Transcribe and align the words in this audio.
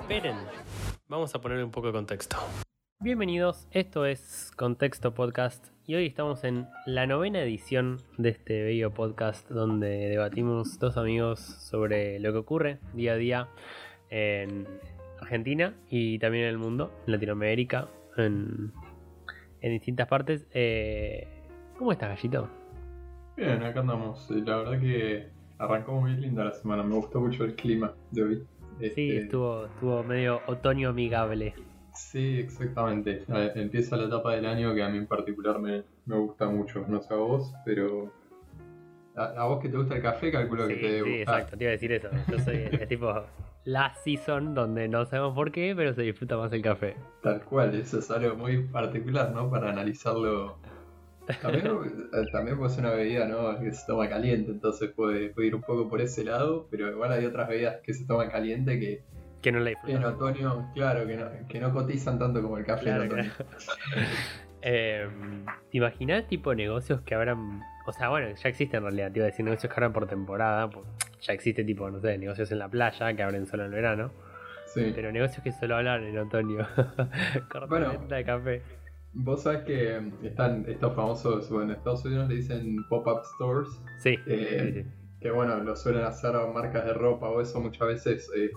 Esperen, 0.00 0.36
vamos 1.08 1.34
a 1.34 1.40
ponerle 1.42 1.62
un 1.62 1.70
poco 1.70 1.88
de 1.88 1.92
contexto. 1.92 2.38
Bienvenidos, 3.00 3.68
esto 3.70 4.06
es 4.06 4.50
Contexto 4.56 5.12
Podcast 5.12 5.68
y 5.84 5.96
hoy 5.96 6.06
estamos 6.06 6.42
en 6.44 6.68
la 6.86 7.06
novena 7.06 7.42
edición 7.42 7.98
de 8.16 8.30
este 8.30 8.62
bello 8.62 8.94
podcast 8.94 9.46
donde 9.50 9.88
debatimos 10.08 10.78
dos 10.78 10.96
amigos 10.96 11.40
sobre 11.40 12.18
lo 12.18 12.32
que 12.32 12.38
ocurre 12.38 12.78
día 12.94 13.12
a 13.12 13.16
día 13.16 13.48
en 14.08 14.66
Argentina 15.20 15.74
y 15.90 16.18
también 16.18 16.44
en 16.44 16.50
el 16.50 16.58
mundo, 16.58 16.94
en 17.06 17.12
Latinoamérica, 17.12 17.88
en, 18.16 18.72
en 19.60 19.72
distintas 19.72 20.08
partes. 20.08 20.46
Eh, 20.54 21.28
¿Cómo 21.76 21.92
estás, 21.92 22.08
Gallito? 22.16 22.48
Bien, 23.36 23.62
acá 23.62 23.80
andamos. 23.80 24.30
Eh, 24.30 24.42
La 24.46 24.56
verdad 24.56 24.80
que 24.80 25.39
arrancó 25.60 25.92
muy 26.00 26.12
linda 26.16 26.44
la 26.44 26.52
semana. 26.52 26.82
Me 26.82 26.94
gustó 26.96 27.20
mucho 27.20 27.44
el 27.44 27.54
clima 27.54 27.92
de 28.10 28.22
hoy. 28.22 28.42
Sí, 28.80 28.86
Este, 28.86 29.18
estuvo, 29.18 29.66
estuvo 29.66 30.02
medio 30.02 30.40
otoño 30.46 30.88
amigable. 30.88 31.54
Sí, 31.94 32.38
exactamente. 32.38 33.24
Empieza 33.54 33.96
la 33.96 34.06
etapa 34.06 34.34
del 34.34 34.46
año 34.46 34.74
que 34.74 34.82
a 34.82 34.88
mí 34.88 34.98
en 34.98 35.06
particular 35.06 35.58
me, 35.58 35.82
me 36.06 36.16
gusta 36.16 36.46
mucho. 36.48 36.84
No 36.88 37.00
sé 37.02 37.12
a 37.14 37.16
vos, 37.18 37.52
pero. 37.64 38.10
A, 39.16 39.24
a 39.42 39.44
vos 39.46 39.60
que 39.60 39.68
te 39.68 39.76
gusta 39.76 39.96
el 39.96 40.02
café, 40.02 40.30
calculo 40.32 40.66
Sí, 40.66 40.74
que 40.74 40.80
te 40.80 40.92
debe 40.92 41.04
sí, 41.10 41.16
gustar. 41.18 41.34
exacto, 41.40 41.56
te 41.58 41.64
iba 41.64 41.68
a 41.70 41.72
decir 41.72 41.92
eso. 41.92 42.08
Yo 42.30 42.38
soy 42.38 42.56
el, 42.70 42.88
tipo 42.88 43.12
la 43.64 43.92
season 44.02 44.54
donde 44.54 44.88
no 44.88 45.04
sabemos 45.04 45.34
por 45.34 45.52
qué, 45.52 45.74
pero 45.76 45.92
se 45.92 46.02
disfruta 46.02 46.36
más 46.38 46.50
el 46.52 46.62
café. 46.62 46.96
Tal 47.22 47.42
cual, 47.42 47.74
eso 47.74 47.98
es 47.98 48.10
algo 48.10 48.34
muy 48.36 48.62
particular, 48.62 49.32
¿no? 49.32 49.50
Para 49.50 49.70
analizarlo. 49.70 50.56
También, 51.42 51.66
eh, 51.66 52.26
también 52.32 52.56
puede 52.58 52.70
ser 52.70 52.84
una 52.84 52.94
bebida, 52.94 53.26
¿no? 53.26 53.58
Que 53.60 53.72
se 53.72 53.86
toma 53.86 54.08
caliente, 54.08 54.50
entonces 54.50 54.90
puede, 54.90 55.30
puede 55.30 55.48
ir 55.48 55.54
un 55.54 55.62
poco 55.62 55.88
por 55.88 56.00
ese 56.00 56.24
lado, 56.24 56.66
pero 56.70 56.88
igual 56.90 57.12
hay 57.12 57.24
otras 57.26 57.48
bebidas 57.48 57.76
que 57.82 57.94
se 57.94 58.06
toman 58.06 58.30
caliente 58.30 58.78
que 58.78 59.02
Que 59.42 59.52
no 59.52 59.60
la 59.60 59.70
en 59.70 59.76
disfrutamos. 59.76 60.14
otoño, 60.14 60.70
claro, 60.74 61.06
que 61.06 61.16
no, 61.16 61.26
que 61.48 61.60
no 61.60 61.72
cotizan 61.72 62.18
tanto 62.18 62.42
como 62.42 62.58
el 62.58 62.64
café 62.64 62.84
Claro, 62.84 63.02
en 63.04 63.12
otoño. 63.12 63.30
Eh, 64.62 65.08
¿Te 65.70 65.78
imaginas 65.78 66.26
tipo 66.28 66.54
negocios 66.54 67.00
que 67.00 67.14
abran? 67.14 67.62
O 67.86 67.92
sea, 67.94 68.10
bueno, 68.10 68.28
ya 68.36 68.48
existen 68.50 68.78
en 68.78 68.82
realidad, 68.84 69.10
te 69.10 69.18
iba 69.20 69.24
a 69.24 69.30
decir 69.30 69.42
negocios 69.42 69.72
que 69.72 69.74
abran 69.80 69.92
por 69.94 70.06
temporada. 70.06 70.68
pues, 70.68 70.84
ya 71.22 71.32
existe 71.32 71.64
tipo, 71.64 71.90
no 71.90 71.98
sé, 72.00 72.18
negocios 72.18 72.52
en 72.52 72.58
la 72.58 72.68
playa 72.68 73.14
que 73.14 73.22
abren 73.22 73.46
solo 73.46 73.64
en 73.64 73.70
verano. 73.70 74.12
Sí. 74.66 74.92
Pero 74.94 75.10
negocios 75.12 75.42
que 75.42 75.50
solo 75.52 75.76
hablan 75.76 76.04
en 76.04 76.18
otoño. 76.18 76.58
Corta 77.50 77.66
Bueno. 77.68 77.88
venta 77.90 78.16
de 78.16 78.24
café. 78.24 78.62
Vos 79.12 79.42
sabés 79.42 79.62
que 79.64 80.00
están 80.22 80.64
estos 80.68 80.94
famosos, 80.94 81.50
bueno, 81.50 81.72
en 81.72 81.78
Estados 81.78 82.04
Unidos 82.04 82.28
le 82.28 82.36
dicen 82.36 82.76
pop-up 82.88 83.22
stores, 83.34 83.68
Sí, 83.98 84.16
Eh, 84.26 84.72
sí, 84.74 84.82
sí. 84.82 84.88
que 85.20 85.30
bueno, 85.32 85.56
lo 85.58 85.74
suelen 85.76 86.04
hacer 86.04 86.32
marcas 86.54 86.84
de 86.84 86.94
ropa 86.94 87.28
o 87.28 87.40
eso 87.40 87.60
muchas 87.60 87.88
veces 87.88 88.30
eh, 88.36 88.50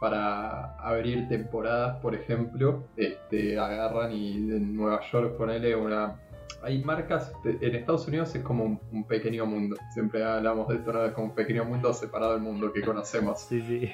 para 0.00 0.76
abrir 0.78 1.26
temporadas, 1.28 1.96
por 2.00 2.14
ejemplo, 2.14 2.84
este, 2.96 3.58
agarran 3.58 4.12
y 4.12 4.36
en 4.36 4.76
Nueva 4.76 5.00
York 5.10 5.36
ponele 5.36 5.74
una... 5.74 6.20
Hay 6.62 6.82
marcas, 6.84 7.32
en 7.44 7.74
Estados 7.74 8.06
Unidos 8.08 8.34
es 8.34 8.42
como 8.42 8.64
un, 8.64 8.80
un 8.92 9.04
pequeño 9.04 9.46
mundo, 9.46 9.76
siempre 9.92 10.24
hablamos 10.24 10.68
de 10.68 10.76
esto, 10.76 10.92
¿no? 10.92 11.04
Es 11.04 11.12
como 11.12 11.28
un 11.28 11.34
pequeño 11.34 11.64
mundo 11.64 11.92
separado 11.92 12.32
del 12.34 12.42
mundo 12.42 12.72
que 12.72 12.82
conocemos. 12.82 13.40
Sí, 13.40 13.60
sí. 13.62 13.90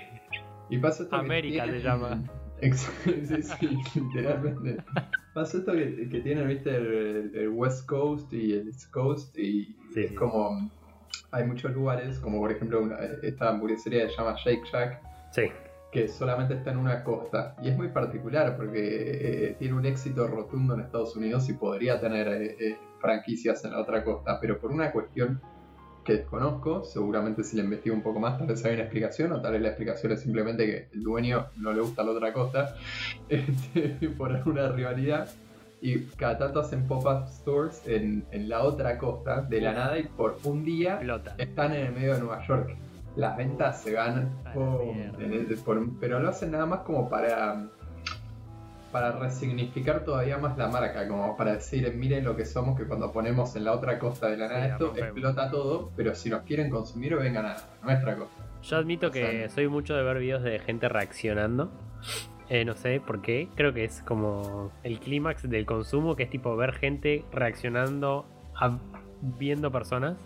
Y 0.70 0.78
pasa 0.78 1.02
esto 1.04 1.16
América 1.16 1.64
tienen- 1.64 1.82
llama. 1.82 2.22
Sí, 2.62 3.42
sí, 3.42 3.78
literalmente. 4.14 4.82
Pasa 5.34 5.58
esto 5.58 5.72
que, 5.72 6.08
que 6.08 6.20
tienen, 6.20 6.46
viste, 6.48 6.74
el, 6.74 7.32
el 7.34 7.48
West 7.48 7.86
Coast 7.86 8.32
y 8.32 8.52
el 8.52 8.68
East 8.68 8.90
Coast 8.90 9.36
y 9.38 9.76
Sí, 9.92 10.00
es 10.04 10.08
sí. 10.10 10.14
como... 10.14 10.70
Hay 11.32 11.44
muchos 11.46 11.72
lugares, 11.72 12.18
como 12.20 12.38
por 12.38 12.52
ejemplo 12.52 12.80
una- 12.82 12.98
esta 13.22 13.48
hamburguesería 13.50 14.04
que 14.04 14.10
se 14.10 14.16
llama 14.16 14.36
Shake 14.44 14.64
Shack, 14.72 15.00
Sí, 15.32 15.42
que 15.90 16.06
solamente 16.08 16.54
está 16.54 16.70
en 16.70 16.78
una 16.78 17.02
costa. 17.02 17.56
Y 17.62 17.68
es 17.68 17.76
muy 17.76 17.88
particular 17.88 18.56
porque 18.56 19.48
eh, 19.50 19.56
tiene 19.58 19.74
un 19.74 19.84
éxito 19.84 20.26
rotundo 20.28 20.74
en 20.74 20.80
Estados 20.80 21.16
Unidos 21.16 21.48
y 21.48 21.54
podría 21.54 22.00
tener 22.00 22.28
eh, 22.28 22.56
eh, 22.60 22.78
franquicias 23.00 23.64
en 23.64 23.72
la 23.72 23.80
otra 23.80 24.04
costa, 24.04 24.38
pero 24.40 24.58
por 24.60 24.70
una 24.70 24.92
cuestión 24.92 25.40
que 26.04 26.12
desconozco, 26.18 26.84
seguramente 26.84 27.42
si 27.42 27.56
le 27.56 27.62
investigo 27.64 27.96
un 27.96 28.02
poco 28.02 28.20
más, 28.20 28.36
tal 28.38 28.46
vez 28.46 28.64
hay 28.64 28.74
una 28.74 28.82
explicación, 28.82 29.32
o 29.32 29.40
tal 29.40 29.52
vez 29.52 29.62
la 29.62 29.68
explicación 29.68 30.12
es 30.12 30.20
simplemente 30.20 30.66
que 30.66 30.88
el 30.92 31.02
dueño 31.02 31.46
no 31.56 31.72
le 31.72 31.80
gusta 31.80 32.04
la 32.04 32.10
otra 32.12 32.32
costa, 32.32 32.74
este, 33.28 34.08
por 34.16 34.32
alguna 34.32 34.68
rivalidad. 34.70 35.28
Y 35.80 35.98
cada 36.16 36.38
tanto 36.38 36.60
hacen 36.60 36.86
pop-up 36.86 37.26
stores 37.28 37.82
en, 37.86 38.24
en 38.30 38.48
la 38.48 38.62
otra 38.62 38.96
costa 38.96 39.42
de 39.42 39.60
la 39.60 39.72
nada 39.74 39.98
y 39.98 40.04
por 40.04 40.38
un 40.44 40.64
día 40.64 40.98
están 41.36 41.74
en 41.74 41.86
el 41.88 41.92
medio 41.92 42.14
de 42.14 42.20
Nueva 42.20 42.46
York. 42.46 42.74
Las 43.16 43.36
ventas 43.36 43.82
se 43.82 43.92
van, 43.94 44.30
el- 45.20 45.46
por- 45.64 45.86
pero 46.00 46.20
lo 46.20 46.28
hacen 46.30 46.52
nada 46.52 46.64
más 46.66 46.80
como 46.80 47.08
para 47.10 47.66
para 48.94 49.10
resignificar 49.10 50.04
todavía 50.04 50.38
más 50.38 50.56
la 50.56 50.68
marca, 50.68 51.08
como 51.08 51.36
para 51.36 51.54
decir, 51.54 51.92
miren 51.96 52.22
lo 52.22 52.36
que 52.36 52.44
somos, 52.44 52.78
que 52.78 52.86
cuando 52.86 53.10
ponemos 53.10 53.56
en 53.56 53.64
la 53.64 53.72
otra 53.72 53.98
costa 53.98 54.28
de 54.28 54.36
la 54.36 54.46
nada 54.46 54.66
Sí, 54.66 54.70
esto, 54.70 54.86
rompemos. 54.86 55.08
explota 55.08 55.50
todo, 55.50 55.90
pero 55.96 56.14
si 56.14 56.30
nos 56.30 56.42
quieren 56.42 56.70
consumir, 56.70 57.16
vengan 57.16 57.44
a 57.44 57.56
nuestra 57.82 58.14
costa. 58.14 58.46
Yo 58.62 58.76
admito 58.76 59.08
O 59.08 59.10
que 59.10 59.28
sea, 59.28 59.48
soy 59.48 59.66
mucho 59.66 59.96
de 59.96 60.04
ver 60.04 60.20
videos 60.20 60.44
de 60.44 60.60
gente 60.60 60.88
reaccionando. 60.88 61.72
Eh, 62.48 62.64
no 62.64 62.76
sé 62.76 63.00
por 63.04 63.20
qué. 63.20 63.48
Creo 63.56 63.74
que 63.74 63.82
es 63.82 64.00
como 64.02 64.70
el 64.84 65.00
clímax 65.00 65.50
del 65.50 65.66
consumo, 65.66 66.14
que 66.14 66.22
es 66.22 66.30
tipo 66.30 66.56
ver 66.56 66.74
gente 66.74 67.24
reaccionando 67.32 68.26
a 68.54 68.78
viendo 69.40 69.72
personas. 69.72 70.18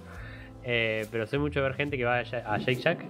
Eh, 0.63 1.07
pero 1.11 1.27
soy 1.27 1.39
mucho 1.39 1.61
de 1.61 1.69
ver 1.69 1.75
gente 1.75 1.97
que 1.97 2.05
va 2.05 2.17
a, 2.19 2.21
a 2.21 2.59
Shake 2.59 2.81
Shack 2.81 3.05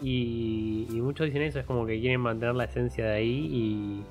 y, 0.00 0.86
y 0.90 1.02
muchos 1.02 1.26
dicen 1.26 1.42
eso, 1.42 1.60
es 1.60 1.66
como 1.66 1.84
que 1.84 2.00
quieren 2.00 2.20
mantener 2.20 2.54
la 2.54 2.64
esencia 2.64 3.04
de 3.04 3.12
ahí 3.12 3.48
y, 3.52 4.02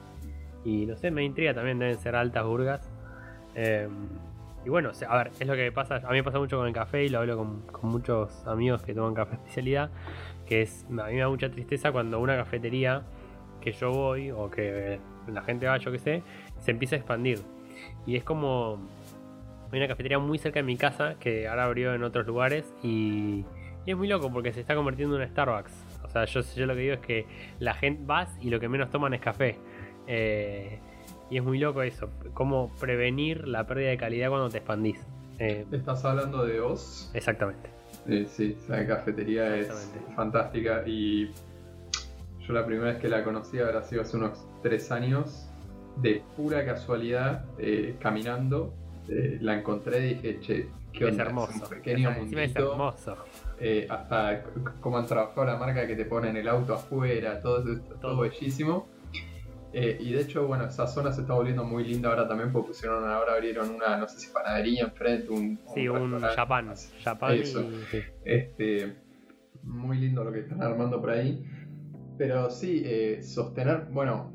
y 0.63 0.85
no 0.85 0.95
sé, 0.95 1.11
me 1.11 1.23
intriga 1.23 1.53
también, 1.53 1.79
deben 1.79 1.97
ser 1.97 2.16
altas 2.16 2.45
burgas. 2.45 2.89
Eh, 3.55 3.88
y 4.63 4.69
bueno, 4.69 4.91
a 5.07 5.17
ver, 5.17 5.31
es 5.39 5.47
lo 5.47 5.55
que 5.55 5.72
pasa, 5.72 5.95
a 5.95 6.09
mí 6.09 6.17
me 6.17 6.23
pasa 6.23 6.38
mucho 6.38 6.57
con 6.57 6.67
el 6.67 6.73
café 6.73 7.03
y 7.03 7.09
lo 7.09 7.19
hablo 7.19 7.38
con, 7.38 7.61
con 7.61 7.89
muchos 7.89 8.45
amigos 8.47 8.83
que 8.83 8.94
toman 8.94 9.16
café 9.16 9.35
especialidad, 9.35 9.89
que 10.45 10.61
es, 10.61 10.85
a 10.85 11.07
mí 11.07 11.13
me 11.13 11.19
da 11.19 11.29
mucha 11.29 11.50
tristeza 11.50 11.91
cuando 11.91 12.19
una 12.19 12.38
cafetería 12.38 13.03
que 13.59 13.71
yo 13.71 13.91
voy 13.91 14.31
o 14.31 14.50
que 14.51 15.00
la 15.27 15.41
gente 15.44 15.66
va, 15.67 15.77
yo 15.77 15.91
que 15.91 16.00
sé, 16.00 16.23
se 16.59 16.71
empieza 16.71 16.95
a 16.95 17.00
expandir. 17.00 17.39
Y 18.05 18.16
es 18.16 18.23
como, 18.23 18.79
hay 19.71 19.79
una 19.79 19.88
cafetería 19.88 20.19
muy 20.19 20.38
cerca 20.38 20.59
de 20.59 20.63
mi 20.63 20.77
casa 20.77 21.16
que 21.19 21.47
ahora 21.47 21.66
abrió 21.66 21.94
en 21.94 22.03
otros 22.03 22.27
lugares 22.27 22.73
y, 22.83 23.45
es 23.85 23.97
muy 23.97 24.07
loco 24.07 24.31
porque 24.31 24.53
se 24.53 24.61
está 24.61 24.75
convirtiendo 24.75 25.16
en 25.16 25.23
un 25.23 25.27
Starbucks. 25.27 25.73
O 26.03 26.07
sea, 26.07 26.25
yo, 26.25 26.41
yo 26.55 26.66
lo 26.67 26.75
que 26.75 26.81
digo 26.81 26.94
es 26.94 27.00
que 27.00 27.25
la 27.57 27.73
gente 27.73 28.03
vas 28.05 28.38
y 28.39 28.51
lo 28.51 28.59
que 28.59 28.69
menos 28.69 28.91
toman 28.91 29.16
es 29.16 29.21
café. 29.21 29.57
Eh, 30.13 30.77
y 31.29 31.38
es 31.38 31.44
muy 31.44 31.57
loco 31.57 31.81
eso, 31.83 32.09
cómo 32.33 32.69
prevenir 32.81 33.47
la 33.47 33.66
pérdida 33.66 33.91
de 33.91 33.97
calidad 33.97 34.27
cuando 34.29 34.49
te 34.49 34.57
expandís. 34.57 34.99
Eh, 35.39 35.66
Estás 35.72 36.03
hablando 36.03 36.44
de 36.45 36.59
Oz, 36.59 37.09
exactamente. 37.13 37.69
Eh, 38.09 38.25
sí, 38.29 38.57
esa 38.61 38.85
cafetería 38.85 39.55
es 39.55 39.69
fantástica 40.16 40.83
y 40.85 41.31
yo 42.45 42.53
la 42.53 42.66
primera 42.66 42.91
vez 42.91 43.00
que 43.01 43.07
la 43.07 43.23
conocí 43.23 43.59
habrá 43.59 43.81
sido 43.83 44.01
hace 44.01 44.17
unos 44.17 44.45
tres 44.61 44.91
años, 44.91 45.47
de 45.97 46.21
pura 46.35 46.66
casualidad, 46.66 47.45
eh, 47.57 47.95
caminando, 48.01 48.73
la 49.07 49.57
encontré 49.57 50.07
y 50.07 50.13
dije, 50.16 50.39
che, 50.41 50.67
qué 50.94 51.05
Es 51.05 51.11
onda, 51.11 51.23
hermoso. 51.23 51.53
un 51.63 51.69
pequeño 51.69 52.09
es 52.11 52.55
hermoso. 52.55 53.16
eh, 53.59 53.88
hasta 53.89 54.44
cómo 54.81 54.97
han 54.97 55.05
trabajado 55.05 55.45
la 55.45 55.57
marca 55.57 55.85
que 55.88 55.95
te 55.95 56.05
pone 56.05 56.29
en 56.29 56.38
el 56.38 56.47
auto 56.50 56.73
afuera, 56.73 57.39
todo, 57.41 57.63
todo, 57.63 57.79
Todo. 58.00 58.17
bellísimo. 58.21 58.88
Eh, 59.73 59.97
y 60.01 60.11
de 60.11 60.21
hecho, 60.21 60.45
bueno, 60.47 60.65
esa 60.65 60.85
zona 60.87 61.11
se 61.13 61.21
está 61.21 61.33
volviendo 61.33 61.63
muy 61.63 61.85
linda 61.85 62.09
ahora 62.09 62.27
también 62.27 62.51
porque 62.51 62.69
pusieron 62.69 63.07
ahora 63.09 63.33
abrieron 63.35 63.69
una, 63.69 63.97
no 63.97 64.07
sé 64.07 64.19
si 64.19 64.31
panadería 64.31 64.83
enfrente, 64.83 65.29
un, 65.29 65.59
Sí, 65.73 65.87
un 65.87 66.11
restaurante. 66.11 66.35
Japan. 66.35 66.73
Japan 67.03 67.33
Eso. 67.35 67.61
y- 67.61 67.85
sí. 67.91 67.99
Este, 68.25 68.95
muy 69.63 69.97
lindo 69.97 70.23
lo 70.23 70.31
que 70.33 70.39
están 70.39 70.61
armando 70.61 70.99
por 70.99 71.11
ahí. 71.11 71.45
Pero 72.18 72.50
sí, 72.51 72.83
eh, 72.85 73.23
sostener, 73.23 73.88
bueno, 73.91 74.33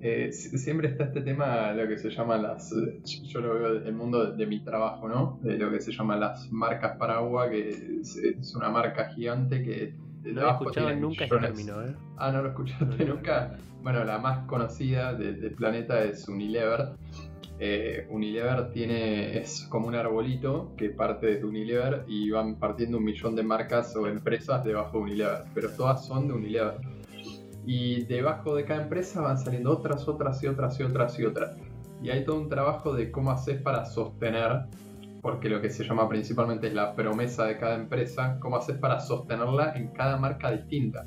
eh, 0.00 0.32
si- 0.32 0.58
siempre 0.58 0.88
está 0.88 1.04
este 1.04 1.20
tema, 1.22 1.72
lo 1.72 1.86
que 1.88 1.96
se 1.96 2.10
llama 2.10 2.36
las, 2.36 2.74
yo 3.22 3.40
lo 3.40 3.54
veo 3.54 3.74
desde 3.74 3.88
el 3.88 3.94
mundo 3.94 4.32
de, 4.32 4.36
de 4.36 4.46
mi 4.46 4.62
trabajo, 4.64 5.08
¿no? 5.08 5.38
De 5.42 5.56
lo 5.58 5.70
que 5.70 5.80
se 5.80 5.92
llama 5.92 6.16
las 6.16 6.50
marcas 6.52 6.96
para 6.98 7.16
agua, 7.18 7.48
que 7.48 7.68
es, 8.00 8.16
es 8.16 8.54
una 8.56 8.68
marca 8.68 9.10
gigante 9.14 9.62
que... 9.62 9.94
No 10.30 10.40
debajo 10.40 10.64
escuchado 10.64 10.94
nunca 10.96 11.24
ese 11.24 11.38
término, 11.38 11.82
¿eh? 11.82 11.94
Ah, 12.16 12.30
no 12.32 12.42
lo 12.42 12.48
escuchaste 12.50 13.04
No, 13.04 13.14
nunca. 13.14 13.56
Bueno, 13.82 14.04
la 14.04 14.18
más 14.18 14.46
conocida 14.46 15.14
de- 15.14 15.32
del 15.34 15.54
planeta 15.54 16.02
es 16.04 16.28
Unilever. 16.28 16.90
Eh, 17.58 18.06
Unilever 18.10 18.70
tiene 18.70 19.38
es 19.38 19.66
como 19.68 19.86
un 19.88 19.94
arbolito 19.94 20.72
que 20.76 20.90
parte 20.90 21.36
de 21.38 21.44
Unilever 21.44 22.04
y 22.08 22.30
van 22.30 22.56
partiendo 22.56 22.98
un 22.98 23.04
millón 23.04 23.36
de 23.36 23.42
marcas 23.42 23.94
o 23.96 24.06
empresas 24.06 24.64
debajo 24.64 24.98
de 24.98 25.02
Unilever, 25.04 25.44
pero 25.54 25.70
todas 25.70 26.04
son 26.06 26.28
de 26.28 26.34
Unilever. 26.34 26.74
Y 27.64 28.04
debajo 28.06 28.56
de 28.56 28.64
cada 28.64 28.82
empresa 28.82 29.20
van 29.20 29.38
saliendo 29.38 29.70
otras, 29.70 30.08
otras 30.08 30.42
y 30.42 30.48
otras 30.48 30.78
y 30.80 30.82
otras 30.82 31.18
y 31.18 31.24
otras. 31.24 31.56
Y 32.02 32.10
hay 32.10 32.24
todo 32.24 32.40
un 32.40 32.48
trabajo 32.48 32.92
de 32.94 33.10
cómo 33.12 33.30
haces 33.30 33.60
para 33.62 33.84
sostener 33.84 34.62
porque 35.22 35.48
lo 35.48 35.62
que 35.62 35.70
se 35.70 35.84
llama 35.84 36.08
principalmente 36.08 36.66
es 36.66 36.74
la 36.74 36.94
promesa 36.94 37.46
de 37.46 37.56
cada 37.56 37.76
empresa, 37.76 38.38
cómo 38.40 38.56
haces 38.56 38.76
para 38.76 38.98
sostenerla 38.98 39.72
en 39.76 39.88
cada 39.92 40.16
marca 40.16 40.50
distinta. 40.50 41.04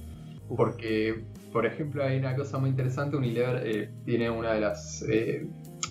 Porque, 0.56 1.26
por 1.52 1.66
ejemplo, 1.66 2.04
hay 2.04 2.18
una 2.20 2.34
cosa 2.36 2.58
muy 2.58 2.70
interesante, 2.70 3.18
Unilever 3.18 3.68
eh, 3.68 3.92
tiene 4.06 4.30
una 4.30 4.54
de 4.54 4.62
las, 4.62 5.04
eh, 5.10 5.46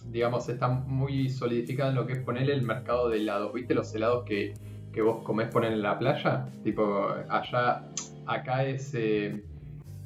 digamos, 0.06 0.49
está 0.49 0.69
muy 0.69 1.29
solidificada 1.29 1.91
en 1.91 1.97
lo 1.97 2.06
que 2.06 2.15
es 2.15 2.19
ponerle 2.21 2.55
el 2.55 2.62
mercado 2.62 3.11
de 3.11 3.19
helados. 3.19 3.53
¿Viste 3.53 3.75
los 3.75 3.94
helados 3.94 4.25
que, 4.25 4.55
que 4.91 5.03
vos 5.03 5.23
comés 5.23 5.49
poner 5.49 5.73
en 5.73 5.82
la 5.82 5.99
playa? 5.99 6.47
Tipo, 6.62 7.09
allá, 7.29 7.85
acá 8.26 8.65
es, 8.65 8.94
eh, 8.94 9.44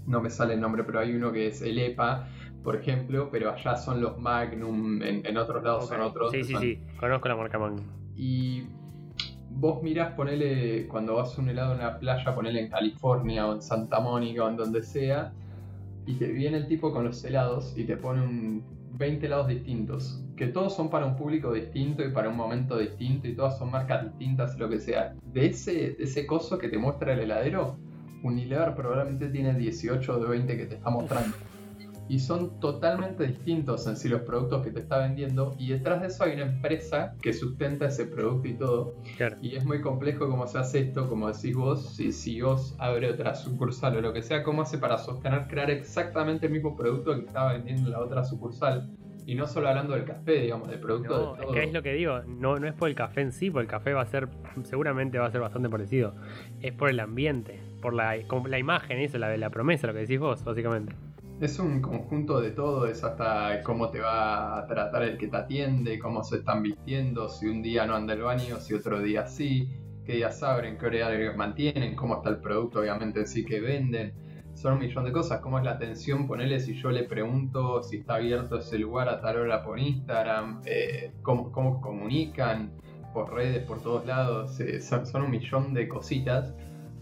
no 0.07 0.21
me 0.21 0.31
sale 0.31 0.55
el 0.55 0.61
nombre, 0.61 0.83
pero 0.83 0.99
hay 0.99 1.15
uno 1.15 1.31
que 1.31 1.47
es 1.47 1.63
el 1.63 1.79
EPA, 1.79 2.27
por 2.65 2.75
ejemplo, 2.75 3.29
pero 3.31 3.53
allá 3.53 3.77
son 3.77 4.01
los 4.01 4.19
Magnum, 4.19 5.03
en, 5.03 5.37
otros 5.37 5.63
lados 5.63 5.87
son 5.87 6.01
otros. 6.01 6.33
Sí, 6.33 6.43
sí, 6.43 6.57
sí, 6.57 6.83
conozco 6.99 7.29
la 7.29 7.37
marca 7.37 7.59
Magnum. 7.59 7.98
Y 8.19 8.65
vos 9.49 9.83
mirás, 9.83 10.13
ponele, 10.15 10.89
cuando 10.89 11.15
vas 11.15 11.39
un 11.39 11.49
helado 11.49 11.73
en 11.75 11.79
la 11.79 11.99
playa, 11.99 12.35
ponele 12.35 12.61
en 12.61 12.69
California 12.69 13.47
o 13.47 13.55
en 13.55 13.63
Santa 13.63 14.01
Mónica 14.01 14.45
o 14.45 14.49
en 14.49 14.57
donde 14.57 14.83
sea, 14.83 15.33
y 16.05 16.15
te 16.15 16.27
viene 16.27 16.57
el 16.57 16.67
tipo 16.67 16.93
con 16.93 17.05
los 17.05 17.25
helados 17.25 17.75
y 17.77 17.85
te 17.85 17.97
pone 17.97 18.23
un 18.23 18.65
20 18.95 19.27
helados 19.27 19.47
distintos, 19.47 20.25
que 20.37 20.49
todos 20.49 20.75
son 20.75 20.91
para 20.91 21.07
un 21.07 21.15
público 21.15 21.53
distinto 21.53 22.05
y 22.05 22.11
para 22.11 22.29
un 22.29 22.37
momento 22.37 22.77
distinto 22.77 23.29
y 23.29 23.37
todas 23.37 23.57
son 23.57 23.71
marcas 23.71 24.05
distintas, 24.05 24.59
lo 24.59 24.69
que 24.69 24.81
sea. 24.81 25.15
De 25.33 25.47
ese, 25.47 25.97
ese 26.03 26.27
coso 26.27 26.59
que 26.59 26.69
te 26.69 26.79
muestra 26.79 27.13
el 27.13 27.21
heladero, 27.21 27.77
Unilever 28.25 28.75
probablemente 28.75 29.29
tiene 29.29 29.55
18 29.55 30.19
de 30.19 30.29
20 30.29 30.57
que 30.57 30.67
te 30.67 30.75
está 30.75 30.91
mostrando 30.91 31.37
y 32.09 32.19
son 32.19 32.59
totalmente 32.59 33.27
distintos 33.27 33.87
en 33.87 33.97
sí 33.97 34.09
los 34.09 34.23
productos 34.23 34.65
que 34.65 34.71
te 34.71 34.81
está 34.81 34.99
vendiendo 34.99 35.55
y 35.59 35.69
detrás 35.69 36.01
de 36.01 36.09
eso 36.09 36.25
hay 36.25 36.35
una 36.35 36.45
empresa 36.45 37.15
que 37.21 37.33
sustenta 37.33 37.87
ese 37.87 38.07
producto 38.07 38.49
y 38.49 38.55
todo. 38.55 38.95
Y 39.43 39.57
es 39.57 39.65
muy 39.65 39.81
complejo 39.81 40.29
cómo 40.29 40.47
se 40.47 40.59
hace 40.59 40.81
esto, 40.81 41.09
como 41.09 41.31
decís 41.31 41.55
vos, 41.55 41.95
si, 41.95 42.13
si 42.13 42.41
vos 42.41 42.75
abre 42.79 43.11
otra 43.11 43.35
sucursal 43.35 43.97
o 43.97 44.01
lo 44.01 44.13
que 44.13 44.23
sea, 44.23 44.43
cómo 44.43 44.63
hace 44.63 44.79
para 44.79 44.99
sostener, 44.99 45.47
crear 45.49 45.71
exactamente 45.71 46.47
el 46.47 46.53
mismo 46.53 46.77
producto 46.77 47.15
que 47.15 47.27
estaba 47.27 47.53
vendiendo 47.53 47.87
en 47.87 47.93
la 47.93 48.01
otra 48.01 48.25
sucursal. 48.25 48.91
Y 49.27 49.35
no 49.35 49.47
solo 49.47 49.69
hablando 49.69 49.93
del 49.93 50.07
café, 50.07 50.41
digamos, 50.41 50.71
del 50.71 50.81
producto 50.81 51.35
de 51.35 51.43
todo. 51.43 51.53
Es 51.53 51.61
que 51.61 51.65
es 51.65 51.73
lo 51.75 51.83
que 51.83 51.93
digo, 51.93 52.23
no, 52.23 52.59
no 52.59 52.67
es 52.67 52.73
por 52.73 52.89
el 52.89 52.95
café 52.95 53.21
en 53.21 53.33
sí, 53.33 53.51
porque 53.51 53.65
el 53.65 53.71
café 53.71 53.93
va 53.93 54.01
a 54.01 54.07
ser, 54.07 54.27
seguramente 54.63 55.19
va 55.19 55.27
a 55.27 55.31
ser 55.31 55.43
bastante 55.43 55.69
parecido. 55.69 56.15
Es 56.63 56.73
por 56.73 56.89
el 56.89 56.99
ambiente, 56.99 57.61
por 57.83 57.93
la, 57.93 58.17
la 58.17 58.59
imagen, 58.59 58.99
eso, 59.01 59.19
la 59.19 59.29
de 59.29 59.37
la 59.37 59.51
promesa, 59.51 59.87
lo 59.87 59.93
que 59.93 59.99
decís 59.99 60.19
vos, 60.19 60.43
básicamente. 60.43 60.95
Es 61.41 61.61
un 61.61 61.81
conjunto 61.81 62.41
de 62.41 62.51
todo, 62.51 62.87
es 62.89 63.05
hasta 63.05 63.63
cómo 63.63 63.91
te 63.91 64.01
va 64.01 64.59
a 64.59 64.67
tratar 64.67 65.05
el 65.05 65.17
que 65.17 65.29
te 65.29 65.37
atiende, 65.37 65.97
cómo 66.01 66.25
se 66.25 66.39
están 66.39 66.65
vistiendo, 66.65 67.29
si 67.29 67.47
un 67.47 67.63
día 67.63 67.87
no 67.87 67.95
anda 67.95 68.15
el 68.15 68.23
baño, 68.23 68.57
si 68.59 68.75
otro 68.75 69.01
día 69.01 69.25
sí, 69.29 69.69
qué 70.05 70.15
días 70.15 70.43
abren, 70.43 70.77
qué 70.79 70.87
horarios 70.87 71.37
mantienen, 71.37 71.95
cómo 71.95 72.17
está 72.17 72.31
el 72.31 72.39
producto 72.39 72.81
obviamente 72.81 73.25
sí 73.25 73.45
que 73.45 73.61
venden. 73.61 74.15
Son 74.55 74.73
un 74.73 74.79
millón 74.81 75.05
de 75.05 75.13
cosas, 75.13 75.41
cómo 75.41 75.59
es 75.59 75.65
la 75.65 75.73
atención, 75.73 76.27
ponele 76.27 76.59
si 76.59 76.75
yo 76.75 76.91
le 76.91 77.05
pregunto 77.05 77.85
si 77.85 77.99
está 77.99 78.17
abierto 78.17 78.59
ese 78.59 78.77
lugar 78.77 79.09
a 79.09 79.21
tal 79.21 79.37
hora 79.37 79.63
por 79.63 79.79
Instagram, 79.79 80.63
eh, 80.65 81.13
cómo, 81.23 81.53
comunican 81.81 82.73
por 83.15 83.33
redes, 83.33 83.63
por 83.63 83.81
todos 83.81 84.05
lados, 84.07 84.59
eh, 84.59 84.81
son, 84.81 85.05
un 85.23 85.31
millón 85.31 85.73
de 85.73 85.87
cositas 85.87 86.53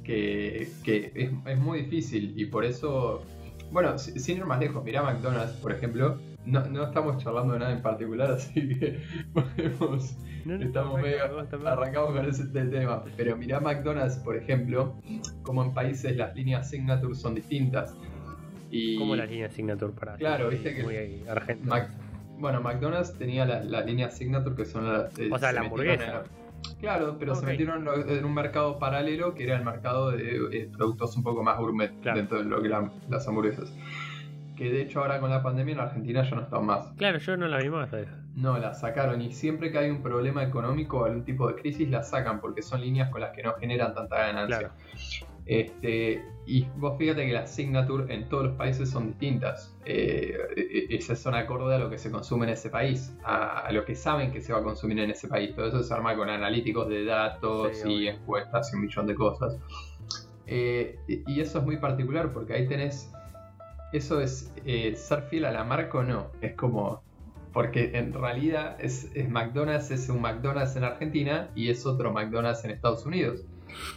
que, 0.05 0.61
es, 0.61 0.85
es 0.85 1.59
muy 1.59 1.81
difícil 1.81 2.35
y 2.37 2.45
por 2.45 2.67
eso 2.67 3.23
bueno, 3.71 3.99
sin 3.99 4.39
ir 4.39 4.45
más 4.45 4.61
lejos, 4.61 4.83
mirá 4.85 5.03
McDonald's, 5.03 5.55
por 5.55 5.73
ejemplo. 5.73 6.19
No, 6.45 6.65
no 6.67 6.85
estamos 6.85 7.23
charlando 7.23 7.55
de 7.55 7.59
nada 7.59 7.73
en 7.73 7.83
particular, 7.83 8.31
así 8.33 8.69
que 8.79 9.01
podemos. 9.33 10.17
estamos 10.61 11.01
medio 11.01 11.25
arrancamos 11.67 12.13
con 12.13 12.25
ese 12.27 12.47
tema. 12.47 13.05
Pero 13.17 13.37
mirá 13.37 13.61
McDonald's, 13.61 14.17
por 14.19 14.37
ejemplo, 14.37 14.95
como 15.43 15.65
en 15.65 15.75
países 15.75 16.17
las 16.17 16.35
líneas 16.37 16.71
Signature 16.71 17.15
son 17.15 17.35
distintas. 17.35 17.95
Y, 18.71 18.99
¿Cómo 18.99 19.17
las 19.17 19.29
líneas 19.29 19.53
Signature 19.53 19.93
para 19.93 20.17
Claro, 20.17 20.49
viste 20.49 20.75
que. 20.75 20.83
Muy 20.83 21.25
bueno, 22.39 22.61
McDonald's 22.61 23.17
tenía 23.17 23.47
la, 23.47 23.65
la 23.65 23.81
línea 23.81 24.11
Signature 24.11 24.55
que 24.55 24.65
son 24.65 24.93
las. 24.93 25.13
o 25.31 25.39
sea, 25.39 25.53
la 25.53 25.61
hamburguesa. 25.63 26.25
Claro, 26.81 27.17
pero 27.19 27.35
se 27.35 27.47
metieron 27.47 27.87
en 28.09 28.25
un 28.25 28.35
mercado 28.35 28.79
paralelo 28.79 29.35
que 29.35 29.45
era 29.45 29.57
el 29.57 29.65
mercado 29.65 30.11
de 30.11 30.37
eh, 30.53 30.71
productos 30.73 31.17
un 31.17 31.23
poco 31.23 31.43
más 31.43 31.59
gourmet 31.59 31.93
dentro 32.03 32.39
de 32.39 32.45
lo 32.45 32.61
que 32.61 32.69
eran 32.69 32.93
las 33.09 33.27
hamburguesas. 33.29 33.73
Que 34.57 34.71
de 34.71 34.83
hecho 34.83 35.01
ahora 35.01 35.21
con 35.21 35.31
la 35.31 35.43
pandemia 35.43 35.75
en 35.75 35.81
Argentina 35.81 36.23
ya 36.23 36.35
no 36.35 36.43
están 36.43 36.65
más. 36.65 36.93
Claro, 36.97 37.19
yo 37.19 37.37
no 37.37 37.47
la 37.47 37.59
vi 37.59 37.69
más. 37.69 37.91
No, 38.35 38.59
la 38.59 38.75
sacaron 38.75 39.21
y 39.21 39.33
siempre 39.33 39.71
que 39.71 39.79
hay 39.79 39.91
un 39.91 40.03
problema 40.03 40.43
económico 40.43 41.01
o 41.01 41.05
algún 41.05 41.25
tipo 41.25 41.49
de 41.49 41.57
crisis 41.57 41.89
la 41.89 42.03
sacan 42.03 42.41
porque 42.41 42.63
son 42.63 42.81
líneas 42.81 43.11
con 43.11 43.21
las 43.21 43.33
que 43.33 43.43
no 43.43 43.55
generan 43.55 43.95
tanta 43.95 44.17
ganancia. 44.19 44.59
Claro. 44.59 45.36
Este, 45.47 46.25
y 46.45 46.67
vos 46.77 46.99
fíjate 46.99 47.25
que 47.25 47.33
las 47.33 47.55
signature 47.55 48.13
en 48.13 48.29
todos 48.29 48.47
los 48.47 48.57
países 48.57 48.91
son 48.91 49.09
distintas. 49.09 49.77
Eh, 49.85 50.37
e, 50.57 50.61
e, 50.61 50.97
esas 50.97 51.21
son 51.21 51.35
acorde 51.35 51.77
a 51.77 51.79
lo 51.79 51.89
que 51.89 51.99
se 51.99 52.11
consume 52.11 52.47
en 52.47 52.53
ese 52.53 52.69
país, 52.69 53.17
a, 53.25 53.71
lo 53.71 53.85
que 53.85 53.95
saben 53.95 54.33
que 54.33 54.41
se 54.41 54.53
va 54.53 54.59
a 54.59 54.63
consumir 54.63 54.99
en 54.99 55.11
ese 55.11 55.29
país. 55.29 55.55
Todo 55.55 55.69
eso 55.69 55.83
se 55.83 55.95
arma 55.95 56.17
con 56.17 56.29
analíticos 56.29 56.89
de 56.89 57.05
datos 57.05 57.85
y 57.85 58.09
encuestas 58.09 58.73
y 58.73 58.77
un 58.77 58.83
millón 58.83 59.07
de 59.07 59.15
cosas. 59.15 59.59
Eh, 60.49 60.99
y 61.07 61.41
eso 61.41 61.59
es 61.59 61.65
muy 61.65 61.77
particular 61.77 62.33
porque 62.33 62.55
ahí 62.55 62.67
tenés. 62.67 63.13
Eso 63.93 64.21
es 64.21 64.53
eh, 64.65 64.97
ser 64.97 65.23
fiel 65.23 65.45
a 65.45 65.53
la 65.53 65.63
marca 65.63 65.99
o 65.99 66.03
no. 66.03 66.33
Es 66.41 66.55
como. 66.55 67.05
Porque 67.53 67.93
en 67.95 68.13
realidad 68.13 68.77
es, 68.79 69.11
es 69.15 69.31
McDonald's, 69.31 69.91
es 69.91 70.11
un 70.11 70.21
McDonald's 70.21 70.77
en 70.77 70.85
Argentina 70.85 71.49
y 71.55 71.71
es 71.71 71.87
otro 71.87 72.13
McDonald's 72.13 72.63
en 72.65 72.73
Estados 72.73 73.07
Unidos 73.07 73.47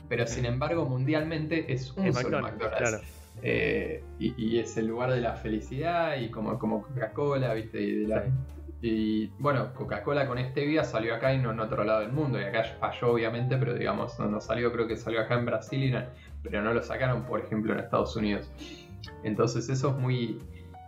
pero 0.07 0.25
sin 0.27 0.45
embargo 0.45 0.85
mundialmente 0.85 1.71
es 1.71 1.91
un 1.91 2.13
solo 2.13 2.41
McDonald's. 2.41 3.19
Eh, 3.41 4.03
y, 4.19 4.59
es 4.59 4.75
el 4.77 4.87
lugar 4.87 5.11
de 5.11 5.21
la 5.21 5.33
felicidad 5.35 6.17
y 6.17 6.29
como, 6.29 6.59
como 6.59 6.81
Coca-Cola, 6.81 7.53
¿viste? 7.53 8.05
Y, 8.81 9.27
bueno, 9.39 9.73
Coca-Cola 9.73 10.27
con 10.27 10.37
este 10.37 10.61
stevia 10.61 10.83
salió 10.83 11.15
acá 11.15 11.33
y 11.33 11.37
no 11.37 11.51
en 11.51 11.59
otro 11.59 11.83
lado 11.83 12.01
del 12.01 12.11
mundo. 12.11 12.39
Y 12.39 12.43
acá 12.43 12.63
falló, 12.79 13.13
obviamente, 13.13 13.57
pero 13.57 13.73
digamos, 13.73 14.19
no, 14.19 14.41
salió, 14.41 14.71
creo 14.71 14.87
que 14.87 14.97
salió 14.97 15.21
acá 15.21 15.35
en 15.35 15.45
Brasil, 15.45 15.97
pero 16.43 16.61
no 16.61 16.73
lo 16.73 16.81
sacaron, 16.81 17.23
por 17.23 17.39
ejemplo, 17.39 17.73
en 17.73 17.79
Estados 17.79 18.15
Unidos. 18.15 18.51
Entonces, 19.23 19.69
eso 19.69 19.89
es 19.89 19.95
muy, 19.95 20.41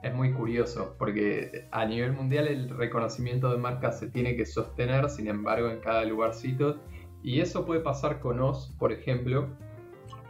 es 0.04 0.14
muy 0.14 0.32
curioso, 0.34 0.96
porque 0.98 1.68
a 1.72 1.86
nivel 1.86 2.14
mundial 2.14 2.48
el 2.48 2.70
reconocimiento 2.70 3.52
de 3.52 3.58
marcas 3.58 4.00
se 4.00 4.08
tiene 4.08 4.36
que 4.36 4.46
sostener, 4.46 5.10
sin 5.10 5.28
embargo, 5.28 5.70
en 5.70 5.80
cada 5.80 6.04
lugarcito 6.06 6.80
y 7.24 7.42
eso 7.42 7.66
puede 7.66 7.82
pasar 7.82 8.20
con 8.20 8.40
Oz, 8.40 8.74
por 8.80 8.92
ejemplo, 8.92 9.48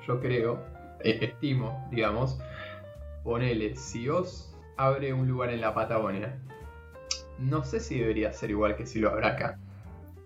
yo 0.07 0.19
creo, 0.19 0.59
e, 1.03 1.25
estimo, 1.25 1.88
digamos, 1.91 2.39
ponele, 3.23 3.75
si 3.75 4.10
Oz 4.10 4.55
abre 4.77 5.13
un 5.13 5.27
lugar 5.27 5.51
en 5.51 5.62
la 5.62 5.74
Patagonia, 5.74 6.38
no 7.39 7.63
sé 7.63 7.79
si 7.79 8.00
debería 8.00 8.33
ser 8.33 8.51
igual 8.51 8.75
que 8.75 8.86
si 8.86 9.00
lo 9.00 9.10
abre 9.10 9.27
acá. 9.27 9.57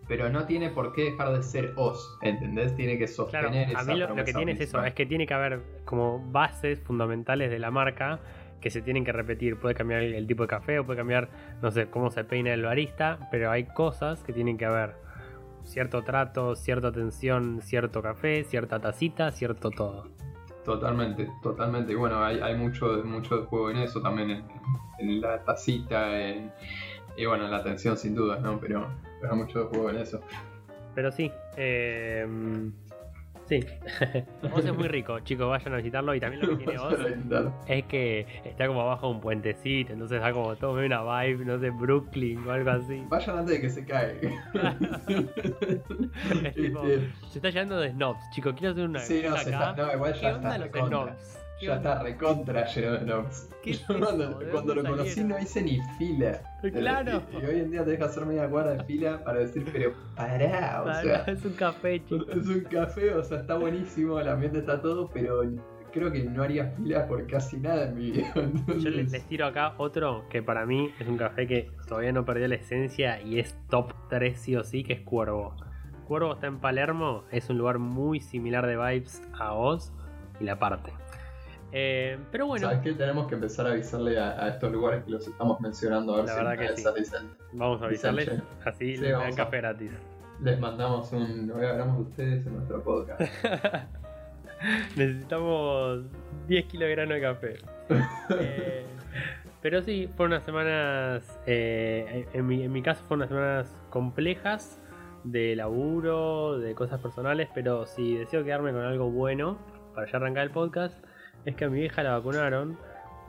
Pero 0.08 0.30
no 0.30 0.46
tiene 0.46 0.70
por 0.70 0.94
qué 0.94 1.06
dejar 1.06 1.34
de 1.34 1.42
ser 1.42 1.74
Oz, 1.78 2.18
¿entendés? 2.22 2.76
Tiene 2.76 2.98
que 2.98 3.08
sostener 3.08 3.70
claro, 3.70 3.80
A 3.80 3.84
mí 3.92 4.00
lo, 4.00 4.24
que 4.24 4.34
tiene 4.34 4.52
es 4.52 4.62
eso, 4.62 4.84
es 4.84 4.94
que 4.94 5.06
tiene 5.06 5.26
que 5.26 5.34
haber 5.34 5.62
como 5.84 6.20
bases 6.32 6.80
fundamentales 6.80 7.50
de 7.50 7.58
la 7.58 7.72
marca 7.72 8.20
que 8.62 8.70
se 8.70 8.82
tienen 8.82 9.04
que 9.04 9.12
repetir. 9.12 9.58
Puede 9.58 9.74
cambiar 9.74 10.04
el 10.04 10.28
tipo 10.28 10.44
de 10.44 10.48
café 10.48 10.80
o 10.80 10.86
puede 10.86 10.98
cambiar, 10.98 11.30
no 11.62 11.72
sé, 11.72 11.88
cómo 11.88 12.12
se 12.12 12.24
peina 12.24 12.54
el 12.54 12.64
barista, 12.64 13.28
pero 13.32 13.50
hay 13.50 13.66
cosas 13.66 14.24
que 14.24 14.32
tienen 14.32 14.58
que 14.58 14.66
haber 14.66 15.05
cierto 15.66 16.04
trato, 16.04 16.56
cierta 16.56 16.88
atención, 16.90 17.60
cierto 17.62 18.02
café, 18.02 18.44
cierta 18.44 18.80
tacita, 18.80 19.32
cierto 19.32 19.70
todo. 19.70 20.08
Totalmente, 20.64 21.30
totalmente. 21.44 21.92
Y 21.92 21.96
bueno, 21.96 22.24
hay, 22.24 22.40
hay 22.40 22.56
mucho, 22.56 23.04
mucho 23.04 23.46
juego 23.46 23.72
en 23.72 23.78
eso 23.78 24.02
también, 24.02 24.44
en, 24.98 25.22
la 25.22 25.44
tacita, 25.44 26.20
en, 26.20 26.52
y 27.18 27.26
bueno, 27.26 27.46
en 27.46 27.52
la 27.52 27.58
atención 27.58 27.98
sin 27.98 28.16
duda, 28.16 28.40
¿no? 28.40 28.60
Pero, 28.60 28.88
pero 29.22 29.34
hay 29.34 29.40
mucho 29.40 29.68
juego 29.68 29.90
en 29.90 29.98
eso. 29.98 30.22
Pero 30.96 31.12
sí, 31.12 31.32
eh, 31.58 32.26
Sí. 33.48 33.60
Oz 34.54 34.66
es 34.66 34.74
muy 34.74 34.88
rico, 34.88 35.20
chicos, 35.20 35.48
vayan 35.48 35.74
a 35.74 35.78
visitarlo. 35.78 36.16
Y 36.16 36.20
también 36.20 36.42
lo 36.42 36.50
que 36.50 36.66
tiene 36.66 36.80
Oz 36.80 36.96
es 37.68 37.86
que 37.86 38.26
está 38.44 38.68
como 38.68 38.82
abajo 38.82 39.08
de 39.08 39.14
un 39.14 39.22
puentecito, 39.22 39.94
entonces 39.94 40.20
da 40.20 40.32
como 40.32 40.56
todo 40.56 40.74
una 40.84 41.04
vibe, 41.04 41.46
no 41.46 41.60
sé, 41.60 41.70
Brooklyn 41.70 42.48
o 42.48 42.52
algo 42.52 42.72
así. 42.72 43.04
Vayan 43.08 43.40
antes 43.40 43.56
de 43.56 43.62
que 43.62 43.70
se 43.70 43.86
caiga. 43.86 44.32
Este, 46.44 47.12
se 47.30 47.40
está 47.40 47.50
llenando 47.50 47.80
de 47.80 47.92
snobs, 47.92 48.30
chicos. 48.32 48.54
Quiero 48.58 48.72
hacer 48.72 48.86
una. 48.86 49.00
Sí, 49.00 49.22
no, 49.28 49.36
se 49.38 49.50
está, 49.50 49.74
no, 49.74 49.94
igual 49.94 50.14
ya 50.14 50.32
está. 50.32 50.58
Los 50.58 50.70
snobs? 50.70 51.35
Ya 51.62 51.76
está 51.76 52.04
recontra 52.04 52.66
lleno 52.66 52.92
de 52.92 53.00
snobs. 53.00 53.50
cuando, 54.52 54.76
lo 54.76 54.84
conocí 54.84 55.24
no 55.24 55.40
hice 55.40 55.62
ni 55.62 55.80
fila. 55.98 56.42
Claro. 56.74 57.22
Y, 57.32 57.46
hoy 57.46 57.60
en 57.60 57.72
día 57.72 57.84
te 57.86 57.92
deja 57.92 58.06
hacer 58.06 58.26
media 58.26 58.50
cuadra 58.50 58.74
de 58.74 58.84
fila 58.86 59.24
para 59.24 59.40
decir, 59.40 59.64
pero 59.72 59.94
pará, 60.16 60.82
o 60.84 61.02
sea. 61.04 61.24
Es 61.28 61.46
un 61.46 61.54
café, 61.54 62.04
chicos. 62.06 62.28
Es 62.30 62.48
un 62.48 62.62
café, 62.62 63.14
o 63.14 63.24
sea, 63.24 63.42
está 63.42 63.56
buenísimo, 63.56 64.20
el 64.20 64.28
ambiente 64.28 64.60
está 64.60 64.82
todo, 64.82 65.10
pero 65.14 65.44
creo 65.92 66.12
que 66.12 66.24
no 66.24 66.42
haría 66.42 66.72
fila 66.72 67.08
por 67.08 67.26
casi 67.28 67.58
nada 67.58 67.88
en 67.88 67.96
mi 67.96 68.12
vida. 68.12 68.34
Yo 68.80 68.90
les, 68.90 69.12
les 69.12 69.24
tiro 69.28 69.46
acá 69.46 69.76
otro 69.78 70.26
que 70.30 70.42
para 70.42 70.66
mí 70.66 70.92
es 71.00 71.08
un 71.08 71.18
café 71.18 71.46
que 71.46 71.72
todavía 71.88 72.12
no 72.12 72.26
perdió 72.26 72.48
la 72.48 72.56
esencia 72.56 73.22
y 73.22 73.40
es 73.40 73.56
top 73.70 73.94
3 74.10 74.38
sí 74.40 74.56
o 74.56 74.64
sí, 74.64 74.84
que 74.84 74.94
es 74.94 75.02
Cuervo. 75.02 75.56
Cuervo 76.08 76.34
está 76.34 76.48
en 76.48 76.60
Palermo, 76.60 77.26
es 77.32 77.50
un 77.50 77.60
lugar 77.60 77.78
muy 77.78 78.20
similar 78.20 78.66
de 78.66 78.76
vibes 78.76 79.22
a 79.34 79.54
Oz 79.54 79.94
y 80.40 80.44
la 80.44 80.60
parte. 80.60 80.92
Eh, 81.72 82.18
pero 82.32 82.48
bueno, 82.48 82.68
¿Sabes 82.68 82.82
qué? 82.84 82.94
Tenemos 82.94 83.28
que 83.28 83.36
empezar 83.36 83.68
a 83.68 83.72
avisarle 83.72 84.18
a, 84.20 84.44
a 84.44 84.50
estos 84.50 84.72
lugares 84.72 85.04
que 85.04 85.12
los 85.12 85.28
estamos 85.28 85.60
mencionando 85.60 86.14
a 86.14 86.18
ver 86.18 86.26
La 86.26 86.32
si 86.32 86.38
verdad 86.38 86.58
que 86.58 86.78
sí. 86.78 86.88
dicen. 86.98 87.30
vamos 87.54 87.82
a 87.82 87.86
avisarles, 87.86 88.26
Dicen, 88.30 88.44
así 88.66 88.96
Sí, 88.96 89.02
les 89.02 89.12
dan 89.12 89.36
café 89.36 89.58
gratis. 89.58 89.92
Les 90.42 90.60
mandamos 90.60 91.12
un. 91.12 91.52
Hoy 91.52 91.66
hablamos 91.66 91.98
de 91.98 92.04
ustedes 92.04 92.46
en 92.48 92.54
nuestro 92.56 92.82
podcast. 92.84 93.22
Necesitamos 94.96 96.02
10 96.48 96.66
kilos 96.66 96.88
de 96.88 96.92
grano 96.96 97.14
de 97.16 97.22
café. 97.22 97.56
Eh, 98.40 98.84
pero 99.62 99.82
sí, 99.82 100.10
fueron 100.16 100.34
unas 100.34 100.44
semanas, 100.44 101.40
eh, 101.46 102.28
en, 102.34 102.48
mi, 102.48 102.64
en 102.64 102.72
mi 102.72 102.82
caso 102.82 103.04
fueron 103.08 103.22
unas 103.22 103.30
semanas 103.30 103.78
complejas 103.90 104.80
de 105.24 105.56
laburo, 105.56 106.58
de 106.60 106.74
cosas 106.76 107.00
personales, 107.00 107.50
pero 107.54 107.86
si 107.88 108.16
deseo 108.18 108.44
quedarme 108.44 108.72
con 108.72 108.82
algo 108.82 109.10
bueno 109.12 109.58
para 109.94 110.10
ya 110.12 110.18
arrancar 110.18 110.44
el 110.44 110.52
podcast, 110.52 111.04
es 111.46 111.56
que 111.56 111.66
a 111.66 111.70
mi 111.70 111.80
vieja 111.80 112.04
la 112.04 112.12
vacunaron 112.12 112.78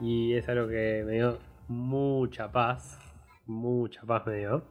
y 0.01 0.35
es 0.35 0.49
algo 0.49 0.69
que 0.69 1.05
me 1.07 1.13
dio 1.15 1.39
mucha 1.69 2.51
paz, 2.51 2.99
mucha 3.47 4.03
paz 4.03 4.27
me 4.27 4.39
dio. 4.39 4.65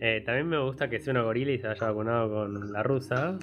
Eh, 0.00 0.22
también 0.26 0.48
me 0.48 0.58
gusta 0.58 0.90
que 0.90 1.00
sea 1.00 1.12
una 1.12 1.22
gorila 1.22 1.52
y 1.52 1.58
se 1.58 1.68
haya 1.68 1.86
vacunado 1.86 2.28
con 2.28 2.72
la 2.72 2.82
rusa, 2.82 3.38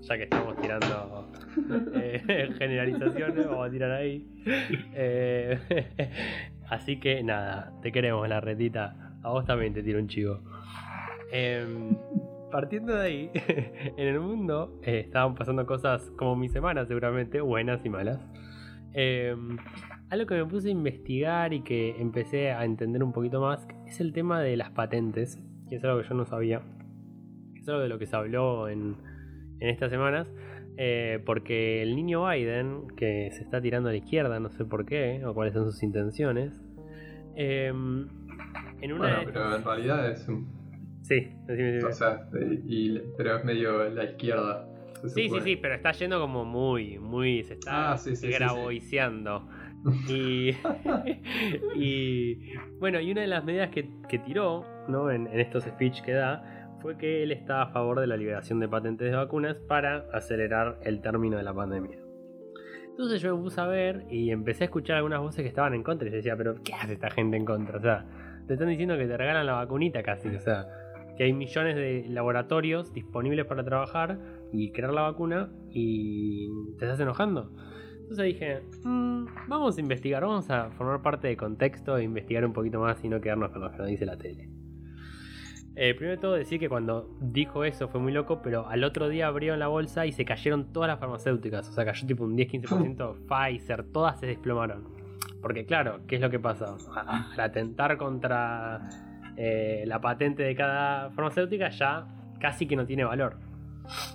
ya 0.00 0.16
que 0.16 0.22
estamos 0.24 0.56
tirando 0.60 1.30
eh, 1.94 2.48
generalizaciones, 2.58 3.46
vamos 3.46 3.66
a 3.66 3.70
tirar 3.70 3.90
ahí. 3.90 4.24
Eh, 4.94 5.58
así 6.70 7.00
que 7.00 7.22
nada, 7.22 7.72
te 7.82 7.90
queremos 7.90 8.28
la 8.28 8.40
retita. 8.40 9.18
A 9.22 9.30
vos 9.30 9.44
también 9.44 9.74
te 9.74 9.82
tiro 9.82 9.98
un 9.98 10.06
chivo. 10.06 10.40
Em, 11.32 11.96
partiendo 12.52 12.94
de 12.94 13.06
ahí, 13.06 13.30
en 13.96 14.06
el 14.06 14.20
mundo 14.20 14.78
estaban 14.84 15.34
pasando 15.34 15.66
cosas 15.66 16.08
como 16.16 16.36
mi 16.36 16.48
semana 16.48 16.86
seguramente, 16.86 17.40
buenas 17.40 17.84
y 17.84 17.88
malas. 17.88 18.20
Em, 18.98 19.58
algo 20.08 20.24
que 20.26 20.34
me 20.36 20.46
puse 20.46 20.68
a 20.68 20.70
investigar 20.70 21.52
y 21.52 21.60
que 21.62 22.00
empecé 22.00 22.50
a 22.52 22.64
entender 22.64 23.02
un 23.02 23.12
poquito 23.12 23.40
más 23.42 23.66
es 23.86 24.00
el 24.00 24.12
tema 24.14 24.40
de 24.40 24.56
las 24.56 24.70
patentes, 24.70 25.38
que 25.68 25.76
es 25.76 25.84
algo 25.84 26.00
que 26.00 26.08
yo 26.08 26.14
no 26.14 26.24
sabía. 26.24 26.62
que 27.54 27.60
Es 27.60 27.68
algo 27.68 27.82
de 27.82 27.88
lo 27.88 27.98
que 27.98 28.06
se 28.06 28.16
habló 28.16 28.68
en, 28.68 28.96
en 29.60 29.68
estas 29.68 29.90
semanas. 29.90 30.32
eh, 30.78 31.22
porque 31.24 31.82
el 31.82 31.94
niño 31.96 32.26
Biden, 32.28 32.88
que 32.96 33.30
se 33.32 33.42
está 33.42 33.60
tirando 33.62 33.88
a 33.88 33.92
la 33.92 33.98
izquierda, 33.98 34.38
no 34.40 34.50
sé 34.50 34.64
por 34.66 34.84
qué, 34.86 35.24
o 35.24 35.32
cuáles 35.34 35.54
son 35.54 35.64
sus 35.70 35.82
intenciones. 35.82 36.52
em, 37.34 38.08
en 38.80 38.92
una 38.92 38.98
Bueno, 39.08 39.18
de- 39.20 39.26
pero 39.26 39.56
en 39.56 39.64
realidad 39.64 40.10
es 40.10 40.26
un. 40.28 40.46
Sí, 41.02 41.28
decime, 41.46 41.72
decime. 41.72 41.90
O 41.90 41.92
sea, 41.92 42.28
y, 42.66 42.98
pero 43.16 43.36
es 43.36 43.44
medio 43.44 43.88
la 43.90 44.04
izquierda. 44.04 44.68
Sí, 45.06 45.28
sí, 45.28 45.40
sí, 45.42 45.56
pero 45.56 45.74
está 45.74 45.92
yendo 45.92 46.20
como 46.20 46.44
muy, 46.44 46.98
muy, 46.98 47.42
se 47.44 47.54
está 47.54 47.92
Ah, 47.92 47.98
sí, 47.98 48.10
sí, 48.10 48.16
sí, 48.16 48.26
sí. 48.26 48.32
graboiceando. 48.32 49.46
Y, 50.08 50.50
y 51.76 52.52
bueno, 52.80 52.98
y 53.00 53.12
una 53.12 53.20
de 53.20 53.26
las 53.28 53.44
medidas 53.44 53.70
que, 53.70 53.88
que 54.08 54.18
tiró 54.18 54.64
¿no? 54.88 55.10
en, 55.12 55.26
en 55.28 55.38
estos 55.38 55.62
speech 55.64 56.02
que 56.02 56.12
da 56.12 56.68
fue 56.80 56.96
que 56.96 57.22
él 57.22 57.30
está 57.30 57.62
a 57.62 57.66
favor 57.68 58.00
de 58.00 58.06
la 58.08 58.16
liberación 58.16 58.58
de 58.58 58.68
patentes 58.68 59.10
de 59.10 59.16
vacunas 59.16 59.56
para 59.68 60.06
acelerar 60.12 60.78
el 60.82 61.00
término 61.00 61.36
de 61.36 61.42
la 61.44 61.54
pandemia. 61.54 61.98
Entonces 62.90 63.20
yo 63.20 63.36
me 63.36 63.42
puse 63.42 63.60
a 63.60 63.66
ver 63.66 64.06
y 64.10 64.30
empecé 64.30 64.64
a 64.64 64.66
escuchar 64.66 64.96
algunas 64.96 65.20
voces 65.20 65.42
que 65.42 65.48
estaban 65.48 65.74
en 65.74 65.82
contra 65.82 66.08
y 66.08 66.10
yo 66.10 66.16
decía, 66.16 66.36
pero 66.36 66.54
¿qué 66.64 66.74
hace 66.74 66.94
esta 66.94 67.10
gente 67.10 67.36
en 67.36 67.44
contra? 67.44 67.78
O 67.78 67.80
sea, 67.80 68.06
te 68.46 68.54
están 68.54 68.68
diciendo 68.68 68.96
que 68.96 69.06
te 69.06 69.16
regalan 69.16 69.46
la 69.46 69.52
vacunita 69.54 70.02
casi, 70.02 70.28
o 70.28 70.40
sea, 70.40 70.66
que 71.16 71.24
hay 71.24 71.32
millones 71.32 71.76
de 71.76 72.06
laboratorios 72.08 72.92
disponibles 72.92 73.44
para 73.46 73.64
trabajar 73.64 74.18
y 74.52 74.72
crear 74.72 74.92
la 74.92 75.02
vacuna 75.02 75.50
y 75.70 76.48
te 76.78 76.84
estás 76.86 77.00
enojando. 77.00 77.52
Entonces 78.00 78.24
dije, 78.26 78.62
"Mm, 78.84 79.26
vamos 79.48 79.76
a 79.76 79.80
investigar, 79.80 80.22
vamos 80.22 80.48
a 80.50 80.70
formar 80.70 81.02
parte 81.02 81.28
de 81.28 81.36
contexto 81.36 81.96
e 81.96 82.04
investigar 82.04 82.44
un 82.44 82.52
poquito 82.52 82.80
más 82.80 83.02
y 83.04 83.08
no 83.08 83.20
quedarnos 83.20 83.50
con 83.50 83.62
lo 83.62 83.70
que 83.70 83.78
nos 83.78 83.86
dice 83.88 84.06
la 84.06 84.16
tele. 84.16 84.48
Eh, 85.78 85.94
primero 85.94 86.16
de 86.16 86.22
todo 86.22 86.32
decir 86.32 86.58
que 86.58 86.70
cuando 86.70 87.14
dijo 87.20 87.62
eso 87.62 87.88
fue 87.88 88.00
muy 88.00 88.10
loco, 88.10 88.40
pero 88.40 88.66
al 88.66 88.82
otro 88.82 89.10
día 89.10 89.26
abrieron 89.26 89.58
la 89.58 89.66
bolsa 89.66 90.06
y 90.06 90.12
se 90.12 90.24
cayeron 90.24 90.72
todas 90.72 90.88
las 90.88 90.98
farmacéuticas. 90.98 91.68
O 91.68 91.72
sea, 91.72 91.84
cayó 91.84 92.06
tipo 92.06 92.24
un 92.24 92.34
10-15% 92.34 93.16
Pfizer, 93.28 93.84
todas 93.92 94.18
se 94.18 94.26
desplomaron. 94.26 94.84
Porque 95.42 95.66
claro, 95.66 96.00
¿qué 96.06 96.16
es 96.16 96.22
lo 96.22 96.30
que 96.30 96.38
pasa? 96.38 96.76
Al 96.94 97.38
atentar 97.38 97.98
contra 97.98 98.88
eh, 99.36 99.84
la 99.86 100.00
patente 100.00 100.44
de 100.44 100.54
cada 100.54 101.10
farmacéutica 101.10 101.68
ya 101.68 102.06
casi 102.40 102.66
que 102.66 102.74
no 102.74 102.86
tiene 102.86 103.04
valor. 103.04 103.36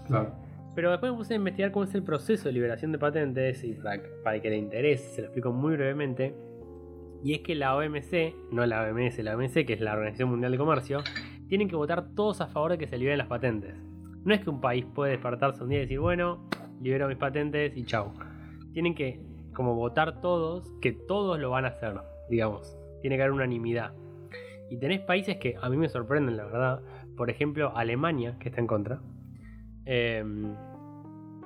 Claro. 0.08 0.36
Pero 0.76 0.92
después 0.92 1.12
me 1.12 1.18
puse 1.18 1.34
a 1.34 1.38
investigar 1.38 1.72
cómo 1.72 1.84
es 1.86 1.94
el 1.94 2.04
proceso 2.04 2.46
de 2.46 2.54
liberación 2.54 2.92
de 2.92 3.00
patentes 3.00 3.64
y 3.64 3.74
para, 3.74 4.02
para 4.24 4.42
que 4.42 4.50
le 4.50 4.58
interese, 4.58 5.16
se 5.16 5.22
lo 5.22 5.28
explico 5.28 5.52
muy 5.52 5.74
brevemente. 5.74 6.34
Y 7.24 7.34
es 7.34 7.42
que 7.42 7.56
la 7.56 7.76
OMC, 7.76 8.52
no 8.52 8.66
la 8.66 8.84
OMS, 8.84 9.20
la 9.20 9.36
OMC, 9.36 9.66
que 9.66 9.74
es 9.74 9.82
la 9.82 9.94
Organización 9.94 10.30
Mundial 10.30 10.52
de 10.54 10.58
Comercio, 10.58 11.04
tienen 11.48 11.68
que 11.68 11.76
votar 11.76 12.16
todos 12.16 12.42
a 12.42 12.48
favor 12.48 12.72
de 12.72 12.78
que 12.78 12.88
se 12.88 12.98
liberen 12.98 13.18
las 13.18 13.28
patentes. 13.28 13.76
No 14.24 14.34
es 14.34 14.42
que 14.42 14.50
un 14.50 14.62
país 14.62 14.86
puede 14.96 15.12
despertarse 15.12 15.62
un 15.62 15.70
día 15.70 15.80
y 15.80 15.82
decir, 15.82 16.00
bueno, 16.00 16.48
libero 16.82 17.08
mis 17.08 17.18
patentes 17.18 17.76
y 17.76 17.84
chau. 17.84 18.14
Tienen 18.74 18.96
que 18.96 19.20
como 19.54 19.76
votar 19.76 20.22
todos, 20.22 20.72
que 20.82 20.94
todos 20.94 21.40
lo 21.40 21.50
van 21.50 21.66
a 21.66 21.70
hacer, 21.70 22.00
digamos. 22.30 22.78
Tiene 23.02 23.18
que 23.18 23.24
haber 23.24 23.34
unanimidad. 23.34 23.94
Y 24.70 24.78
tenés 24.78 25.02
países 25.02 25.38
que 25.38 25.58
a 25.62 25.70
mí 25.70 25.78
me 25.78 25.90
sorprenden, 25.90 26.38
la 26.38 26.46
verdad. 26.46 26.82
Por 27.18 27.30
ejemplo, 27.30 27.76
Alemania, 27.76 28.38
que 28.40 28.50
está 28.50 28.62
en 28.62 28.68
contra. 28.68 29.02
Em, 29.86 30.56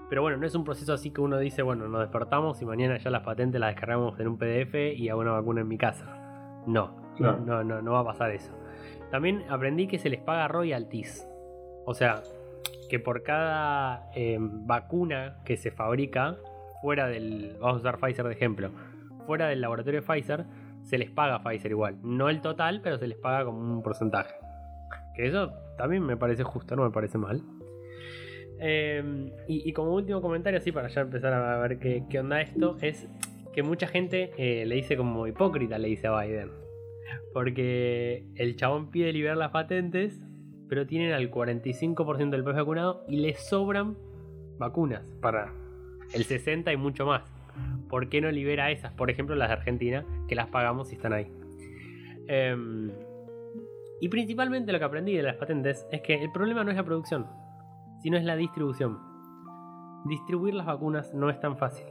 pero 0.09 0.21
bueno, 0.21 0.37
no 0.37 0.45
es 0.45 0.53
un 0.55 0.63
proceso 0.63 0.93
así 0.93 1.11
que 1.11 1.21
uno 1.21 1.37
dice, 1.39 1.61
bueno, 1.61 1.87
nos 1.87 2.01
despertamos 2.01 2.61
y 2.61 2.65
mañana 2.65 2.97
ya 2.97 3.09
las 3.09 3.23
patentes 3.23 3.59
las 3.59 3.71
descargamos 3.71 4.19
en 4.19 4.27
un 4.27 4.37
PDF 4.37 4.75
y 4.95 5.09
hago 5.09 5.21
una 5.21 5.31
vacuna 5.31 5.61
en 5.61 5.67
mi 5.67 5.77
casa. 5.77 6.05
No, 6.67 6.95
Claro. 7.17 7.39
no, 7.45 7.63
no, 7.63 7.81
no 7.81 7.91
va 7.93 8.01
a 8.01 8.05
pasar 8.05 8.31
eso. 8.31 8.51
También 9.09 9.43
aprendí 9.49 9.87
que 9.87 9.97
se 9.99 10.09
les 10.09 10.19
paga 10.21 10.47
royalties. 10.47 11.27
O 11.85 11.93
sea, 11.93 12.21
que 12.89 12.99
por 12.99 13.23
cada 13.23 14.09
em, 14.15 14.65
vacuna 14.67 15.37
que 15.45 15.57
se 15.57 15.71
fabrica 15.71 16.35
fuera 16.81 17.07
del. 17.07 17.57
Vamos 17.59 17.77
a 17.77 17.79
usar 17.79 17.97
Pfizer 17.99 18.25
de 18.27 18.33
ejemplo. 18.33 18.71
Fuera 19.25 19.47
del 19.47 19.61
laboratorio 19.61 20.01
de 20.01 20.05
Pfizer, 20.07 20.45
se 20.83 20.97
les 20.97 21.09
paga 21.09 21.35
a 21.35 21.43
Pfizer 21.43 21.71
igual. 21.71 21.97
No 22.03 22.29
el 22.29 22.41
total, 22.41 22.81
pero 22.83 22.97
se 22.97 23.07
les 23.07 23.17
paga 23.17 23.45
como 23.45 23.59
un 23.59 23.81
porcentaje. 23.81 24.35
Que 25.15 25.27
eso 25.27 25.51
también 25.77 26.03
me 26.03 26.17
parece 26.17 26.43
justo, 26.43 26.75
no 26.75 26.83
me 26.83 26.91
parece 26.91 27.17
mal. 27.17 27.41
Eh, 28.59 29.31
y, 29.47 29.73
como 29.73 29.93
último 29.93 30.21
comentario, 30.21 30.59
así 30.59 30.71
para 30.71 30.87
ya 30.87 31.01
empezar 31.01 31.33
a 31.33 31.59
ver 31.59 31.79
qué, 31.79 32.19
onda 32.19 32.41
esto, 32.41 32.77
es 32.81 33.07
que 33.53 33.63
mucha 33.63 33.87
gente 33.87 34.31
eh, 34.37 34.65
le 34.65 34.75
dice 34.75 34.97
como 34.97 35.27
hipócrita, 35.27 35.77
le 35.77 35.89
dice 35.89 36.07
a 36.07 36.21
Biden. 36.21 36.51
Porque 37.33 38.25
el 38.35 38.55
chabón 38.55 38.91
pide 38.91 39.11
liberar 39.11 39.37
las 39.37 39.51
patentes, 39.51 40.21
pero 40.69 40.87
tienen 40.87 41.13
al 41.13 41.29
45% 41.29 42.29
del 42.29 42.43
país 42.43 42.57
vacunado 42.57 43.03
y 43.07 43.17
le 43.17 43.35
sobran 43.35 43.97
vacunas 44.57 45.13
para 45.21 45.53
el 46.13 46.25
60% 46.25 46.73
y 46.73 46.77
mucho 46.77 47.05
más. 47.05 47.23
¿Por 47.89 48.09
qué 48.09 48.21
no 48.21 48.31
libera 48.31 48.71
esas? 48.71 48.93
Por 48.93 49.09
ejemplo, 49.09 49.35
las 49.35 49.49
de 49.49 49.53
Argentina, 49.53 50.05
que 50.27 50.35
las 50.35 50.47
pagamos 50.47 50.91
y 50.91 50.95
están 50.95 51.13
ahí. 51.13 51.27
Em, 52.27 52.91
y 54.01 54.09
principalmente 54.09 54.71
lo 54.71 54.79
que 54.79 54.85
aprendí 54.85 55.15
de 55.15 55.23
las 55.23 55.35
patentes 55.35 55.85
es 55.91 56.01
que 56.01 56.15
el 56.21 56.31
problema 56.31 56.63
no 56.63 56.71
es 56.71 56.77
la 56.77 56.83
producción, 56.83 57.27
sino 58.05 58.17
es 58.17 58.23
la 58.23 58.35
distribución. 58.35 58.99
Distribuir 60.05 60.53
las 60.53 60.67
vacunas 60.67 61.11
no 61.15 61.31
es 61.31 61.39
tan 61.39 61.57
fácil. 61.57 61.87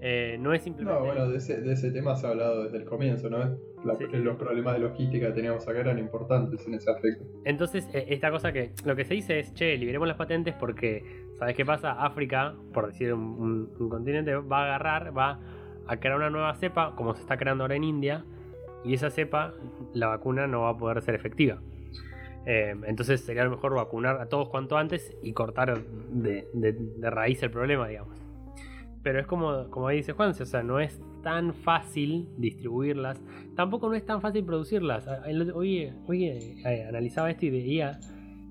Eh, 0.00 0.36
no 0.40 0.52
es 0.52 0.62
simplemente. 0.64 0.98
No, 1.00 1.06
bueno, 1.06 1.28
de 1.28 1.36
ese, 1.36 1.60
de 1.60 1.72
ese 1.72 1.92
tema 1.92 2.16
se 2.16 2.26
ha 2.26 2.30
hablado 2.30 2.64
desde 2.64 2.78
el 2.78 2.84
comienzo, 2.84 3.30
¿no? 3.30 3.38
La- 3.38 3.94
Sí. 3.96 4.06
Los 4.12 4.36
problemas 4.36 4.74
de 4.74 4.80
logística 4.80 5.28
que 5.28 5.32
teníamos 5.34 5.68
acá 5.68 5.78
eran 5.78 6.00
importantes 6.00 6.66
en 6.66 6.74
ese 6.74 6.90
aspecto. 6.90 7.24
Entonces, 7.44 7.88
eh, 7.94 8.06
esta 8.08 8.32
cosa 8.32 8.52
que 8.52 8.72
lo 8.84 8.96
que 8.96 9.04
se 9.04 9.14
dice 9.14 9.38
es, 9.38 9.54
che, 9.54 9.76
liberemos 9.76 10.08
las 10.08 10.16
patentes 10.16 10.52
porque, 10.58 11.04
¿sabes 11.38 11.54
qué 11.54 11.64
pasa? 11.64 11.92
África, 11.92 12.56
por 12.72 12.88
decir 12.88 13.12
un, 13.14 13.20
un- 13.22 13.70
un 13.78 13.88
continente, 13.88 14.34
va 14.34 14.62
a 14.62 14.64
agarrar, 14.64 15.16
va 15.16 15.38
a 15.86 15.96
crear 15.98 16.16
una 16.16 16.28
nueva 16.30 16.52
cepa, 16.56 16.96
como 16.96 17.14
se 17.14 17.20
está 17.20 17.36
creando 17.36 17.62
ahora 17.62 17.76
en 17.76 17.84
India, 17.84 18.24
y 18.84 18.94
esa 18.94 19.10
cepa, 19.10 19.54
la 19.92 20.08
vacuna 20.08 20.48
no 20.48 20.62
va 20.62 20.70
a 20.70 20.76
poder 20.76 21.00
ser 21.02 21.14
efectiva. 21.14 21.60
Eh, 22.46 22.74
entonces 22.86 23.22
sería 23.22 23.48
mejor 23.48 23.74
vacunar 23.74 24.20
a 24.20 24.28
todos 24.28 24.48
cuanto 24.48 24.76
antes 24.76 25.16
y 25.22 25.32
cortar 25.32 25.82
de, 25.82 26.76
raíz 27.00 27.42
el 27.42 27.50
problema, 27.50 27.88
digamos. 27.88 28.18
Pero 29.02 29.20
es 29.20 29.26
como, 29.26 29.70
como 29.70 29.88
dice 29.90 30.12
Juan, 30.12 30.30
o 30.30 30.34
sea, 30.34 30.62
no 30.62 30.80
es 30.80 31.00
tan 31.22 31.54
fácil 31.54 32.28
distribuirlas, 32.38 33.20
tampoco 33.54 33.88
no 33.88 33.94
es 33.94 34.04
tan 34.04 34.20
fácil 34.20 34.44
producirlas. 34.44 35.06
Oye, 35.54 35.94
eh, 36.64 36.86
analizaba 36.88 37.30
esto 37.30 37.46
y 37.46 37.50
veía 37.50 37.98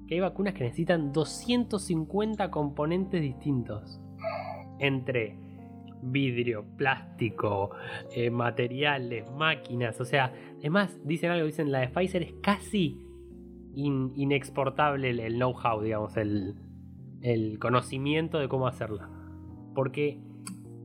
que 0.07 0.15
hay 0.15 0.19
vacunas 0.19 0.53
que 0.53 0.63
necesitan 0.63 1.11
250 1.11 2.51
componentes 2.51 3.21
distintos. 3.21 3.99
Entre 4.79 5.37
vidrio, 6.03 6.65
plástico, 6.77 7.71
eh, 8.15 8.29
materiales, 8.29 9.29
máquinas. 9.31 9.99
O 10.01 10.05
sea, 10.05 10.33
es 10.61 10.69
más, 10.69 10.99
dicen 11.05 11.31
algo, 11.31 11.45
dicen 11.45 11.71
la 11.71 11.79
de 11.79 11.87
Pfizer 11.87 12.23
es 12.23 12.33
casi 12.41 13.02
inexportable 13.75 15.09
el, 15.09 15.35
know-how, 15.35 15.81
digamos, 15.81 16.15
el, 16.17 16.55
el 17.21 17.59
conocimiento 17.59 18.39
de 18.39 18.47
cómo 18.47 18.67
hacerla. 18.67 19.09
Porque 19.73 20.19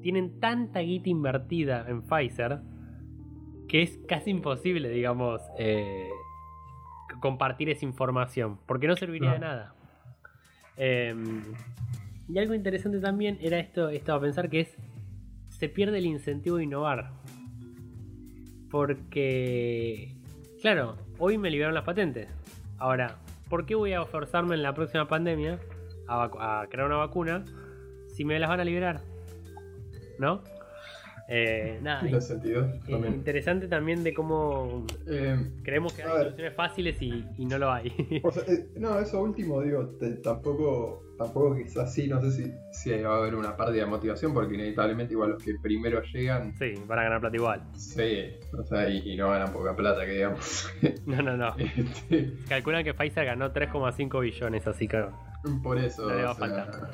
tienen 0.00 0.40
tanta 0.40 0.80
guita 0.80 1.09
invertida 1.11 1.85
en 1.88 2.02
Pfizer 2.02 2.61
que 3.68 3.83
es 3.83 3.99
casi 4.09 4.30
imposible, 4.30 4.88
digamos, 4.88 5.42
eh, 5.59 6.09
compartir 7.21 7.68
esa 7.68 7.85
información, 7.85 8.59
porque 8.66 8.88
no 8.88 8.97
serviría 8.97 9.33
de 9.33 9.38
nada. 9.38 9.75
Em, 10.76 11.42
y 12.28 12.38
algo 12.38 12.54
interesante 12.54 12.99
también 12.99 13.38
era 13.40 13.59
esto, 13.59 13.90
esto 13.90 14.14
a 14.14 14.21
pensar 14.21 14.49
que 14.49 14.61
es, 14.61 14.76
se 15.49 15.68
pierde 15.68 15.99
el 15.99 16.07
incentivo 16.07 16.57
de 16.57 16.64
innovar. 16.64 17.12
Porque, 18.71 20.14
claro, 20.61 20.97
hoy 21.18 21.38
me 21.38 21.50
liberaron 21.50 21.75
las 21.75 21.85
patentes. 21.85 22.28
Ahora, 22.78 23.16
¿por 23.49 23.66
qué 23.66 23.75
voy 23.75 23.92
a 23.92 24.04
forzarme 24.04 24.54
en 24.54 24.62
la 24.62 24.75
próxima 24.75 25.08
pandemia 25.08 25.58
a, 26.06 26.61
a 26.62 26.66
crear 26.68 26.87
una 26.87 26.97
vacuna 26.97 27.44
si 28.08 28.25
me 28.25 28.38
las 28.38 28.49
van 28.49 28.61
a 28.61 28.64
liberar? 28.64 29.00
¿No? 30.18 30.42
Eh, 31.30 31.78
nada, 31.82 32.08
interesante 32.88 33.68
también 33.68 34.02
de 34.02 34.14
cómo 34.14 34.87
eh, 35.06 35.37
creemos 35.62 35.92
que 35.92 36.02
hay 36.02 36.08
soluciones 36.08 36.54
fáciles 36.54 37.02
y, 37.02 37.25
no 37.44 37.58
lo 37.58 37.70
hay. 37.70 37.92
Eh, 38.49 38.68
no, 38.76 38.99
eso 38.99 39.20
último, 39.20 39.61
digo, 39.61 39.99
tampoco, 40.23 41.14
tampoco 41.18 41.56
quizás 41.56 41.92
sí, 41.92 42.06
no 42.06 42.20
sé 42.20 42.30
si, 42.30 42.52
si 42.73 42.90
va 43.02 43.16
a 43.16 43.18
haber 43.18 43.35
una 43.35 43.56
pérdida 43.56 43.85
de 43.85 43.90
motivación, 43.90 44.32
porque 44.32 44.54
inevitablemente 44.54 45.12
igual 45.12 45.30
los 45.30 45.42
que 45.42 45.54
primero 45.61 46.02
llegan... 46.02 46.54
Sí, 46.56 46.75
van 46.87 47.00
a 47.00 47.02
ganar 47.02 47.20
plata 47.20 47.37
igual. 47.37 47.62
Sí, 47.75 48.30
o 48.56 48.62
sea, 48.64 48.88
y, 48.88 49.16
no 49.16 49.30
ganan 49.30 49.52
poca 49.52 49.75
plata, 49.75 50.06
que 50.06 50.12
digamos. 50.12 50.70
No, 51.06 51.23
no, 51.23 51.37
no. 51.37 51.54
Este, 51.58 52.32
Calculan 52.49 52.85
que 52.85 52.94
Pfizer 52.94 53.25
ganó 53.25 53.52
3,5 53.52 54.20
billones, 54.20 54.66
así 54.66 54.87
que... 54.88 55.04
Por 55.62 55.78
eso. 55.78 56.08
le 56.08 56.23
va 56.23 56.30
a 56.30 56.35
faltar. 56.35 56.90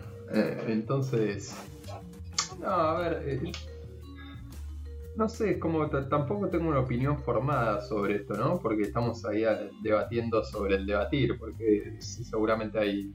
entonces... 0.67 1.57
No, 2.61 2.69
a 2.71 3.01
ver 3.01 3.53
no 5.17 5.29
sé, 5.29 5.59
como 5.59 5.89
tampoco 5.89 6.49
tengo 6.49 6.69
una 6.69 6.81
opinión 6.81 7.19
formada 7.19 7.81
sobre 7.81 8.17
esto, 8.17 8.35
¿no? 8.35 8.59
Porque 8.59 8.83
estamos 8.83 9.25
ahí 9.25 9.45
debatiendo 9.83 10.43
sobre 10.43 10.77
el 10.77 10.87
debatir, 10.87 11.39
porque 11.39 11.97
seguramente 12.01 12.79
hay 12.79 13.13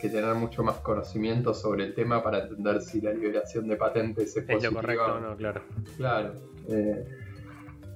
que 0.00 0.08
tener 0.08 0.34
mucho 0.34 0.62
más 0.62 0.76
conocimiento 0.76 1.52
sobre 1.52 1.84
el 1.84 1.94
tema 1.94 2.22
para 2.22 2.44
entender 2.44 2.80
si 2.80 3.00
la 3.00 3.12
liberación 3.12 3.66
de 3.66 3.76
patentes 3.76 4.36
es, 4.36 4.48
es 4.48 4.62
lo 4.62 4.72
correcto 4.72 5.14
o 5.14 5.20
no, 5.20 5.36
claro. 5.36 5.62
Claro. 5.96 6.34
Eh, 6.68 7.04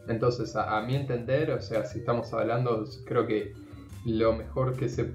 entonces, 0.08 0.54
a, 0.56 0.76
a, 0.76 0.82
mi 0.82 0.96
entender, 0.96 1.50
o 1.52 1.60
sea, 1.60 1.84
si 1.84 2.00
estamos 2.00 2.32
hablando, 2.34 2.84
creo 3.06 3.26
que 3.26 3.52
lo 4.04 4.34
mejor 4.34 4.76
que 4.76 4.88
se, 4.88 5.14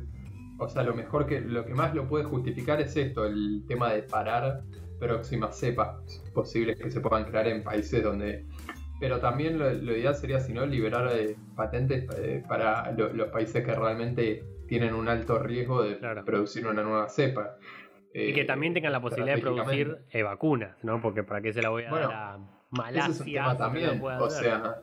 o 0.58 0.68
sea, 0.70 0.84
lo 0.84 0.96
mejor 0.96 1.28
que, 1.28 1.42
lo 1.42 1.66
que 1.66 1.74
más 1.74 1.94
lo 1.94 2.08
puede 2.08 2.24
justificar 2.24 2.80
es 2.80 2.96
esto, 2.96 3.26
el 3.26 3.64
tema 3.68 3.92
de 3.94 4.04
parar 4.04 4.64
próximas 5.00 5.58
cepas 5.58 6.22
posibles 6.34 6.78
que 6.78 6.90
se 6.90 7.00
puedan 7.00 7.26
crear 7.26 7.48
en 7.48 7.64
países 7.64 8.04
donde... 8.04 8.46
Pero 9.00 9.20
también 9.22 9.58
lo, 9.58 9.72
ideal 9.72 10.14
sería, 10.14 10.42
si 10.42 10.52
no, 10.52 10.66
liberar 10.66 11.10
eh, 11.14 11.38
patentes 11.56 12.06
eh, 12.18 12.44
para 12.48 12.92
los 12.92 13.30
países 13.30 13.64
que 13.64 13.74
realmente 13.74 14.44
tienen 14.68 14.94
un 14.94 15.08
alto 15.08 15.40
riesgo 15.40 15.84
de 15.84 15.96
producir 16.26 16.68
una 16.68 16.84
nueva 16.84 17.08
cepa. 17.08 17.56
y 18.14 18.34
que 18.34 18.44
también 18.44 18.74
tengan 18.74 18.92
la 18.92 19.00
posibilidad 19.00 19.36
de 19.36 19.42
producir 19.42 20.00
eh, 20.12 20.22
vacunas, 20.22 20.84
¿no? 20.84 21.02
Porque 21.02 21.24
para 21.24 21.40
qué 21.42 21.54
se 21.54 21.62
la 21.62 21.70
voy 21.70 21.84
a 21.84 21.92
dar 21.92 22.04
a 22.12 22.40
Malasia. 22.72 23.56
también. 23.58 24.02
o 24.04 24.30
sea, 24.30 24.82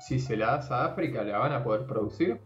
si 0.00 0.18
se 0.18 0.36
la 0.38 0.52
das 0.52 0.70
a 0.70 0.86
África, 0.86 1.22
¿la 1.24 1.38
van 1.38 1.52
a 1.52 1.62
poder 1.62 1.86
producir? 1.86 2.40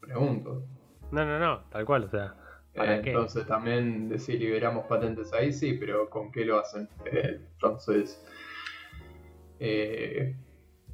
Pregunto. 0.00 0.66
No, 1.10 1.24
no, 1.24 1.38
no, 1.38 1.60
tal 1.70 1.86
cual, 1.86 2.04
o 2.04 2.08
sea. 2.08 2.34
Entonces 2.74 3.46
también 3.46 4.18
si 4.18 4.38
liberamos 4.38 4.86
patentes 4.86 5.32
ahí, 5.32 5.52
sí, 5.52 5.74
pero 5.74 6.08
¿con 6.08 6.32
qué 6.32 6.44
lo 6.44 6.58
hacen? 6.58 6.88
Eh, 7.04 7.40
entonces, 7.52 8.24
eh, 9.60 10.34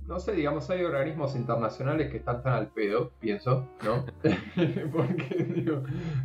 no 0.07 0.19
sé, 0.19 0.33
digamos, 0.33 0.69
hay 0.71 0.85
organismos 0.85 1.37
internacionales 1.37 2.11
que 2.11 2.17
están 2.17 2.43
tan 2.43 2.55
al 2.55 2.69
pedo, 2.69 3.13
pienso, 3.21 3.69
¿no? 3.85 4.05
Porque 4.93 5.45
digo, 5.55 5.83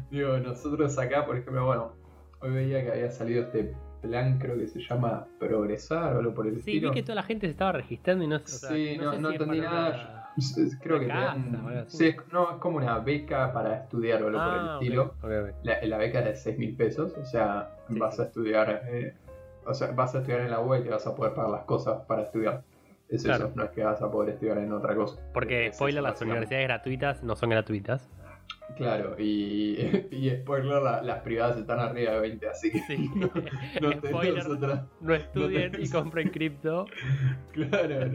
digo, 0.10 0.38
nosotros 0.40 0.98
acá, 0.98 1.26
por 1.26 1.38
ejemplo, 1.38 1.66
bueno, 1.66 1.94
hoy 2.40 2.52
veía 2.52 2.84
que 2.84 2.92
había 2.92 3.12
salido 3.12 3.44
este 3.44 3.76
plan, 4.02 4.40
creo 4.40 4.58
que 4.58 4.68
se 4.68 4.82
llama 4.82 5.28
Progresar 5.40 6.16
o 6.16 6.20
algo 6.20 6.34
por 6.34 6.48
el 6.48 6.58
estilo. 6.58 6.80
Sí, 6.80 6.86
vi 6.88 6.92
que 6.92 7.04
toda 7.04 7.16
la 7.16 7.24
gente 7.24 7.48
se 7.48 7.52
estaba 7.52 7.74
registrando 7.74 8.24
y 8.24 8.28
no, 8.28 8.40
sí, 8.40 8.98
no, 8.98 9.20
no, 9.20 9.32
entendí 9.32 9.62
nada. 9.62 10.23
Creo 10.82 11.00
que 11.00 11.12
sí, 11.88 12.16
no, 12.32 12.52
es 12.52 12.58
como 12.58 12.78
una 12.78 13.00
beca 13.00 13.54
para 13.54 13.84
estudiar 13.84 14.24
o 14.24 14.28
algo 14.28 14.40
por 14.40 14.54
el 14.54 14.60
ah, 14.60 14.78
estilo. 14.82 15.14
La, 15.64 15.98
beca 15.98 16.20
es 16.20 16.26
de 16.26 16.36
6 16.36 16.58
mil 16.58 16.76
pesos, 16.76 17.14
o 17.18 17.26
sea, 17.26 17.70
vas 17.90 18.20
a 18.20 18.24
estudiar, 18.24 18.84
eh, 18.88 19.14
o 19.66 19.74
sea, 19.74 19.92
vas 19.92 20.16
a 20.16 20.20
estudiar 20.20 20.42
en 20.42 20.52
la 20.52 20.60
web 20.60 20.82
y 20.82 20.86
te 20.86 20.90
vas 20.90 21.06
a 21.06 21.16
poder 21.16 21.34
pagar 21.34 21.52
las 21.52 21.66
cosas 21.66 22.02
para 22.08 22.24
estudiar. 22.24 22.64
Es 23.10 23.26
eso, 23.26 23.52
no 23.54 23.64
es 23.64 23.72
que 23.72 23.84
vas 23.84 24.02
a 24.02 24.10
poder 24.10 24.34
estudiar 24.34 24.58
en 24.58 24.72
otra 24.72 24.96
cosa. 24.96 25.22
Porque, 25.34 25.72
spoiler, 25.72 26.02
las 26.02 26.20
universidades 26.22 26.68
gratuitas 26.68 27.24
no 27.24 27.36
son 27.36 27.52
gratuitas. 27.52 28.10
Claro, 28.76 29.16
y, 29.20 29.78
y 30.12 30.30
spoiler, 30.30 30.82
las 31.04 31.22
privadas 31.22 31.58
están 31.58 31.80
arriba 31.80 32.14
de 32.14 32.20
20, 32.20 32.50
así 32.50 32.72
que 32.72 32.80
sí. 32.80 33.10
no, 33.16 33.90
no, 33.92 34.88
no 35.02 35.14
estudien 35.14 35.74
y 35.80 35.90
compren 35.90 36.30
cripto. 36.30 36.86
Claro, 37.52 38.08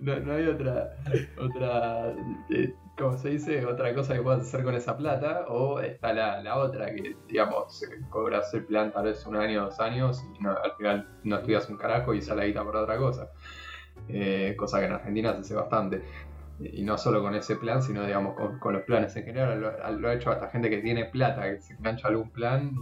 no, 0.00 0.32
hay 0.32 0.46
otra, 0.46 0.96
otra 1.38 2.14
eh, 2.50 2.74
como 2.98 3.16
se 3.16 3.30
dice, 3.30 3.64
otra 3.64 3.94
cosa 3.94 4.14
que 4.14 4.22
puedas 4.22 4.42
hacer 4.42 4.64
con 4.64 4.74
esa 4.74 4.96
plata, 4.96 5.46
o 5.48 5.80
está 5.80 6.12
la, 6.12 6.42
la 6.42 6.58
otra, 6.58 6.94
que 6.94 7.16
digamos, 7.28 7.82
cobras 8.10 8.52
el 8.54 8.64
plan 8.64 8.92
tal 8.92 9.04
vez 9.04 9.24
un 9.26 9.36
año, 9.36 9.64
dos 9.64 9.80
años, 9.80 10.24
y 10.40 10.46
al 10.46 10.72
final 10.76 11.08
no 11.24 11.36
estudias 11.36 11.68
un 11.68 11.76
carajo 11.76 12.14
y 12.14 12.22
sale 12.22 12.46
guita 12.46 12.64
por 12.64 12.76
otra 12.76 12.96
cosa. 12.96 13.30
Eh, 14.08 14.54
cosa 14.56 14.78
que 14.78 14.86
en 14.86 14.92
Argentina 14.92 15.32
se 15.34 15.40
hace 15.40 15.54
bastante 15.54 16.02
y 16.58 16.82
no 16.82 16.96
solo 16.96 17.22
con 17.22 17.34
ese 17.34 17.56
plan, 17.56 17.82
sino 17.82 18.04
digamos 18.04 18.34
con, 18.60 18.72
los 18.72 18.82
planes 18.82 19.14
en 19.16 19.24
general. 19.24 19.60
Lo, 20.00 20.08
ha 20.08 20.14
hecho 20.14 20.30
hasta 20.30 20.48
gente 20.48 20.70
que 20.70 20.78
tiene 20.78 21.04
plata, 21.06 21.42
que 21.42 21.60
se 21.60 21.74
engancha 21.74 22.08
algún 22.08 22.30
plan. 22.30 22.74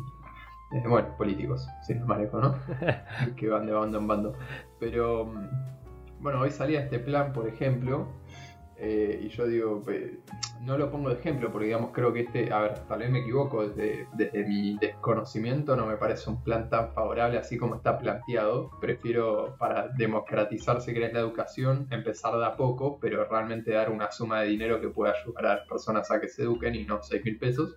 Eh, 0.73 0.83
bueno, 0.89 1.17
políticos, 1.17 1.69
sin 1.87 1.99
sí, 1.99 2.05
manejo, 2.05 2.41
¿no? 2.41 2.59
que 3.37 3.49
van 3.49 3.67
de 3.67 3.73
bando 3.73 3.99
en 3.99 4.07
bando. 4.07 4.35
Pero, 4.81 5.27
mm, 5.27 5.49
bueno, 6.21 6.41
hoy 6.41 6.51
salía 6.51 6.81
este 6.81 6.99
plan, 6.99 7.33
por 7.33 7.49
ejemplo, 7.49 8.09
eh, 8.77 9.21
y 9.23 9.29
yo 9.29 9.47
digo, 9.47 9.85
no 10.63 10.77
lo 10.77 10.91
pongo 10.91 11.11
de 11.11 11.17
ejemplo 11.17 11.53
porque 11.53 11.67
digamos 11.67 11.93
creo 11.93 12.13
que 12.13 12.21
este, 12.21 12.53
a 12.53 12.61
ver, 12.61 12.79
tal 12.87 12.99
vez 13.01 13.11
me 13.11 13.21
equivoco, 13.21 13.69
desde, 13.69 14.09
desde 14.15 14.45
mi 14.45 14.77
desconocimiento 14.79 15.77
no 15.77 15.87
me 15.87 15.97
parece 15.97 16.29
un 16.31 16.43
plan 16.43 16.69
tan 16.69 16.93
favorable 16.93 17.39
así 17.39 17.57
como 17.57 17.77
está 17.77 17.99
planteado. 17.99 18.71
Prefiero 18.81 19.57
para 19.59 19.89
democratizar 19.89 20.81
si 20.81 20.93
querés 20.93 21.13
la 21.13 21.21
educación, 21.21 21.87
empezar 21.91 22.37
de 22.37 22.45
a 22.45 22.57
poco, 22.57 22.99
pero 23.01 23.25
realmente 23.25 23.73
dar 23.73 23.91
una 23.91 24.11
suma 24.11 24.41
de 24.41 24.49
dinero 24.49 24.81
que 24.81 24.89
pueda 24.89 25.13
ayudar 25.13 25.47
a 25.47 25.55
las 25.57 25.69
personas 25.69 26.11
a 26.11 26.21
que 26.21 26.29
se 26.29 26.43
eduquen 26.43 26.75
y 26.75 26.85
no 26.85 27.03
6 27.03 27.25
mil 27.25 27.39
pesos. 27.39 27.77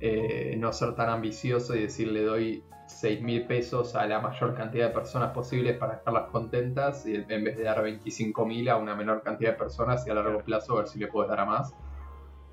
Eh, 0.00 0.56
no 0.58 0.72
ser 0.72 0.94
tan 0.94 1.08
ambicioso 1.08 1.74
y 1.74 1.82
decirle 1.82 2.22
doy 2.22 2.64
6 2.86 3.22
mil 3.22 3.46
pesos 3.46 3.94
a 3.94 4.06
la 4.06 4.20
mayor 4.20 4.54
cantidad 4.54 4.88
de 4.88 4.94
personas 4.94 5.32
posibles 5.32 5.76
para 5.78 5.96
dejarlas 5.96 6.30
contentas 6.30 7.06
y 7.06 7.14
en 7.14 7.44
vez 7.44 7.56
de 7.56 7.62
dar 7.62 7.82
25 7.82 8.44
mil 8.44 8.68
a 8.68 8.76
una 8.76 8.94
menor 8.94 9.22
cantidad 9.22 9.52
de 9.52 9.56
personas 9.56 10.06
y 10.06 10.10
a 10.10 10.14
largo 10.14 10.40
plazo 10.40 10.76
ver 10.76 10.88
si 10.88 10.98
le 10.98 11.06
puedo 11.06 11.28
dar 11.28 11.40
a 11.40 11.44
más. 11.46 11.72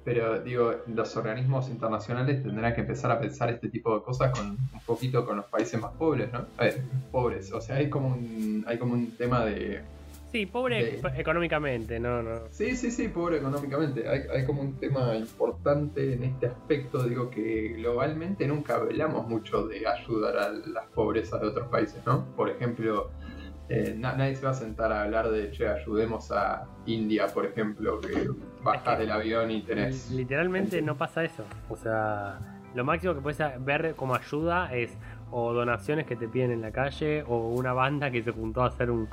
Pero 0.04 0.40
digo, 0.40 0.74
los 0.88 1.16
organismos 1.16 1.70
internacionales 1.70 2.42
tendrán 2.42 2.74
que 2.74 2.82
empezar 2.82 3.12
a 3.12 3.20
pensar 3.20 3.50
este 3.50 3.70
tipo 3.70 3.96
de 3.96 4.04
cosas 4.04 4.32
con 4.32 4.52
un 4.52 4.80
poquito 4.86 5.26
con 5.26 5.38
los 5.38 5.46
países 5.46 5.80
más 5.80 5.92
pobres, 5.92 6.32
¿no? 6.32 6.46
pobres, 7.12 7.52
o 7.52 7.62
sea, 7.62 7.76
hay 7.76 7.90
como 7.90 8.08
un, 8.08 8.64
hay 8.68 8.80
como 8.80 8.94
un 8.94 9.16
tema 9.16 9.46
de 9.46 9.84
Sí, 10.32 10.46
pobre 10.46 11.02
económicamente, 11.18 12.00
no, 12.00 12.24
no. 12.24 12.48
Sí, 12.52 12.76
sí, 12.76 12.90
sí, 12.90 13.10
pobre 13.10 13.38
económicamente. 13.38 14.08
Hay, 14.08 14.22
hay, 14.34 14.46
como 14.46 14.62
un 14.62 14.78
tema 14.78 15.16
importante 15.16 16.14
en 16.14 16.24
este 16.24 16.48
aspecto, 16.48 17.04
digo 17.04 17.30
que 17.30 17.74
globalmente 17.78 18.48
nunca 18.48 18.76
hablamos 18.76 19.28
mucho 19.28 19.68
de 19.68 19.86
ayudar 19.86 20.38
a 20.38 20.50
las 20.50 20.86
pobrezas 20.96 21.42
de 21.42 21.48
otros 21.48 21.68
países, 21.68 22.02
¿no? 22.06 22.26
Por 22.36 22.50
ejemplo, 22.50 23.12
eh, 23.68 23.96
nadie 23.98 24.36
se 24.36 24.46
va 24.46 24.52
a 24.52 24.54
sentar 24.54 24.92
a 24.92 25.04
hablar 25.04 25.30
de, 25.30 25.52
che, 25.52 25.68
ayudemos 25.68 26.32
a 26.32 26.66
India, 26.86 27.28
por 27.28 27.46
ejemplo, 27.46 28.00
que 28.00 28.30
bajas 28.64 29.00
del 29.00 29.12
avión 29.12 29.52
y 29.52 29.62
tenés... 29.64 30.12
Literalmente 30.12 30.82
no 30.82 30.98
pasa 30.98 31.24
eso, 31.24 31.44
o 31.70 31.76
sea, 31.76 32.40
lo 32.76 32.84
máximo 32.84 33.16
que 33.16 33.22
puedes 33.22 33.40
ver 33.64 33.96
como 33.96 34.16
ayuda 34.16 34.74
es 34.74 34.98
o 35.32 35.54
donaciones 35.54 36.06
que 36.06 36.16
te 36.16 36.28
piden 36.28 36.52
en 36.52 36.62
la 36.62 36.72
calle 36.72 37.24
o 37.24 37.50
una 37.50 37.72
banda 37.72 38.12
que 38.12 38.22
se 38.22 38.32
juntó 38.32 38.64
a 38.64 38.68
hacer 38.68 38.92
un 38.92 39.08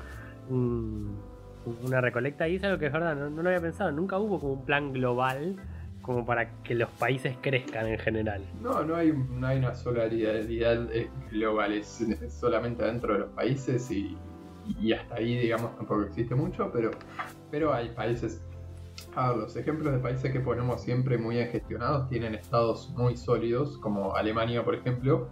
una 0.51 2.01
recolecta 2.01 2.49
y 2.49 2.57
es 2.57 2.65
algo 2.65 2.79
que 2.79 2.87
es 2.87 2.93
verdad, 2.93 3.15
no, 3.17 3.43
lo 3.43 3.49
había 3.49 3.61
pensado, 3.61 3.93
nunca 3.93 4.19
hubo 4.19 4.41
como 4.41 4.55
un 4.55 4.65
plan 4.65 4.93
global 4.93 5.57
como 6.03 6.25
para 6.25 6.63
que 6.63 6.75
los 6.75 6.89
países 6.93 7.37
crezcan 7.43 7.87
en 7.87 7.99
general. 7.99 8.43
No, 8.63 8.83
no 8.83 8.97
hay, 8.97 9.13
no 9.13 9.47
hay 9.47 9.59
una 9.59 9.75
solidaridad 9.75 10.91
eh, 10.95 11.11
global, 11.31 11.73
es 11.73 12.03
solamente 12.31 12.83
dentro 12.85 13.13
de 13.13 13.19
los 13.21 13.31
países 13.31 13.91
y, 13.91 14.17
y 14.81 14.93
hasta 14.95 15.17
ahí, 15.17 15.37
digamos, 15.37 15.77
tampoco 15.77 16.05
existe 16.05 16.35
mucho, 16.35 16.71
pero, 16.73 16.93
pero 17.51 17.75
hay 17.75 17.91
países 17.91 18.43
Ah, 19.15 19.35
los 19.37 19.57
ejemplos 19.57 19.93
de 19.93 19.99
países 19.99 20.33
que 20.33 20.41
ponemos 20.41 20.83
siempre 20.83 21.19
muy 21.19 21.37
gestionados 21.37 22.09
tienen 22.09 22.35
estados 22.35 22.91
muy 22.91 23.17
sólidos, 23.17 23.79
como 23.79 24.15
Alemania, 24.15 24.65
por 24.65 24.75
ejemplo, 24.75 25.29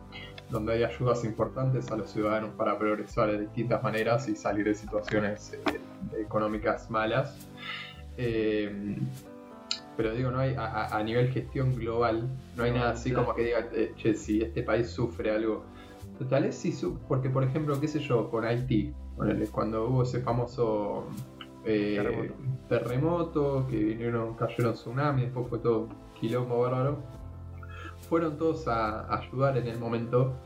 donde 0.50 0.74
hay 0.74 0.84
ayudas 0.84 1.24
importantes 1.24 1.90
a 1.90 1.96
los 1.96 2.10
ciudadanos 2.10 2.50
para 2.56 2.78
progresar 2.78 3.30
de 3.30 3.40
distintas 3.40 3.82
maneras 3.82 4.28
y 4.28 4.36
salir 4.36 4.64
de 4.66 4.74
situaciones 4.74 5.54
eh, 5.54 5.80
económicas 6.20 6.90
malas. 6.90 7.36
Eh, 8.16 8.96
pero 9.96 10.14
digo, 10.14 10.30
no 10.30 10.38
hay 10.38 10.54
a, 10.58 11.02
nivel 11.02 11.30
gestión 11.30 11.74
global, 11.74 12.28
no 12.54 12.64
hay 12.64 12.70
nada 12.70 12.90
así 12.90 13.12
como 13.12 13.34
que 13.34 13.44
diga, 13.44 13.68
eh, 13.72 13.94
che, 13.96 14.14
si 14.14 14.42
este 14.42 14.62
país 14.62 14.90
sufre 14.90 15.30
algo. 15.30 15.64
Tal 16.28 16.44
vez 16.44 16.54
sí, 16.54 16.74
porque 17.08 17.30
por 17.30 17.42
ejemplo, 17.44 17.80
qué 17.80 17.88
sé 17.88 18.00
yo, 18.00 18.30
con 18.30 18.44
Haití, 18.44 18.94
cuando 19.50 19.88
hubo 19.88 20.02
ese 20.02 20.20
famoso 20.20 21.06
terremoto. 22.68 23.66
que 23.68 23.76
vinieron, 23.76 24.34
cayeron 24.34 24.74
tsunami, 24.74 25.22
después 25.22 25.48
fue 25.48 25.58
todo 25.60 25.88
quilombo 26.20 26.60
bárbaro. 26.60 27.15
Fueron 28.08 28.38
todos 28.38 28.68
a 28.68 29.12
ayudar 29.18 29.56
en 29.56 29.66
el 29.66 29.78
momento, 29.78 30.36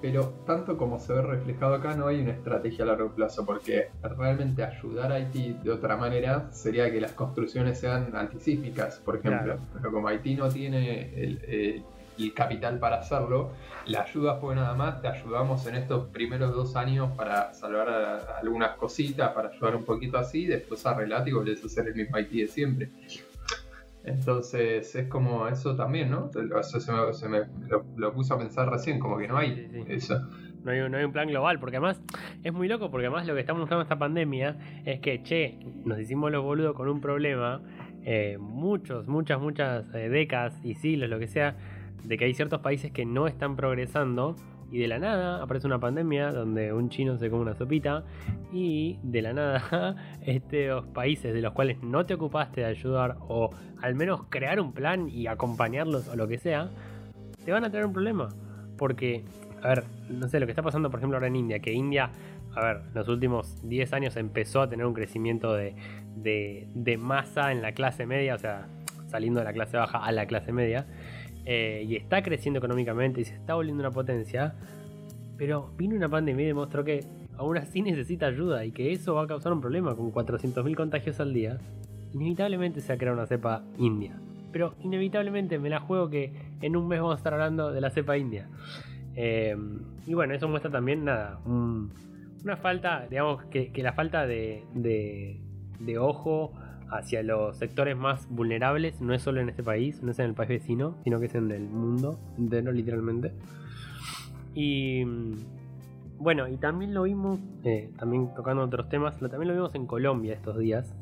pero 0.00 0.34
tanto 0.46 0.76
como 0.76 0.98
se 0.98 1.12
ve 1.12 1.22
reflejado 1.22 1.74
acá, 1.74 1.94
no 1.94 2.08
hay 2.08 2.20
una 2.20 2.32
estrategia 2.32 2.84
a 2.84 2.88
largo 2.88 3.10
plazo, 3.12 3.46
porque 3.46 3.90
realmente 4.02 4.64
ayudar 4.64 5.12
a 5.12 5.16
Haití 5.16 5.56
de 5.62 5.70
otra 5.70 5.96
manera 5.96 6.50
sería 6.50 6.90
que 6.90 7.00
las 7.00 7.12
construcciones 7.12 7.78
sean 7.78 8.14
antisísmicas, 8.16 8.96
por 8.98 9.16
ejemplo. 9.16 9.58
Pero 9.74 9.92
como 9.92 10.08
Haití 10.08 10.34
no 10.34 10.48
tiene 10.48 11.14
el, 11.14 11.84
el 12.18 12.34
capital 12.34 12.78
para 12.78 12.96
hacerlo. 12.96 13.52
La 13.86 14.02
ayuda 14.02 14.36
fue 14.36 14.54
nada 14.54 14.74
más, 14.74 15.00
te 15.00 15.08
ayudamos 15.08 15.66
en 15.66 15.76
estos 15.76 16.08
primeros 16.08 16.54
dos 16.54 16.76
años 16.76 17.10
para 17.16 17.52
salvar 17.52 17.88
algunas 18.40 18.76
cositas, 18.76 19.30
para 19.32 19.48
ayudar 19.48 19.76
un 19.76 19.84
poquito 19.84 20.18
así, 20.18 20.46
después 20.46 20.84
arreglate 20.86 21.30
y 21.30 21.32
volvés 21.32 21.62
a 21.62 21.66
hacer 21.66 21.88
el 21.88 21.94
mismo 21.94 22.18
IT 22.18 22.30
de 22.30 22.48
siempre. 22.48 22.90
Entonces 24.04 24.94
es 24.94 25.08
como 25.08 25.46
eso 25.46 25.76
también, 25.76 26.10
¿no? 26.10 26.30
Eso 26.58 26.80
se 26.80 27.28
me, 27.28 27.40
lo, 27.96 28.12
puse 28.12 28.34
a 28.34 28.38
pensar 28.38 28.68
recién, 28.68 28.98
como 28.98 29.16
que 29.18 29.28
no 29.28 29.36
hay 29.36 29.84
eso. 29.88 30.18
No 30.64 30.70
hay, 30.70 30.88
no 30.88 30.96
hay, 30.96 31.04
un 31.04 31.12
plan 31.12 31.28
global, 31.28 31.58
porque 31.58 31.76
además 31.76 32.00
es 32.42 32.52
muy 32.52 32.68
loco, 32.68 32.90
porque 32.90 33.06
además 33.06 33.26
lo 33.26 33.34
que 33.34 33.40
estamos 33.40 33.60
mostrando 33.60 33.82
esta 33.82 33.98
pandemia 33.98 34.56
es 34.84 35.00
que, 35.00 35.22
che, 35.22 35.58
nos 35.84 35.98
hicimos 35.98 36.30
los 36.30 36.42
boludos 36.42 36.74
con 36.74 36.88
un 36.88 37.00
problema, 37.00 37.60
eh, 38.04 38.38
muchos, 38.40 39.06
muchas, 39.06 39.40
muchas 39.40 39.84
eh, 39.94 40.08
décadas 40.08 40.58
y 40.64 40.74
siglos, 40.74 41.08
lo 41.08 41.18
que 41.18 41.28
sea, 41.28 41.56
de 42.04 42.16
que 42.16 42.24
hay 42.24 42.34
ciertos 42.34 42.60
países 42.60 42.90
que 42.90 43.04
no 43.04 43.26
están 43.28 43.56
progresando 43.56 44.36
y 44.72 44.78
de 44.78 44.88
la 44.88 44.98
nada 44.98 45.42
aparece 45.42 45.66
una 45.66 45.78
pandemia 45.78 46.32
donde 46.32 46.72
un 46.72 46.88
chino 46.88 47.18
se 47.18 47.28
come 47.28 47.42
una 47.42 47.54
sopita 47.54 48.04
y 48.52 48.98
de 49.02 49.20
la 49.20 49.34
nada 49.34 49.96
estos 50.26 50.86
países 50.86 51.34
de 51.34 51.42
los 51.42 51.52
cuales 51.52 51.82
no 51.82 52.06
te 52.06 52.14
ocupaste 52.14 52.62
de 52.62 52.68
ayudar 52.68 53.18
o 53.20 53.50
al 53.82 53.94
menos 53.94 54.22
crear 54.30 54.58
un 54.60 54.72
plan 54.72 55.10
y 55.10 55.26
acompañarlos 55.26 56.08
o 56.08 56.16
lo 56.16 56.26
que 56.26 56.38
sea, 56.38 56.70
te 57.44 57.52
van 57.52 57.64
a 57.64 57.70
tener 57.70 57.84
un 57.84 57.92
problema. 57.92 58.30
Porque, 58.78 59.24
a 59.62 59.68
ver, 59.68 59.84
no 60.08 60.26
sé, 60.28 60.40
lo 60.40 60.46
que 60.46 60.52
está 60.52 60.62
pasando 60.62 60.90
por 60.90 61.00
ejemplo 61.00 61.18
ahora 61.18 61.26
en 61.26 61.36
India, 61.36 61.58
que 61.58 61.72
India, 61.72 62.10
a 62.54 62.64
ver, 62.64 62.76
en 62.88 62.94
los 62.94 63.08
últimos 63.08 63.68
10 63.68 63.92
años 63.92 64.16
empezó 64.16 64.62
a 64.62 64.70
tener 64.70 64.86
un 64.86 64.94
crecimiento 64.94 65.52
de, 65.52 65.74
de, 66.16 66.66
de 66.74 66.96
masa 66.96 67.52
en 67.52 67.60
la 67.60 67.72
clase 67.72 68.06
media, 68.06 68.36
o 68.36 68.38
sea, 68.38 68.68
saliendo 69.08 69.40
de 69.40 69.44
la 69.44 69.52
clase 69.52 69.76
baja 69.76 69.98
a 69.98 70.10
la 70.12 70.26
clase 70.26 70.50
media. 70.50 70.86
Eh, 71.44 71.84
y 71.88 71.96
está 71.96 72.22
creciendo 72.22 72.58
económicamente 72.58 73.20
y 73.20 73.24
se 73.24 73.34
está 73.34 73.54
volviendo 73.54 73.82
una 73.82 73.90
potencia, 73.90 74.54
pero 75.36 75.70
vino 75.76 75.96
una 75.96 76.08
pandemia 76.08 76.44
y 76.44 76.48
demostró 76.48 76.84
que 76.84 77.04
aún 77.36 77.56
así 77.58 77.82
necesita 77.82 78.26
ayuda 78.26 78.64
y 78.64 78.70
que 78.70 78.92
eso 78.92 79.14
va 79.14 79.24
a 79.24 79.26
causar 79.26 79.52
un 79.52 79.60
problema 79.60 79.96
con 79.96 80.12
400.000 80.12 80.76
contagios 80.76 81.18
al 81.20 81.32
día. 81.32 81.58
Inevitablemente 82.14 82.80
se 82.80 82.88
va 82.88 82.94
a 82.94 82.98
crear 82.98 83.14
una 83.14 83.26
cepa 83.26 83.64
india. 83.78 84.18
Pero 84.52 84.74
inevitablemente 84.82 85.58
me 85.58 85.70
la 85.70 85.80
juego 85.80 86.10
que 86.10 86.32
en 86.60 86.76
un 86.76 86.86
mes 86.86 87.00
vamos 87.00 87.14
a 87.14 87.16
estar 87.16 87.32
hablando 87.32 87.72
de 87.72 87.80
la 87.80 87.90
cepa 87.90 88.18
india. 88.18 88.48
Eh, 89.16 89.56
y 90.06 90.14
bueno, 90.14 90.34
eso 90.34 90.48
muestra 90.48 90.70
también 90.70 91.04
nada, 91.04 91.40
una 92.44 92.56
falta, 92.56 93.06
digamos 93.08 93.44
que, 93.44 93.70
la 93.76 93.92
falta 93.92 94.26
de, 94.26 94.64
ojo 95.98 96.52
hacia 96.92 97.22
los 97.22 97.56
sectores 97.56 97.96
más 97.96 98.28
vulnerables, 98.28 99.00
no 99.00 99.14
es 99.14 99.22
solo 99.22 99.40
en 99.40 99.48
este 99.48 99.62
país, 99.62 100.02
no 100.02 100.10
es 100.10 100.18
en 100.18 100.26
el 100.26 100.34
país 100.34 100.48
vecino, 100.48 100.96
sino 101.04 101.18
que 101.18 101.26
es 101.26 101.34
en 101.34 101.50
el 101.50 101.68
mundo 101.68 102.18
entero, 102.38 102.70
literalmente. 102.72 103.32
Y 104.54 105.04
bueno, 106.18 106.46
y 106.48 106.56
también 106.56 106.94
lo 106.94 107.02
vimos, 107.02 107.40
eh, 107.64 107.90
también 107.98 108.32
tocando 108.34 108.62
otros 108.62 108.88
temas, 108.88 109.18
también 109.18 109.48
lo 109.48 109.54
vimos 109.54 109.74
en 109.74 109.86
Colombia 109.86 110.34
estos 110.34 110.58
días, 110.58 110.94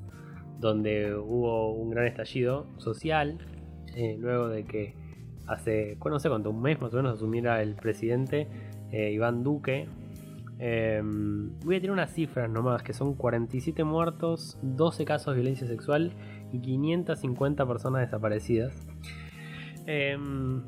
donde 0.58 1.14
hubo 1.14 1.72
un 1.72 1.90
gran 1.90 2.06
estallido 2.06 2.66
social, 2.78 3.38
eh, 3.96 4.16
luego 4.18 4.48
de 4.48 4.64
que 4.64 4.94
hace, 5.46 5.98
no 6.04 6.18
sé 6.18 6.28
cuánto, 6.28 6.50
un 6.50 6.62
mes 6.62 6.80
más 6.80 6.94
o 6.94 6.96
menos 6.96 7.16
asumiera 7.16 7.60
el 7.60 7.74
presidente 7.74 8.46
eh, 8.92 9.10
Iván 9.12 9.42
Duque, 9.42 9.88
Em, 10.62 11.58
voy 11.60 11.76
a 11.76 11.80
tener 11.80 11.90
unas 11.90 12.12
cifras 12.12 12.50
nomás, 12.50 12.82
que 12.82 12.92
son 12.92 13.14
47 13.14 13.82
muertos, 13.82 14.58
12 14.60 15.06
casos 15.06 15.34
de 15.34 15.40
violencia 15.40 15.66
sexual 15.66 16.12
y 16.52 16.60
550 16.60 17.66
personas 17.66 18.02
desaparecidas. 18.02 18.86
Em, 19.86 20.62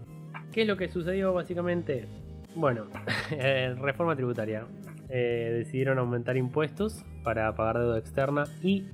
¿Qué 0.50 0.62
es 0.62 0.66
lo 0.66 0.78
que 0.78 0.88
sucedió 0.88 1.34
básicamente? 1.34 2.08
Bueno, 2.54 2.86
eh, 3.32 3.74
reforma 3.78 4.16
tributaria. 4.16 4.64
Eh, 5.10 5.56
decidieron 5.58 5.98
aumentar 5.98 6.38
impuestos 6.38 7.04
para 7.22 7.54
pagar 7.54 7.80
deuda 7.80 7.98
externa 7.98 8.44
y 8.62 8.86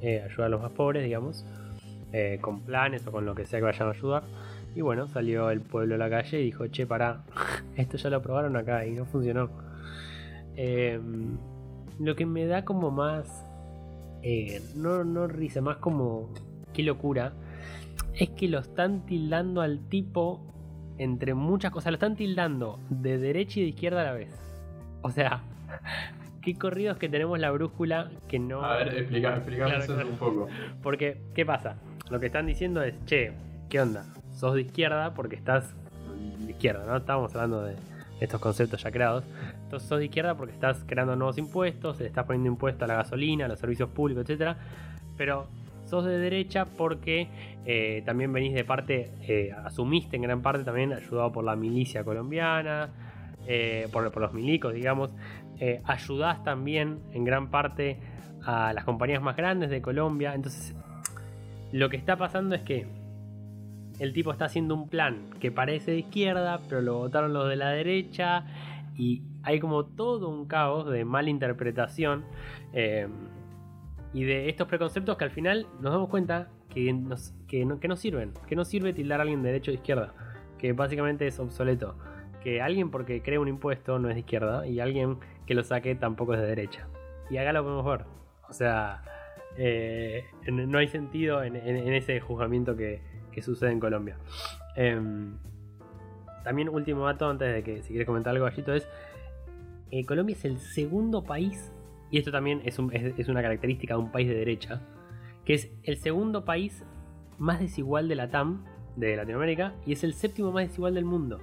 eh, 0.00 0.22
ayudar 0.22 0.46
a 0.46 0.48
los 0.50 0.62
más 0.62 0.70
pobres, 0.70 1.02
digamos, 1.02 1.44
con 2.40 2.60
planes 2.60 3.06
o 3.06 3.12
con 3.12 3.26
lo 3.26 3.34
que 3.34 3.44
sea 3.44 3.58
que 3.58 3.64
vayan 3.64 3.88
a 3.88 3.90
ayudar. 3.90 4.22
Y 4.76 4.82
bueno, 4.82 5.08
salió 5.08 5.50
el 5.50 5.62
pueblo 5.62 5.96
a 5.96 5.98
la 5.98 6.08
calle 6.08 6.40
y 6.40 6.44
dijo, 6.44 6.68
che, 6.68 6.86
para 6.86 7.24
esto 7.76 7.96
ya 7.96 8.08
lo 8.08 8.22
probaron 8.22 8.56
acá 8.56 8.86
y 8.86 8.92
no 8.92 9.04
funcionó. 9.04 9.67
Em, 10.60 11.38
lo 12.00 12.16
que 12.16 12.26
me 12.26 12.44
da 12.46 12.64
como 12.64 12.90
más. 12.90 13.46
Eh, 14.24 14.60
no, 14.74 15.04
no 15.04 15.28
risa, 15.28 15.60
más 15.60 15.76
como. 15.76 16.30
Qué 16.74 16.82
locura. 16.82 17.32
Es 18.14 18.30
que 18.30 18.48
lo 18.48 18.58
están 18.58 19.06
tildando 19.06 19.60
al 19.60 19.88
tipo 19.88 20.44
entre 20.98 21.34
muchas 21.34 21.70
cosas. 21.70 21.92
Lo 21.92 21.94
están 21.94 22.16
tildando 22.16 22.80
de 22.90 23.18
derecha 23.18 23.60
y 23.60 23.62
de 23.62 23.68
izquierda 23.68 24.00
a 24.00 24.04
la 24.04 24.12
vez. 24.14 24.36
O 25.02 25.12
sea, 25.12 25.44
qué 26.42 26.56
corridos 26.56 26.98
que 26.98 27.08
tenemos 27.08 27.38
la 27.38 27.52
brújula 27.52 28.10
que 28.26 28.40
no. 28.40 28.64
A 28.64 28.78
ver, 28.78 28.98
explica, 28.98 29.36
eso 29.76 29.94
un 29.94 30.16
poco. 30.18 30.48
Porque, 30.82 31.22
¿qué 31.36 31.46
pasa? 31.46 31.76
Lo 32.10 32.18
que 32.18 32.26
están 32.26 32.46
diciendo 32.46 32.82
es, 32.82 33.04
che, 33.04 33.30
¿qué 33.68 33.80
onda? 33.80 34.06
Sos 34.32 34.54
de 34.54 34.62
izquierda 34.62 35.14
porque 35.14 35.36
estás 35.36 35.72
de 36.40 36.50
izquierda, 36.50 36.84
¿no? 36.84 36.96
Estábamos 36.96 37.32
hablando 37.36 37.62
de 37.62 37.76
estos 38.20 38.40
conceptos 38.40 38.82
ya 38.82 38.90
creados. 38.90 39.24
Entonces 39.64 39.88
sos 39.88 39.98
de 39.98 40.06
izquierda 40.06 40.36
porque 40.36 40.52
estás 40.52 40.84
creando 40.86 41.16
nuevos 41.16 41.38
impuestos, 41.38 42.00
le 42.00 42.06
estás 42.06 42.24
poniendo 42.24 42.48
impuesto 42.48 42.84
a 42.84 42.88
la 42.88 42.94
gasolina, 42.94 43.44
a 43.46 43.48
los 43.48 43.58
servicios 43.58 43.88
públicos, 43.90 44.28
etc. 44.28 44.56
Pero 45.16 45.46
sos 45.88 46.04
de 46.04 46.18
derecha 46.18 46.66
porque 46.66 47.28
eh, 47.64 48.02
también 48.04 48.32
venís 48.32 48.54
de 48.54 48.64
parte, 48.64 49.10
eh, 49.22 49.52
asumiste 49.64 50.16
en 50.16 50.22
gran 50.22 50.42
parte 50.42 50.64
también 50.64 50.92
ayudado 50.92 51.32
por 51.32 51.44
la 51.44 51.56
milicia 51.56 52.04
colombiana, 52.04 52.90
eh, 53.46 53.88
por, 53.92 54.10
por, 54.12 54.22
los 54.22 54.34
milicos, 54.34 54.74
digamos. 54.74 55.10
ayudás 55.84 56.44
también 56.44 57.00
en 57.12 57.24
gran 57.24 57.50
parte 57.50 57.98
a 58.44 58.72
las 58.72 58.84
compañías 58.84 59.22
más 59.22 59.36
grandes 59.36 59.70
de 59.70 59.80
Colombia. 59.80 60.34
Entonces, 60.34 60.74
lo 61.72 61.88
que 61.88 61.96
está 61.96 62.16
pasando 62.16 62.54
es 62.54 62.62
que 62.62 62.86
el 63.98 64.12
tipo 64.12 64.30
está 64.30 64.46
haciendo 64.46 64.74
un 64.74 64.88
plan 64.88 65.30
que 65.40 65.50
parece 65.50 65.90
de 65.92 65.98
izquierda, 65.98 66.60
pero 66.68 66.82
lo 66.82 66.98
votaron 66.98 67.32
los 67.32 67.48
de 67.48 67.56
la 67.56 67.70
derecha 67.70 68.44
y 68.96 69.22
hay 69.42 69.60
como 69.60 69.84
todo 69.84 70.28
un 70.28 70.46
caos 70.46 70.90
de 70.90 71.04
mala 71.04 71.30
interpretación 71.30 72.24
eh, 72.72 73.08
y 74.12 74.24
de 74.24 74.48
estos 74.48 74.68
preconceptos 74.68 75.16
que 75.16 75.24
al 75.24 75.30
final 75.30 75.66
nos 75.80 75.92
damos 75.92 76.08
cuenta 76.08 76.48
que, 76.68 76.94
que, 77.46 77.64
no, 77.64 77.80
que 77.80 77.88
no 77.88 77.96
sirven, 77.96 78.32
que 78.46 78.56
no 78.56 78.64
sirve 78.64 78.92
tildar 78.92 79.20
a 79.20 79.22
alguien 79.22 79.42
de 79.42 79.48
derecha 79.48 79.70
o 79.70 79.72
de 79.72 79.78
izquierda, 79.78 80.14
que 80.58 80.72
básicamente 80.72 81.26
es 81.26 81.38
obsoleto, 81.38 81.96
que 82.42 82.60
alguien 82.62 82.90
porque 82.90 83.22
crea 83.22 83.40
un 83.40 83.48
impuesto 83.48 83.98
no 83.98 84.08
es 84.08 84.14
de 84.14 84.20
izquierda 84.20 84.66
y 84.66 84.80
alguien 84.80 85.18
que 85.46 85.54
lo 85.54 85.64
saque 85.64 85.94
tampoco 85.94 86.34
es 86.34 86.40
de 86.40 86.46
derecha. 86.46 86.88
Y 87.30 87.36
acá 87.36 87.52
lo 87.52 87.62
podemos 87.62 87.84
ver, 87.84 88.06
o 88.48 88.52
sea, 88.52 89.02
eh, 89.56 90.24
no 90.50 90.78
hay 90.78 90.88
sentido 90.88 91.42
en 91.42 91.56
ese 91.56 92.20
juzgamiento 92.20 92.76
que, 92.76 93.02
sucede 93.42 93.72
en 93.72 93.80
Colombia. 93.80 94.16
Em, 94.76 95.36
también 96.44 96.68
último 96.68 97.04
dato 97.04 97.28
antes 97.28 97.52
de 97.52 97.62
que 97.62 97.82
si 97.82 97.88
quieres 97.88 98.06
comentar 98.06 98.32
algo, 98.32 98.46
Gallito, 98.46 98.72
es 98.74 98.88
eh, 99.90 100.04
Colombia 100.04 100.34
es 100.34 100.44
el 100.44 100.58
segundo 100.58 101.24
país, 101.24 101.72
y 102.10 102.18
esto 102.18 102.30
también 102.30 102.60
es, 102.64 102.78
una 102.78 103.42
característica 103.42 103.94
de 103.94 104.00
un 104.00 104.12
país 104.12 104.28
de 104.28 104.34
derecha, 104.34 104.82
que 105.44 105.54
es 105.54 105.70
el 105.82 105.96
segundo 105.96 106.44
país 106.44 106.84
más 107.38 107.60
desigual 107.60 108.08
de 108.08 108.14
la 108.14 108.28
TAM, 108.28 108.64
de 108.96 109.16
Latinoamérica, 109.16 109.74
y 109.86 109.92
es 109.92 110.04
el 110.04 110.12
séptimo 110.12 110.52
más 110.52 110.68
desigual 110.68 110.94
del 110.94 111.04
mundo. 111.04 111.40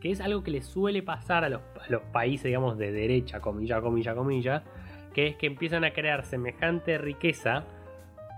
Que 0.00 0.10
es 0.10 0.20
algo 0.20 0.42
que 0.42 0.50
le 0.50 0.62
suele 0.62 1.02
pasar 1.02 1.44
a 1.44 1.48
los, 1.48 1.60
a 1.60 1.90
los 1.90 2.02
países, 2.12 2.44
digamos, 2.44 2.78
de 2.78 2.92
derecha, 2.92 3.40
comilla, 3.40 3.80
comilla, 3.80 4.14
comilla, 4.14 4.64
que 5.12 5.26
es 5.26 5.36
que 5.36 5.46
empiezan 5.46 5.84
a 5.84 5.92
crear 5.92 6.24
semejante 6.24 6.96
riqueza 6.96 7.64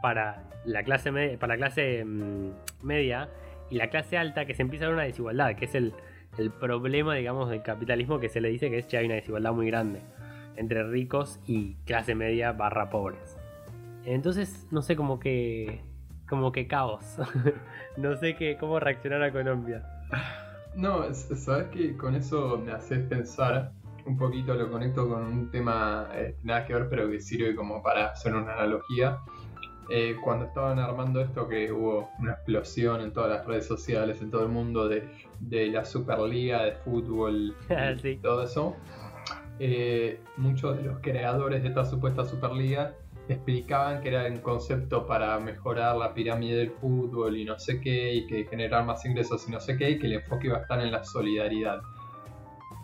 para 0.03 0.45
la 0.65 0.83
clase, 0.83 1.13
para 1.39 1.55
la 1.55 1.59
clase 1.59 2.05
mm, 2.05 2.51
media 2.83 3.29
y 3.71 3.77
la 3.77 3.89
clase 3.89 4.19
alta 4.19 4.47
que 4.47 4.55
se 4.55 4.63
empieza 4.63 4.87
a 4.87 4.89
ver 4.89 4.95
una 4.97 5.05
desigualdad, 5.05 5.55
que 5.57 5.65
es 5.65 5.75
el, 5.75 5.95
el 6.39 6.51
problema, 6.51 7.15
digamos, 7.15 7.51
del 7.51 7.63
capitalismo 7.63 8.21
que 8.21 8.29
se 8.29 8.41
le 8.41 8.49
dice 8.49 8.71
que 8.71 8.79
es 8.79 8.87
que 8.87 8.97
hay 8.97 9.07
una 9.07 9.15
desigualdad 9.15 9.53
muy 9.53 9.67
grande 9.67 10.01
entre 10.57 10.83
ricos 10.85 11.41
y 11.47 11.75
clase 11.87 12.15
media 12.15 12.53
barra 12.53 12.91
pobres. 12.91 13.39
Entonces, 14.05 14.67
no 14.71 14.83
sé, 14.83 14.97
como 14.97 15.21
que. 15.21 15.81
como 16.29 16.53
que 16.53 16.67
caos. 16.67 17.17
no 17.97 18.17
sé 18.17 18.37
qué, 18.37 18.57
cómo 18.59 18.81
reaccionar 18.81 19.23
a 19.23 19.33
Colombia. 19.33 19.83
No, 20.75 21.13
sabes 21.13 21.69
que 21.69 21.97
con 21.97 22.15
eso 22.15 22.59
me 22.65 22.73
haces 22.73 23.01
pensar 23.09 23.73
un 24.07 24.17
poquito, 24.17 24.55
lo 24.55 24.71
conecto 24.71 25.09
con 25.09 25.25
un 25.25 25.51
tema 25.51 26.09
eh, 26.15 26.37
nada 26.43 26.65
que 26.65 26.75
ver, 26.75 26.89
pero 26.89 27.11
que 27.11 27.21
sirve 27.21 27.55
como 27.55 27.83
para 27.83 28.11
hacer 28.11 28.35
una 28.35 28.53
analogía. 28.53 29.19
Eh, 29.89 30.17
cuando 30.23 30.45
estaban 30.47 30.79
armando 30.79 31.21
esto, 31.21 31.49
que 31.49 31.73
hubo 31.73 32.11
una 32.21 32.33
explosión 32.33 33.01
en 33.01 33.13
todas 33.13 33.31
las 33.31 33.47
redes 33.47 33.67
sociales, 33.67 34.21
en 34.23 34.31
todo 34.31 34.43
el 34.43 34.49
mundo, 34.49 34.89
de, 34.89 35.09
de 35.41 35.67
la 35.69 35.85
Superliga 35.85 36.63
de 36.65 36.73
fútbol 36.73 37.55
y 37.69 37.99
Sí. 38.01 38.17
todo 38.23 38.45
eso, 38.45 38.77
eh, 39.59 40.21
muchos 40.37 40.77
de 40.77 40.85
los 40.85 40.99
creadores 41.01 41.63
de 41.63 41.69
esta 41.71 41.85
supuesta 41.85 42.25
Superliga 42.25 42.95
explicaban 43.29 44.01
que 44.01 44.09
era 44.09 44.27
un 44.27 44.39
concepto 44.39 45.07
para 45.07 45.39
mejorar 45.39 45.97
la 45.97 46.15
pirámide 46.15 46.57
del 46.57 46.71
fútbol 46.71 47.37
y 47.37 47.45
no 47.45 47.59
sé 47.59 47.81
qué, 47.81 48.15
y 48.15 48.27
que 48.27 48.45
generar 48.45 48.85
más 48.85 49.05
ingresos 49.05 49.47
y 49.49 49.53
no 49.53 49.61
sé 49.61 49.77
qué, 49.77 49.91
y 49.91 49.99
que 49.99 50.07
el 50.07 50.15
enfoque 50.15 50.49
iba 50.49 50.59
a 50.59 50.61
estar 50.63 50.81
en 50.81 50.91
la 50.93 51.05
solidaridad. 51.05 51.81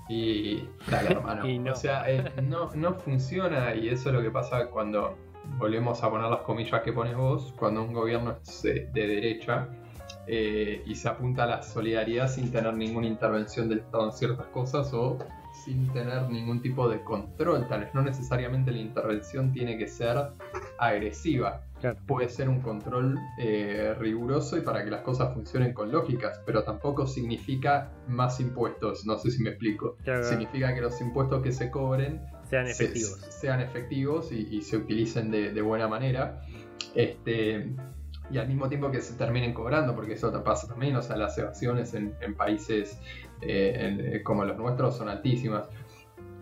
Y 0.08 0.68
dale, 0.88 1.10
hermano. 1.10 1.48
Y 1.48 1.58
no. 1.58 1.72
O 1.72 1.74
sea, 1.74 2.08
eh, 2.08 2.32
no, 2.42 2.70
no 2.74 2.94
funciona 2.94 3.74
y 3.74 3.88
eso 3.88 4.10
es 4.10 4.14
lo 4.14 4.22
que 4.22 4.30
pasa 4.30 4.68
cuando 4.68 5.16
volvemos 5.58 6.02
a 6.02 6.10
poner 6.10 6.30
las 6.30 6.40
comillas 6.40 6.82
que 6.82 6.92
pones 6.92 7.16
vos, 7.16 7.54
cuando 7.58 7.82
un 7.82 7.92
gobierno 7.92 8.36
es 8.42 8.64
eh, 8.64 8.88
de 8.92 9.06
derecha 9.06 9.68
eh, 10.26 10.82
y 10.84 10.94
se 10.94 11.08
apunta 11.08 11.44
a 11.44 11.46
la 11.46 11.62
solidaridad 11.62 12.28
sin 12.28 12.50
tener 12.50 12.74
ninguna 12.74 13.06
intervención 13.06 13.68
del 13.68 13.80
Estado 13.80 14.06
en 14.06 14.12
ciertas 14.12 14.46
cosas 14.46 14.92
o 14.92 15.18
sin 15.64 15.90
tener 15.92 16.28
ningún 16.28 16.60
tipo 16.60 16.88
de 16.88 17.02
control. 17.02 17.66
Tal 17.68 17.80
vez 17.80 17.94
no 17.94 18.02
necesariamente 18.02 18.70
la 18.70 18.78
intervención 18.78 19.52
tiene 19.52 19.78
que 19.78 19.86
ser 19.88 20.16
agresiva. 20.78 21.62
Claro. 21.80 21.98
Puede 22.06 22.28
ser 22.28 22.48
un 22.48 22.60
control 22.60 23.18
eh, 23.38 23.94
riguroso 23.98 24.56
y 24.56 24.62
para 24.62 24.82
que 24.84 24.90
las 24.90 25.02
cosas 25.02 25.34
funcionen 25.34 25.72
con 25.72 25.92
lógicas, 25.92 26.40
pero 26.46 26.62
tampoco 26.62 27.06
significa 27.06 27.92
más 28.08 28.40
impuestos. 28.40 29.04
No 29.06 29.18
sé 29.18 29.30
si 29.30 29.42
me 29.42 29.50
explico. 29.50 29.96
Claro. 30.04 30.24
Significa 30.24 30.74
que 30.74 30.80
los 30.80 31.00
impuestos 31.00 31.42
que 31.42 31.52
se 31.52 31.70
cobren 31.70 32.20
Sean 32.48 32.66
se- 32.66 32.84
efectivos. 32.84 33.20
sean 33.30 33.60
efectivos 33.60 34.32
y, 34.32 34.48
y 34.56 34.62
se 34.62 34.76
utilicen 34.76 35.30
de, 35.30 35.52
de 35.52 35.62
buena 35.62 35.88
manera. 35.88 36.42
Este, 36.94 37.72
y 38.30 38.38
al 38.38 38.48
mismo 38.48 38.68
tiempo 38.68 38.90
que 38.90 39.00
se 39.00 39.14
terminen 39.16 39.52
cobrando, 39.54 39.94
porque 39.94 40.14
eso 40.14 40.32
te 40.32 40.38
pasa 40.40 40.66
también, 40.66 40.96
o 40.96 41.02
sea, 41.02 41.16
las 41.16 41.36
evasiones 41.38 41.94
en, 41.94 42.14
en 42.20 42.34
países 42.34 42.98
eh, 43.40 43.76
en- 43.78 44.00
eh, 44.16 44.22
como 44.22 44.44
los 44.44 44.56
nuestros 44.58 44.96
son 44.96 45.08
altísimas. 45.08 45.68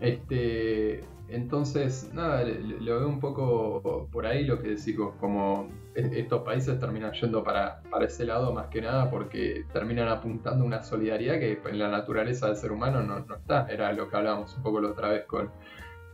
Este, 0.00 1.00
entonces, 1.28 2.10
nada, 2.12 2.44
lo 2.44 2.98
veo 3.00 3.08
un 3.08 3.20
poco 3.20 4.08
por 4.12 4.26
ahí 4.26 4.44
lo 4.44 4.60
que 4.60 4.68
decís, 4.70 4.96
como 5.18 5.68
estos 5.94 6.42
países 6.42 6.78
terminan 6.78 7.12
yendo 7.12 7.42
para, 7.42 7.80
para 7.90 8.04
ese 8.06 8.24
lado 8.24 8.52
más 8.52 8.66
que 8.68 8.80
nada 8.82 9.10
porque 9.10 9.64
terminan 9.72 10.08
apuntando 10.08 10.64
una 10.64 10.82
solidaridad 10.82 11.38
que 11.38 11.60
en 11.66 11.78
la 11.78 11.88
naturaleza 11.88 12.48
del 12.48 12.56
ser 12.56 12.72
humano 12.72 13.02
no, 13.02 13.20
no 13.20 13.36
está. 13.36 13.66
Era 13.70 13.92
lo 13.92 14.08
que 14.08 14.16
hablábamos 14.16 14.54
un 14.56 14.62
poco 14.62 14.80
la 14.80 14.90
otra 14.90 15.08
vez 15.10 15.24
con, 15.24 15.50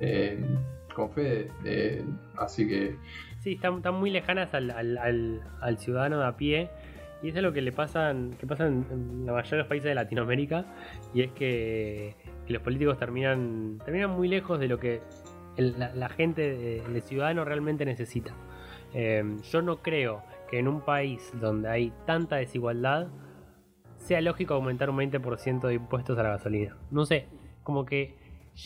eh, 0.01 0.43
con 0.95 1.11
Fede. 1.11 1.51
así 2.37 2.67
que 2.67 2.97
Sí, 3.41 3.53
están, 3.53 3.95
muy 3.95 4.11
lejanas 4.11 4.53
al, 4.53 5.79
ciudadano 5.79 6.19
de 6.19 6.27
a 6.27 6.37
pie. 6.37 6.71
Y 7.23 7.29
eso 7.29 7.39
es 7.39 7.43
lo 7.43 7.53
que 7.53 7.63
le 7.63 7.73
pasa, 7.73 8.11
en- 8.11 8.33
que 8.33 8.47
pasa 8.47 8.67
en, 8.67 9.25
la 9.27 9.33
mayoría 9.33 9.51
de 9.51 9.59
los 9.59 9.67
países 9.67 9.89
de 9.89 9.95
Latinoamérica. 9.95 10.67
Y 11.15 11.23
es 11.23 11.33
que, 11.33 12.17
los 12.49 12.63
políticos 12.63 12.99
terminan, 12.99 13.79
terminan 13.85 14.11
muy 14.11 14.29
lejos 14.29 14.59
de 14.59 14.69
lo 14.69 14.79
que 14.79 15.01
la, 15.57 16.09
gente, 16.09 16.79
el 16.79 17.03
ciudadano 17.03 17.45
realmente 17.45 17.85
necesita. 17.85 18.35
Eh, 18.93 19.23
yo 19.51 19.63
no 19.63 19.83
creo 19.83 20.23
que 20.51 20.59
en 20.59 20.67
un 20.69 20.81
país 20.81 21.33
donde 21.41 21.69
hay 21.69 21.93
tanta 22.07 22.37
desigualdad 22.37 23.09
sea 23.99 24.21
lógico 24.21 24.55
aumentar 24.55 24.91
un 24.91 24.97
20% 24.97 25.69
de 25.69 25.75
impuestos 25.75 26.19
a 26.19 26.23
la 26.23 26.31
gasolina. 26.31 26.77
No 26.91 27.07
sé, 27.07 27.29
como 27.63 27.85
que 27.85 28.17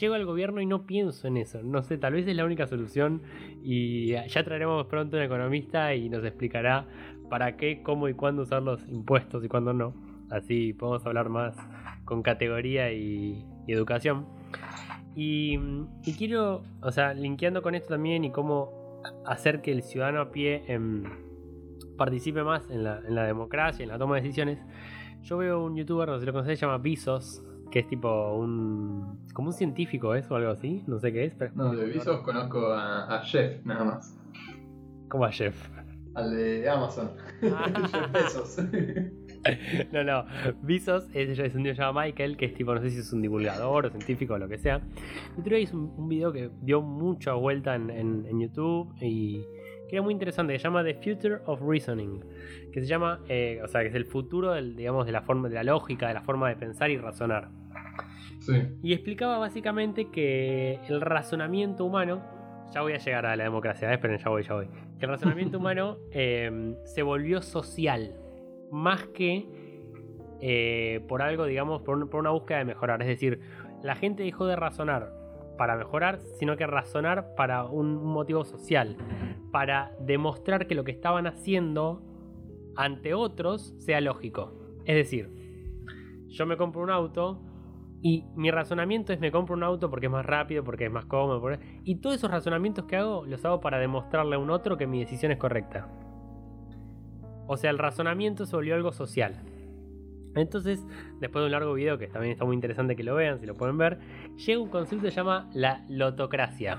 llego 0.00 0.14
al 0.14 0.24
gobierno 0.24 0.60
y 0.60 0.66
no 0.66 0.86
pienso 0.86 1.28
en 1.28 1.36
eso. 1.36 1.62
No 1.62 1.82
sé, 1.82 1.98
tal 1.98 2.14
vez 2.14 2.26
es 2.26 2.36
la 2.36 2.44
única 2.44 2.66
solución 2.66 3.22
y 3.62 4.08
ya 4.08 4.44
traeremos 4.44 4.86
pronto 4.86 5.16
un 5.16 5.22
economista 5.22 5.94
y 5.94 6.08
nos 6.08 6.24
explicará 6.24 6.86
para 7.30 7.56
qué, 7.56 7.82
cómo 7.82 8.08
y 8.08 8.14
cuándo 8.14 8.42
usar 8.42 8.62
los 8.62 8.86
impuestos 8.88 9.44
y 9.44 9.48
cuándo 9.48 9.72
no. 9.72 9.94
Así 10.30 10.72
podemos 10.72 11.04
hablar 11.06 11.28
más 11.28 11.56
con 12.04 12.22
categoría 12.22 12.92
y, 12.92 13.44
educación. 13.66 14.26
Y, 15.14 15.58
y 16.04 16.14
quiero, 16.18 16.62
o 16.82 16.90
sea, 16.90 17.14
linkeando 17.14 17.62
con 17.62 17.74
esto 17.74 17.90
también 17.90 18.24
y 18.24 18.30
cómo 18.30 19.00
hacer 19.24 19.62
que 19.62 19.72
el 19.72 19.82
ciudadano 19.82 20.20
a 20.20 20.30
pie 20.30 20.64
em, 20.66 21.04
participe 21.96 22.42
más 22.42 22.68
en 22.70 22.84
la, 22.84 22.98
en 22.98 23.14
la 23.14 23.24
democracia, 23.24 23.82
en 23.82 23.90
la 23.90 23.98
toma 23.98 24.16
de 24.16 24.22
decisiones. 24.22 24.58
Yo 25.22 25.38
veo 25.38 25.64
un 25.64 25.76
youtuber, 25.76 26.08
no 26.08 26.16
sé 26.16 26.20
si 26.20 26.26
lo 26.26 26.32
conocés, 26.32 26.58
se 26.58 26.66
llama 26.66 26.78
Visos, 26.78 27.42
que 27.74 27.80
es 27.80 27.88
tipo 27.88 28.36
un. 28.36 29.26
como 29.34 29.48
un 29.48 29.52
científico, 29.52 30.14
¿es? 30.14 30.30
O 30.30 30.36
algo 30.36 30.52
así, 30.52 30.84
no 30.86 31.00
sé 31.00 31.12
qué 31.12 31.24
es. 31.24 31.34
Pero 31.34 31.50
no, 31.56 31.74
de 31.74 31.86
Visos 31.86 32.20
conozco 32.20 32.68
a, 32.72 33.16
a 33.16 33.20
Jeff 33.24 33.66
nada 33.66 33.84
más. 33.84 34.16
¿Cómo 35.08 35.24
a 35.24 35.32
Jeff? 35.32 35.56
Al 36.14 36.30
de 36.36 36.70
Amazon. 36.70 37.10
Jeff 37.40 38.12
Bezos. 38.12 38.58
no, 39.92 40.04
no. 40.04 40.24
Visos 40.62 41.08
es, 41.14 41.36
es 41.36 41.54
un 41.56 41.64
tío 41.64 41.72
llamado 41.72 42.00
Michael, 42.06 42.36
que 42.36 42.44
es 42.44 42.54
tipo, 42.54 42.72
no 42.76 42.80
sé 42.80 42.90
si 42.90 43.00
es 43.00 43.12
un 43.12 43.22
divulgador 43.22 43.86
o 43.86 43.90
científico 43.90 44.34
o 44.34 44.38
lo 44.38 44.48
que 44.48 44.58
sea. 44.58 44.76
El 45.34 45.40
otro 45.40 45.50
día 45.56 45.58
hizo 45.58 45.76
un, 45.76 45.92
un 45.96 46.08
video 46.08 46.32
que 46.32 46.50
dio 46.62 46.80
mucha 46.80 47.32
vuelta 47.32 47.74
en, 47.74 47.90
en- 47.90 48.24
en 48.26 48.40
YouTube 48.40 48.94
y 49.00 49.42
que 49.88 49.96
era 49.96 50.02
muy 50.02 50.12
interesante, 50.12 50.52
que 50.52 50.60
se 50.60 50.62
llama 50.64 50.84
The 50.84 50.94
Future 50.94 51.38
of 51.46 51.60
Reasoning. 51.60 52.24
Que 52.72 52.80
se 52.80 52.86
llama, 52.86 53.18
eh, 53.28 53.60
o 53.64 53.66
sea, 53.68 53.80
que 53.82 53.88
es 53.88 53.94
el 53.96 54.06
futuro 54.06 54.52
del, 54.52 54.76
digamos, 54.76 55.06
de 55.06 55.12
la 55.12 55.22
forma, 55.22 55.48
de 55.48 55.56
la 55.56 55.64
lógica, 55.64 56.06
de 56.06 56.14
la 56.14 56.22
forma 56.22 56.48
de 56.48 56.54
pensar 56.56 56.88
y 56.90 56.96
razonar. 56.98 57.48
Sí. 58.46 58.52
Y 58.82 58.92
explicaba 58.92 59.38
básicamente 59.38 60.10
que 60.10 60.80
el 60.88 61.00
razonamiento 61.00 61.84
humano, 61.84 62.22
ya 62.72 62.82
voy 62.82 62.92
a 62.94 62.98
llegar 62.98 63.26
a 63.26 63.36
la 63.36 63.44
democracia, 63.44 63.90
¿eh? 63.90 63.94
esperen, 63.94 64.18
ya 64.18 64.28
voy, 64.30 64.42
ya 64.42 64.54
voy. 64.54 64.68
Que 64.98 65.06
el 65.06 65.10
razonamiento 65.10 65.58
humano 65.58 65.98
eh, 66.12 66.76
se 66.84 67.02
volvió 67.02 67.42
social, 67.42 68.14
más 68.70 69.04
que 69.08 69.48
eh, 70.40 71.04
por 71.08 71.22
algo, 71.22 71.44
digamos, 71.46 71.82
por, 71.82 71.96
un- 71.98 72.08
por 72.08 72.20
una 72.20 72.30
búsqueda 72.30 72.58
de 72.58 72.64
mejorar. 72.66 73.00
Es 73.02 73.08
decir, 73.08 73.40
la 73.82 73.94
gente 73.94 74.22
dejó 74.22 74.46
de 74.46 74.56
razonar 74.56 75.12
para 75.56 75.76
mejorar, 75.76 76.18
sino 76.38 76.56
que 76.56 76.66
razonar 76.66 77.34
para 77.36 77.64
un 77.64 78.04
motivo 78.04 78.44
social, 78.44 78.96
para 79.52 79.92
demostrar 80.00 80.66
que 80.66 80.74
lo 80.74 80.82
que 80.84 80.90
estaban 80.90 81.26
haciendo 81.28 82.02
ante 82.76 83.14
otros 83.14 83.74
sea 83.78 84.00
lógico. 84.00 84.52
Es 84.84 84.96
decir, 84.96 85.30
yo 86.26 86.44
me 86.46 86.56
compro 86.56 86.82
un 86.82 86.90
auto 86.90 87.40
y 88.04 88.26
mi 88.36 88.50
razonamiento 88.50 89.14
es 89.14 89.18
me 89.18 89.32
compro 89.32 89.56
un 89.56 89.62
auto 89.62 89.88
porque 89.88 90.06
es 90.06 90.12
más 90.12 90.26
rápido, 90.26 90.62
porque 90.62 90.84
es 90.84 90.92
más 90.92 91.06
cómodo. 91.06 91.42
Y 91.84 91.94
todos 91.96 92.16
esos 92.16 92.30
razonamientos 92.30 92.84
que 92.84 92.96
hago 92.96 93.24
los 93.24 93.42
hago 93.46 93.62
para 93.62 93.78
demostrarle 93.78 94.36
a 94.36 94.38
un 94.38 94.50
otro 94.50 94.76
que 94.76 94.86
mi 94.86 95.00
decisión 95.00 95.32
es 95.32 95.38
correcta. 95.38 95.88
O 97.46 97.56
sea, 97.56 97.70
el 97.70 97.78
razonamiento 97.78 98.44
se 98.44 98.54
volvió 98.54 98.74
algo 98.74 98.92
social. 98.92 99.40
Entonces, 100.34 100.86
después 101.18 101.40
de 101.40 101.46
un 101.46 101.52
largo 101.52 101.72
video 101.72 101.96
que 101.96 102.08
también 102.08 102.32
está 102.32 102.44
muy 102.44 102.54
interesante 102.54 102.94
que 102.94 103.04
lo 103.04 103.14
vean, 103.14 103.40
si 103.40 103.46
lo 103.46 103.54
pueden 103.54 103.78
ver, 103.78 103.98
llega 104.36 104.60
un 104.60 104.68
concepto 104.68 105.06
que 105.06 105.10
se 105.10 105.16
llama 105.16 105.48
la 105.54 105.82
lotocracia. 105.88 106.76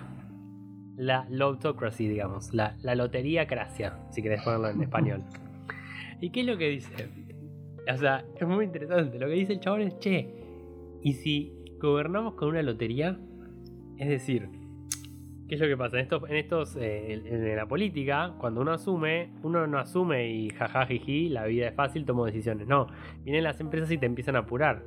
La 0.96 1.26
lotocracy, 1.32 2.08
digamos. 2.08 2.54
La, 2.54 2.78
la 2.84 2.94
lotería 2.94 3.48
cracia, 3.48 3.98
si 4.12 4.22
querés 4.22 4.44
ponerlo 4.44 4.70
en 4.70 4.84
español. 4.84 5.24
¿Y 6.22 6.30
qué 6.30 6.42
es 6.42 6.46
lo 6.46 6.56
que 6.56 6.70
dice? 6.70 7.10
O 7.92 7.98
sea, 7.98 8.24
es 8.40 8.48
muy 8.48 8.66
interesante. 8.66 9.18
Lo 9.18 9.26
que 9.26 9.34
dice 9.34 9.54
el 9.54 9.60
chabón 9.60 9.82
es, 9.82 9.98
che, 9.98 10.45
¿y 11.06 11.14
si 11.14 11.54
gobernamos 11.80 12.34
con 12.34 12.50
una 12.50 12.64
lotería? 12.64 13.20
Es 14.00 14.10
decir, 14.10 14.50
¿qué 15.48 15.54
es 15.54 15.62
lo 15.62 15.68
que 15.68 15.78
pasa? 15.78 15.98
En 15.98 16.04
estos, 16.04 16.28
en 16.28 16.36
estos 16.36 16.76
eh, 16.78 17.14
en, 17.14 17.28
en 17.28 17.56
la 17.56 17.68
política, 17.68 18.34
cuando 18.40 18.62
uno 18.62 18.72
asume, 18.72 19.30
uno 19.44 19.68
no 19.68 19.78
asume 19.78 20.32
y 20.32 20.50
jaja 20.50 20.88
jiji, 20.88 21.30
la 21.30 21.46
vida 21.46 21.68
es 21.68 21.76
fácil, 21.76 22.06
tomo 22.06 22.26
decisiones. 22.26 22.68
No, 22.68 22.88
vienen 23.24 23.44
las 23.44 23.60
empresas 23.60 23.92
y 23.92 24.00
te 24.00 24.08
empiezan 24.08 24.36
a 24.36 24.40
apurar. 24.40 24.82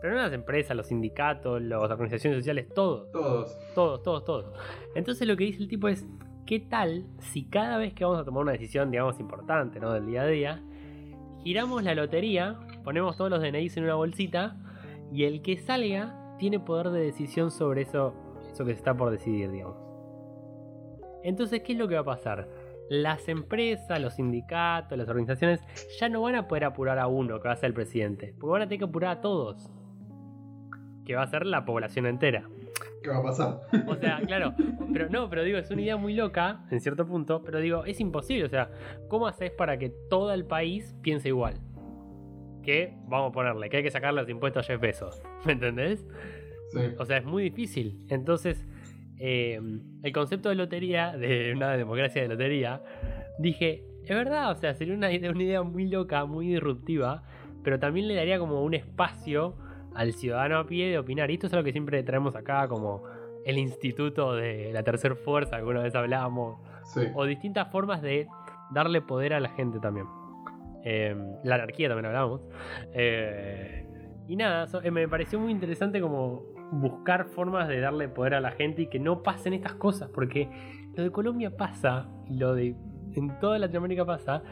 Pero 0.00 0.16
no 0.16 0.22
las 0.22 0.32
empresas, 0.32 0.76
los 0.76 0.88
sindicatos, 0.88 1.62
las 1.62 1.80
organizaciones 1.80 2.40
sociales, 2.40 2.66
todos 2.74 3.12
Todos. 3.12 3.56
todos, 3.72 4.02
todos, 4.02 4.24
todos. 4.24 4.52
Entonces 4.96 5.28
lo 5.28 5.36
que 5.36 5.44
dice 5.44 5.62
el 5.62 5.68
tipo 5.68 5.86
es, 5.86 6.08
¿qué 6.44 6.58
tal 6.58 7.06
si 7.20 7.44
cada 7.44 7.78
vez 7.78 7.94
que 7.94 8.04
vamos 8.04 8.18
a 8.18 8.24
tomar 8.24 8.42
una 8.42 8.52
decisión, 8.52 8.90
digamos, 8.90 9.20
importante, 9.20 9.78
¿no? 9.78 9.92
Del 9.92 10.06
día 10.06 10.22
a 10.22 10.26
día, 10.26 10.62
giramos 11.44 11.84
la 11.84 11.94
lotería, 11.94 12.58
ponemos 12.82 13.16
todos 13.16 13.30
los 13.30 13.40
DNIs 13.40 13.76
en 13.76 13.84
una 13.84 13.94
bolsita 13.94 14.56
y 15.12 15.24
el 15.24 15.42
que 15.42 15.58
salga 15.58 16.36
tiene 16.38 16.58
poder 16.58 16.90
de 16.90 17.00
decisión 17.00 17.50
sobre 17.50 17.82
eso, 17.82 18.14
eso 18.50 18.64
que 18.64 18.72
está 18.72 18.96
por 18.96 19.10
decidir, 19.10 19.50
digamos. 19.50 19.76
Entonces, 21.22 21.62
¿qué 21.62 21.72
es 21.72 21.78
lo 21.78 21.86
que 21.86 21.94
va 21.94 22.00
a 22.00 22.04
pasar? 22.04 22.48
Las 22.88 23.28
empresas, 23.28 24.00
los 24.00 24.14
sindicatos, 24.14 24.98
las 24.98 25.08
organizaciones 25.08 25.60
ya 26.00 26.08
no 26.08 26.22
van 26.22 26.34
a 26.34 26.48
poder 26.48 26.64
apurar 26.64 26.98
a 26.98 27.06
uno 27.06 27.40
que 27.40 27.48
va 27.48 27.54
a 27.54 27.56
ser 27.56 27.68
el 27.68 27.74
presidente, 27.74 28.34
porque 28.40 28.52
van 28.52 28.62
a 28.62 28.66
tener 28.66 28.80
que 28.80 28.84
apurar 28.86 29.18
a 29.18 29.20
todos, 29.20 29.70
que 31.04 31.14
va 31.14 31.22
a 31.22 31.26
ser 31.26 31.46
la 31.46 31.64
población 31.64 32.06
entera. 32.06 32.48
¿Qué 33.02 33.10
va 33.10 33.18
a 33.18 33.22
pasar? 33.22 33.60
O 33.86 33.96
sea, 33.96 34.20
claro, 34.26 34.54
pero 34.92 35.08
no, 35.10 35.28
pero 35.28 35.42
digo, 35.42 35.58
es 35.58 35.70
una 35.70 35.82
idea 35.82 35.96
muy 35.96 36.14
loca 36.14 36.64
en 36.70 36.80
cierto 36.80 37.06
punto, 37.06 37.42
pero 37.42 37.60
digo, 37.60 37.84
es 37.84 38.00
imposible, 38.00 38.44
o 38.44 38.48
sea, 38.48 38.70
¿cómo 39.08 39.26
haces 39.26 39.50
para 39.50 39.76
que 39.78 39.90
todo 40.08 40.32
el 40.32 40.46
país 40.46 40.96
piense 41.02 41.28
igual? 41.28 41.54
Que, 42.62 42.94
vamos 43.08 43.30
a 43.30 43.32
ponerle, 43.32 43.68
que 43.68 43.78
hay 43.78 43.82
que 43.82 43.90
sacarle 43.90 44.20
los 44.20 44.30
impuestos 44.30 44.64
a 44.64 44.66
Jeff 44.66 44.80
Bezos, 44.80 45.22
¿me 45.44 45.52
entendés? 45.52 46.06
Sí. 46.70 46.80
O 46.98 47.04
sea, 47.04 47.18
es 47.18 47.24
muy 47.24 47.44
difícil. 47.44 48.06
Entonces, 48.08 48.66
eh, 49.18 49.60
el 50.02 50.12
concepto 50.12 50.48
de 50.48 50.54
lotería, 50.54 51.12
de 51.16 51.52
una 51.54 51.76
democracia 51.76 52.22
de 52.22 52.28
lotería, 52.28 52.82
dije, 53.38 53.84
es 54.04 54.08
verdad, 54.16 54.50
o 54.50 54.54
sea, 54.54 54.74
sería 54.74 54.94
una 54.94 55.12
idea, 55.12 55.30
una 55.32 55.42
idea 55.42 55.62
muy 55.62 55.88
loca, 55.88 56.24
muy 56.24 56.48
disruptiva, 56.48 57.22
pero 57.62 57.78
también 57.78 58.08
le 58.08 58.14
daría 58.14 58.38
como 58.38 58.62
un 58.62 58.74
espacio 58.74 59.56
al 59.94 60.12
ciudadano 60.12 60.58
a 60.58 60.66
pie 60.66 60.88
de 60.90 60.98
opinar. 60.98 61.30
Y 61.30 61.34
esto 61.34 61.46
es 61.46 61.52
algo 61.52 61.64
que 61.64 61.72
siempre 61.72 62.02
traemos 62.02 62.34
acá 62.34 62.66
como 62.68 63.04
el 63.44 63.58
instituto 63.58 64.34
de 64.34 64.72
la 64.72 64.82
tercera 64.82 65.14
fuerza, 65.16 65.56
alguna 65.56 65.82
vez 65.82 65.94
hablábamos, 65.94 66.60
Sí. 66.84 67.02
o 67.14 67.24
distintas 67.26 67.70
formas 67.70 68.02
de 68.02 68.26
darle 68.72 69.00
poder 69.02 69.34
a 69.34 69.40
la 69.40 69.50
gente 69.50 69.78
también. 69.78 70.06
Eh, 70.84 71.14
la 71.44 71.54
anarquía 71.56 71.88
también 71.88 72.06
hablamos. 72.06 72.40
Eh, 72.92 73.86
y 74.28 74.36
nada, 74.36 74.66
so- 74.66 74.82
eh, 74.82 74.90
me 74.90 75.08
pareció 75.08 75.38
muy 75.38 75.52
interesante 75.52 76.00
como 76.00 76.44
buscar 76.72 77.26
formas 77.26 77.68
de 77.68 77.80
darle 77.80 78.08
poder 78.08 78.34
a 78.34 78.40
la 78.40 78.50
gente 78.52 78.82
y 78.82 78.86
que 78.86 78.98
no 78.98 79.22
pasen 79.22 79.52
estas 79.52 79.74
cosas, 79.74 80.08
porque 80.12 80.48
lo 80.96 81.02
de 81.02 81.10
Colombia 81.10 81.56
pasa, 81.56 82.08
y 82.28 82.36
lo 82.38 82.54
de 82.54 82.74
en 83.14 83.38
toda 83.40 83.58
Latinoamérica 83.58 84.04
pasa, 84.06 84.42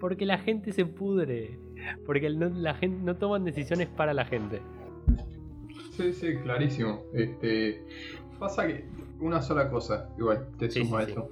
porque 0.00 0.24
la 0.24 0.38
gente 0.38 0.72
se 0.72 0.86
pudre, 0.86 1.58
porque 2.06 2.30
no, 2.30 2.48
la 2.48 2.74
gente 2.74 3.02
no 3.04 3.16
toman 3.16 3.44
decisiones 3.44 3.88
para 3.88 4.14
la 4.14 4.24
gente. 4.24 4.62
Sí, 5.92 6.12
sí, 6.14 6.36
clarísimo. 6.42 7.02
Este, 7.12 7.84
pasa 8.38 8.66
que 8.66 8.86
una 9.20 9.42
sola 9.42 9.68
cosa, 9.68 10.08
igual, 10.16 10.48
te 10.58 10.70
Sí, 10.70 10.82
sumo 10.82 10.96
a 10.96 11.04
sí, 11.04 11.10
eso. 11.10 11.28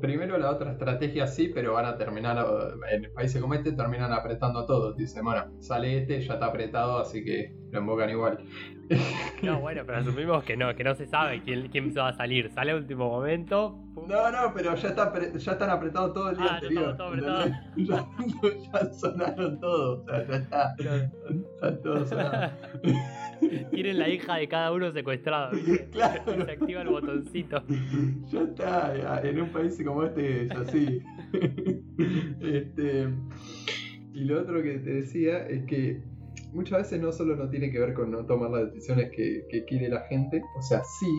Primero 0.00 0.38
la 0.38 0.50
otra 0.50 0.72
estrategia 0.72 1.26
sí, 1.26 1.50
pero 1.54 1.72
van 1.74 1.86
a 1.86 1.96
terminar, 1.96 2.38
eh, 2.38 2.94
en 2.94 3.12
países 3.12 3.40
como 3.40 3.54
este 3.54 3.72
terminan 3.72 4.12
apretando 4.12 4.60
a 4.60 4.66
todos. 4.66 4.96
Dicen, 4.96 5.24
bueno, 5.24 5.52
sale 5.60 5.98
este, 5.98 6.20
ya 6.20 6.34
está 6.34 6.46
apretado, 6.46 6.98
así 6.98 7.24
que 7.24 7.54
lo 7.70 7.80
invocan 7.80 8.10
igual. 8.10 8.38
No, 9.42 9.60
bueno, 9.60 9.82
pero 9.86 9.98
asumimos 9.98 10.44
que 10.44 10.56
no, 10.56 10.74
que 10.74 10.84
no 10.84 10.94
se 10.94 11.06
sabe 11.06 11.40
quién, 11.42 11.68
quién 11.68 11.92
va 11.96 12.08
a 12.08 12.12
salir. 12.14 12.50
Sale 12.50 12.72
a 12.72 12.76
último 12.76 13.08
momento. 13.10 13.78
pum. 13.94 14.06
No, 14.08 14.30
no, 14.30 14.52
pero 14.54 14.74
ya, 14.74 14.88
está, 14.88 15.12
ya 15.36 15.52
están 15.52 15.70
apretados 15.70 16.12
todo 16.14 16.30
el 16.30 16.36
día 16.36 16.46
Ah, 16.50 16.54
anterior. 16.56 16.96
todos 16.96 17.18
¿entendés? 17.18 17.54
Ya, 17.76 18.06
ya 18.82 18.92
sonaron 18.92 19.60
todos, 19.60 20.00
o 20.00 20.04
sea, 20.04 20.26
ya 20.26 20.36
está, 20.36 20.74
está 20.76 21.82
todo 21.82 22.06
sonado. 22.06 22.50
Tienen 23.70 23.98
la 23.98 24.08
hija 24.08 24.36
de 24.36 24.48
cada 24.48 24.72
uno 24.72 24.90
secuestrado. 24.92 25.52
Claro. 25.92 26.44
Se 26.44 26.52
activa 26.52 26.82
el 26.82 26.88
botoncito. 26.88 27.62
Ya 28.30 28.40
está, 28.40 28.96
ya, 28.96 29.20
en 29.28 29.40
un 29.40 29.48
país 29.50 29.80
como 29.84 30.04
este 30.04 30.42
es 30.44 30.50
así. 30.52 31.00
este, 32.40 33.08
y 34.12 34.24
lo 34.24 34.40
otro 34.40 34.62
que 34.62 34.78
te 34.78 34.90
decía 34.90 35.46
es 35.46 35.64
que 35.66 36.02
muchas 36.54 36.78
veces 36.78 37.00
no 37.00 37.12
solo 37.12 37.36
no 37.36 37.48
tiene 37.50 37.70
que 37.70 37.78
ver 37.78 37.92
con 37.94 38.10
no 38.10 38.24
tomar 38.24 38.50
las 38.50 38.72
decisiones 38.72 39.10
que, 39.14 39.46
que 39.50 39.64
quiere 39.64 39.88
la 39.88 40.00
gente, 40.02 40.42
o 40.56 40.62
sea, 40.62 40.82
sí, 40.84 41.10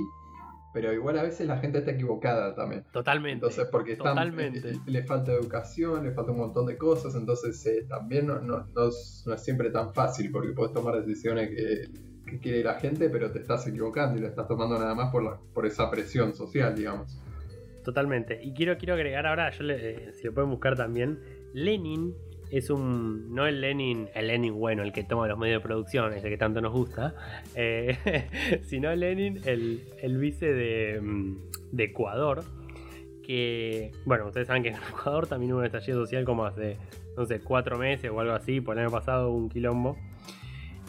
pero 0.74 0.92
igual 0.92 1.18
a 1.20 1.24
veces 1.24 1.48
la 1.48 1.58
gente 1.60 1.78
está 1.80 1.92
equivocada 1.92 2.54
también. 2.56 2.84
Totalmente. 2.92 3.34
Entonces, 3.36 3.68
porque 3.72 3.94
están, 3.94 4.16
Totalmente. 4.16 4.72
eh, 4.72 4.78
le 4.88 5.04
falta 5.04 5.32
educación, 5.32 6.04
le 6.04 6.12
falta 6.12 6.32
un 6.32 6.40
montón 6.40 6.66
de 6.66 6.78
cosas, 6.78 7.16
entonces 7.16 7.66
eh, 7.66 7.86
también 7.88 8.28
no, 8.28 8.40
no- 8.42 8.66
no 8.76 8.88
es, 8.90 9.24
no 9.26 9.34
es 9.36 9.44
siempre 9.44 9.70
tan 9.70 9.94
fácil, 9.94 10.32
porque 10.32 10.52
puedes 10.54 10.74
tomar 10.74 10.96
decisiones 11.06 11.50
que, 11.50 11.84
que 12.30 12.40
quiere 12.40 12.64
la 12.64 12.74
gente, 12.74 13.10
pero 13.10 13.32
te 13.32 13.40
estás 13.40 13.66
equivocando 13.68 14.18
y 14.18 14.22
lo 14.22 14.28
estás 14.28 14.48
tomando 14.50 14.78
nada 14.78 14.94
más 14.96 15.12
por, 15.12 15.24
la, 15.24 15.40
por 15.54 15.66
esa 15.66 15.90
presión 15.90 16.34
social, 16.36 16.76
digamos. 16.76 17.22
Totalmente. 17.84 18.40
Y 18.44 18.54
quiero, 18.54 18.78
quiero 18.78 18.96
agregar 18.96 19.28
ahora, 19.28 19.52
yo 19.52 19.64
le- 19.64 20.10
eh, 20.10 20.14
si 20.14 20.24
lo 20.26 20.34
pueden 20.34 20.50
buscar 20.50 20.76
también, 20.76 21.20
Lenin 21.54 22.14
es 22.52 22.70
un. 22.70 23.34
No 23.34 23.48
el 23.48 23.62
Lenin, 23.62 24.08
el 24.14 24.28
Lenin 24.28 24.54
bueno, 24.54 24.84
el 24.84 24.92
que 24.92 25.04
toma 25.04 25.28
los 25.28 25.38
medios 25.38 25.62
de 25.62 25.68
producción, 25.68 26.14
ese 26.14 26.30
que 26.30 26.38
tanto 26.38 26.62
nos 26.62 26.74
gusta, 26.74 27.16
eh, 27.56 27.98
sino 28.64 28.94
Lenin, 28.96 29.42
el, 29.46 29.84
el 30.02 30.18
vice 30.18 30.54
de, 30.54 31.02
mm, 31.02 31.36
de 31.72 31.84
Ecuador. 31.84 32.44
Que, 33.24 33.92
bueno, 34.06 34.28
ustedes 34.28 34.48
saben 34.48 34.62
que 34.62 34.70
en 34.70 34.76
Ecuador 34.76 35.28
también 35.28 35.54
hubo 35.54 35.60
un 35.60 35.66
estallido 35.66 36.00
social 36.00 36.26
como 36.26 36.46
hace, 36.46 36.78
no 37.18 37.26
sé, 37.26 37.40
cuatro 37.40 37.78
meses 37.78 38.12
o 38.12 38.20
algo 38.20 38.34
así, 38.34 38.62
por 38.62 38.78
el 38.78 38.84
año 38.84 38.92
pasado 38.92 39.32
un 39.32 39.50
quilombo. 39.50 39.98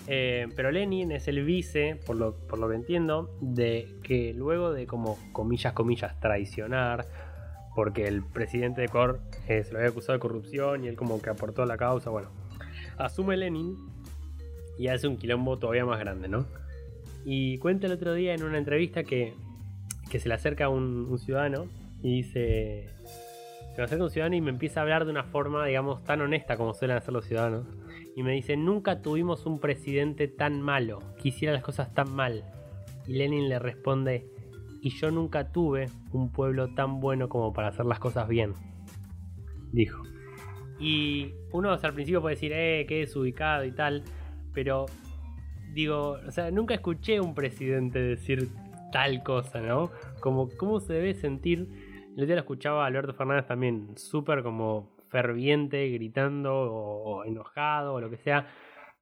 Eh, 0.09 0.47
pero 0.55 0.71
Lenin 0.71 1.11
es 1.13 1.27
el 1.29 1.45
vice, 1.45 1.99
por 2.07 2.17
lo, 2.17 2.37
por 2.37 2.59
lo 2.59 2.69
que 2.69 2.77
entiendo, 2.77 3.31
de 3.41 3.89
que 4.03 4.33
luego 4.35 4.73
de 4.73 4.87
como 4.87 5.19
comillas, 5.33 5.73
comillas, 5.73 6.21
traicionar, 6.21 7.07
porque 7.77 8.09
el 8.09 8.23
presidente 8.25 8.81
de 8.81 8.87
Ecuador 8.87 9.21
eh, 9.49 9.63
se 9.63 9.73
lo 9.73 9.79
había 9.79 9.91
acusado 9.91 10.15
de 10.15 10.19
corrupción 10.19 10.83
y 10.83 10.89
él 10.89 10.97
como 10.97 11.21
que 11.21 11.29
aportó 11.29 11.63
a 11.63 11.67
la 11.67 11.77
causa, 11.77 12.09
bueno, 12.09 12.31
asume 12.97 13.37
Lenin 13.37 13.77
y 14.79 14.89
hace 14.89 15.07
un 15.07 15.19
quilombo 15.19 15.59
todavía 15.59 15.85
más 15.85 16.01
grande, 16.01 16.27
¿no? 16.27 16.47
Y 17.27 17.59
cuenta 17.59 17.87
el 17.87 17.93
otro 17.93 18.15
día 18.15 18.33
en 18.33 18.43
una 18.45 18.57
entrevista 18.57 19.05
que, 19.05 19.35
que 20.11 20.19
se 20.19 20.29
le 20.29 20.35
acerca 20.35 20.71
un, 20.71 21.07
un 21.11 21.19
ciudadano 21.19 21.67
y 22.03 22.23
dice, 22.23 22.89
se 23.75 23.77
me 23.77 23.85
acerca 23.85 24.05
un 24.05 24.11
ciudadano 24.11 24.37
y 24.37 24.41
me 24.41 24.51
empieza 24.51 24.81
a 24.81 24.83
hablar 24.83 25.05
de 25.05 25.11
una 25.11 25.25
forma, 25.25 25.67
digamos, 25.67 26.03
tan 26.03 26.23
honesta 26.23 26.57
como 26.57 26.73
suelen 26.73 26.97
hacer 26.97 27.13
los 27.13 27.27
ciudadanos. 27.27 27.67
Y 28.17 28.23
me 28.23 28.33
dice, 28.33 28.57
nunca 28.57 29.03
tuvimos 29.03 29.45
un 29.45 29.61
presidente 29.61 30.29
tan 30.29 30.63
malo, 30.63 31.01
que 31.21 31.29
hiciera 31.29 31.53
las 31.53 31.63
cosas 31.63 31.93
tan 31.93 32.11
mal. 32.11 32.43
Y 33.07 33.13
Lenin 33.13 33.51
le 33.51 33.59
responde, 33.59 34.31
y 34.81 34.91
yo 34.91 35.11
nunca 35.11 35.53
tuve 35.53 35.89
un 36.13 36.31
pueblo 36.31 36.75
tan 36.75 37.01
bueno 37.01 37.29
como 37.29 37.53
para 37.53 37.69
hacer 37.69 37.87
las 37.87 37.99
cosas 37.99 38.29
bien. 38.29 38.53
Dijo. 39.73 40.03
Y 40.79 41.33
uno 41.53 41.71
al 41.73 41.95
principio 41.95 42.21
puede 42.21 42.35
decir, 42.35 42.53
eh, 42.55 42.85
que 42.87 43.03
es 43.03 43.17
ubicado 43.17 43.65
y 43.65 43.73
tal, 43.73 44.05
pero 44.53 44.87
digo, 45.73 46.19
o 46.27 46.31
sea, 46.31 46.51
nunca 46.51 46.75
escuché 46.75 47.17
a 47.17 47.23
un 47.23 47.35
presidente 47.35 47.99
decir 48.01 48.49
tal 48.93 49.23
cosa, 49.23 49.61
¿no? 49.61 49.91
Como 50.21 50.49
cómo 50.57 50.81
se 50.81 50.93
debe 50.95 51.15
sentir. 51.15 51.69
El 52.09 52.23
otro 52.23 52.27
día 52.27 52.35
lo 52.37 52.41
escuchaba 52.41 52.85
a 52.85 52.87
Alberto 52.87 53.15
Fernández 53.15 53.47
también, 53.47 53.97
súper 53.97 54.43
como 54.43 54.97
ferviente, 55.09 55.89
gritando 55.91 56.55
o, 56.55 57.19
o 57.19 57.25
enojado 57.25 57.95
o 57.95 58.01
lo 58.01 58.11
que 58.11 58.17
sea. 58.17 58.47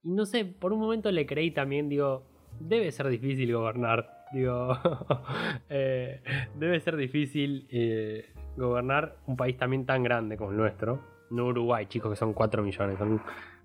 Y 0.03 0.13
no 0.13 0.27
sé, 0.27 0.45
por 0.45 0.73
un 0.73 0.81
momento 0.81 1.11
le 1.11 1.27
creí 1.27 1.51
también, 1.51 1.89
digo, 1.89 2.27
debe 2.61 2.91
ser 2.93 3.09
difícil 3.09 3.53
gobernar. 3.53 4.24
Digo, 4.35 4.77
eh, 5.71 6.21
debe 6.57 6.81
ser 6.81 6.97
difícil 6.97 7.69
eh, 7.71 8.33
gobernar 8.57 9.17
un 9.27 9.37
país 9.37 9.57
también 9.57 9.87
tan 9.87 10.03
grande 10.03 10.37
como 10.37 10.51
el 10.51 10.57
nuestro. 10.57 10.99
No 11.31 11.47
Uruguay, 11.47 11.87
chicos, 11.87 12.11
que 12.11 12.17
son 12.17 12.33
4 12.33 12.63
millones. 12.63 12.99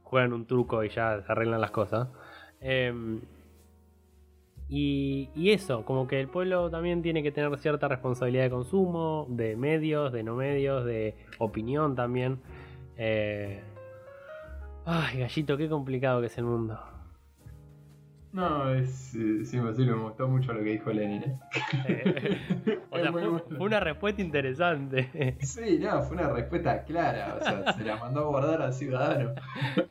juegan 0.04 0.32
un 0.32 0.46
truco 0.46 0.84
y 0.84 0.90
ya 0.90 1.22
se 1.22 1.32
arreglan 1.32 1.60
las 1.60 1.72
cosas. 1.72 2.08
Em, 2.62 3.22
y, 4.68 5.30
y 5.36 5.52
eso, 5.52 5.84
como 5.84 6.08
que 6.08 6.20
el 6.20 6.28
pueblo 6.28 6.70
también 6.70 7.02
tiene 7.02 7.24
que 7.24 7.32
tener 7.32 7.58
cierta 7.58 7.88
responsabilidad 7.88 8.44
de 8.44 8.50
consumo, 8.52 9.26
de 9.30 9.56
medios, 9.56 10.14
de 10.14 10.24
no 10.24 10.36
medios, 10.36 10.86
de 10.86 11.16
opinión 11.40 11.96
también. 11.96 12.40
Eh, 12.96 13.64
Ay, 14.86 15.20
gallito, 15.20 15.56
qué 15.58 15.70
complicado 15.70 16.20
que 16.20 16.28
es 16.28 16.38
el 16.40 16.46
mundo. 16.46 16.80
No, 18.32 18.72
es, 18.74 19.15
eh, 19.15 19.44
sí, 19.44 19.58
me 19.58 19.94
gustó 19.94 20.28
mucho 20.28 20.54
lo 20.54 20.60
que 20.60 20.72
dijo 20.72 20.92
Lenin. 20.92 21.24
¿eh? 21.24 21.39
O 22.92 22.98
sea, 22.98 23.06
Es 23.06 23.12
muy 23.12 23.22
fue, 23.22 23.30
bueno. 23.30 23.46
fue 23.50 23.65
una 23.68 23.80
respuesta 23.80 24.22
interesante. 24.22 25.38
Sí, 25.42 25.80
no, 25.80 26.02
fue 26.04 26.18
una 26.18 26.30
respuesta 26.30 26.84
clara, 26.84 27.38
o 27.39 27.44
sea, 27.44 27.74
se 27.74 27.84
la 27.84 27.98
mandó 27.98 28.22
a 28.22 28.26
guardar 28.26 28.62
al 28.62 28.74
ciudadano. 28.74 29.34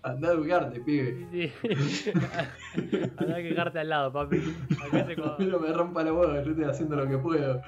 Andá 0.03 0.29
a 0.29 0.33
educarte, 0.33 0.81
pibe. 0.81 1.27
Sí. 1.31 1.53
Andá 3.19 3.37
a 3.37 3.43
quejarte 3.43 3.79
al 3.81 3.89
lado, 3.89 4.13
papi. 4.13 4.39
No 5.39 5.59
me 5.61 5.73
rompa 5.73 6.03
la 6.03 6.13
boca, 6.13 6.43
yo 6.43 6.51
estoy 6.51 6.65
haciendo 6.65 6.97
lo 6.97 7.09
que 7.09 7.19
puedo. 7.19 7.61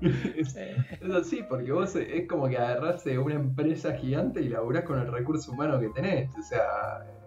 Es, 0.00 0.56
es 0.56 1.14
así, 1.14 1.42
porque 1.48 1.72
vos 1.72 1.94
es 1.96 2.26
como 2.28 2.48
que 2.48 2.56
agarrás 2.58 3.04
de 3.04 3.18
una 3.18 3.34
empresa 3.34 3.94
gigante 3.94 4.40
y 4.40 4.48
laburás 4.48 4.84
con 4.84 4.98
el 4.98 5.10
recurso 5.12 5.52
humano 5.52 5.78
que 5.78 5.88
tenés. 5.90 6.30
O 6.38 6.42
sea, 6.42 6.62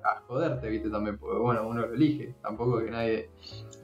a 0.03 0.21
joderte, 0.21 0.69
viste, 0.69 0.89
también, 0.89 1.17
porque 1.17 1.39
bueno, 1.39 1.67
uno 1.67 1.81
lo 1.87 1.93
elige. 1.93 2.35
Tampoco 2.41 2.79
que 2.83 2.91
nadie, 2.91 3.29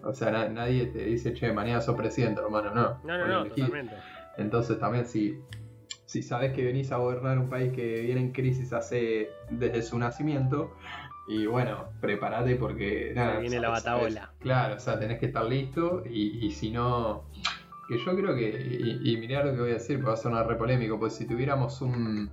o 0.03 0.13
sea, 0.13 0.31
na- 0.31 0.49
nadie 0.49 0.87
te 0.87 1.05
dice, 1.05 1.33
che, 1.33 1.51
mañana 1.53 1.81
sos 1.81 1.95
presidente, 1.95 2.41
hermano, 2.41 2.73
no. 2.73 2.99
No, 3.03 3.17
no, 3.17 3.27
no, 3.27 3.45
totalmente. 3.45 3.95
Entonces 4.37 4.79
también 4.79 5.05
si, 5.05 5.39
si 6.05 6.21
sabes 6.23 6.53
que 6.53 6.63
venís 6.63 6.91
a 6.91 6.97
gobernar 6.97 7.37
un 7.37 7.49
país 7.49 7.73
que 7.73 8.01
viene 8.01 8.21
en 8.21 8.31
crisis 8.31 8.71
hace 8.73 9.29
desde 9.49 9.81
su 9.81 9.97
nacimiento, 9.99 10.73
y 11.27 11.45
bueno, 11.45 11.89
prepárate 12.01 12.55
porque 12.55 13.11
nada, 13.15 13.39
viene 13.39 13.59
la 13.59 13.69
batabola. 13.69 14.33
Claro, 14.39 14.75
o 14.75 14.79
sea, 14.79 14.97
tenés 14.99 15.19
que 15.19 15.27
estar 15.27 15.45
listo 15.45 16.01
y, 16.09 16.43
y 16.45 16.51
si 16.51 16.71
no, 16.71 17.25
que 17.87 17.97
yo 17.99 18.15
creo 18.15 18.33
que, 18.35 18.49
y, 18.81 19.11
y 19.13 19.17
mirá 19.17 19.43
lo 19.43 19.53
que 19.53 19.59
voy 19.59 19.69
a 19.71 19.73
decir, 19.73 19.97
porque 19.97 20.07
va 20.07 20.13
a 20.13 20.17
sonar 20.17 20.47
re 20.47 20.55
polémico, 20.55 20.97
pues 20.97 21.13
si 21.15 21.27
tuviéramos 21.27 21.81
un, 21.81 22.31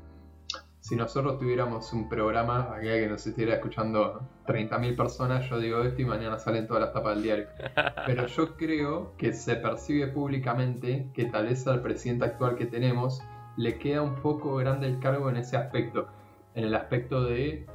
si 0.86 0.94
nosotros 0.94 1.40
tuviéramos 1.40 1.92
un 1.92 2.08
programa, 2.08 2.72
aquí 2.76 2.86
que 2.86 3.08
nos 3.08 3.26
estuviera 3.26 3.54
escuchando 3.54 4.20
30.000 4.46 4.96
personas, 4.96 5.50
yo 5.50 5.58
digo 5.58 5.82
esto 5.82 6.00
y 6.00 6.04
mañana 6.04 6.38
salen 6.38 6.68
todas 6.68 6.80
las 6.80 6.92
tapas 6.92 7.16
del 7.16 7.24
diario. 7.24 7.46
Pero 8.06 8.28
yo 8.28 8.56
creo 8.56 9.12
que 9.16 9.32
se 9.32 9.56
percibe 9.56 10.06
públicamente 10.06 11.08
que 11.12 11.24
tal 11.24 11.46
vez 11.46 11.66
al 11.66 11.82
presidente 11.82 12.26
actual 12.26 12.54
que 12.54 12.66
tenemos 12.66 13.20
le 13.56 13.78
queda 13.78 14.00
un 14.00 14.14
poco 14.14 14.54
grande 14.54 14.86
el 14.86 15.00
cargo 15.00 15.28
en 15.28 15.38
ese 15.38 15.56
aspecto. 15.56 16.06
En 16.54 16.62
el 16.62 16.74
aspecto 16.76 17.24
de 17.24 17.66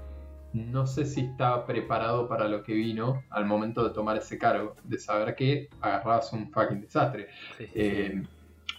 no 0.53 0.87
sé 0.87 1.05
si 1.05 1.25
estaba 1.25 1.65
preparado 1.65 2.29
para 2.29 2.47
lo 2.47 2.63
que 2.63 2.73
vino 2.73 3.23
al 3.29 3.45
momento 3.45 3.83
de 3.83 3.93
tomar 3.93 4.15
ese 4.15 4.37
cargo, 4.37 4.77
de 4.85 4.97
saber 4.97 5.35
que 5.35 5.67
agarrabas 5.81 6.31
un 6.31 6.49
fucking 6.49 6.79
desastre. 6.79 7.27
Eh, 7.59 8.23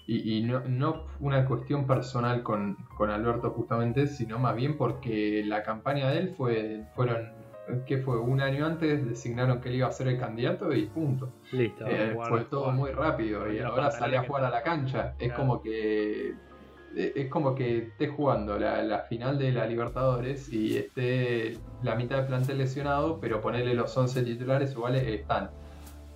y, 0.07 0.43
no, 0.43 0.61
no, 0.61 1.05
una 1.21 1.45
cuestión 1.45 1.87
personal 1.87 2.43
con, 2.43 2.77
Alberto 2.99 3.51
justamente, 3.51 4.07
sino 4.07 4.39
más 4.39 4.57
bien 4.57 4.77
porque 4.77 5.43
la 5.47 5.63
campaña 5.63 6.11
de 6.11 6.19
él 6.19 6.35
fue, 6.37 6.85
fueron, 6.95 7.31
¿qué 7.87 7.99
fue? 7.99 8.19
Un 8.19 8.41
año 8.41 8.67
antes 8.67 9.09
designaron 9.09 9.61
que 9.61 9.69
él 9.69 9.77
iba 9.77 9.89
a 9.89 9.93
ser 9.93 10.09
el 10.09 10.19
candidato 10.19 10.73
y 10.73 10.87
punto. 10.87 11.33
Listo. 11.53 11.87
Eh, 11.87 12.17
fue 12.29 12.45
todo 12.45 12.73
muy 12.73 12.91
rápido 12.91 13.51
y 13.53 13.61
ahora 13.61 13.91
sale 13.91 14.17
a 14.17 14.25
jugar 14.25 14.45
a 14.45 14.51
la 14.51 14.63
cancha. 14.63 15.15
Es 15.19 15.33
como 15.33 15.63
que 15.63 16.35
eh, 16.97 17.13
es 17.17 17.29
como 17.29 17.55
que 17.55 17.79
esté 17.79 18.09
jugando 18.09 18.59
la, 18.59 18.83
la, 18.83 19.01
final 19.01 19.39
de 19.39 19.53
la 19.53 19.67
Libertadores 19.67 20.53
y 20.53 20.77
esté 20.77 21.59
la 21.83 21.95
mitad 21.95 22.19
del 22.19 22.27
plantel 22.27 22.59
lesionado, 22.59 23.19
pero 23.21 23.41
ponerle 23.41 23.75
los 23.75 23.97
11 23.97 24.23
titulares 24.23 24.73
iguales 24.73 25.07
están 25.07 25.51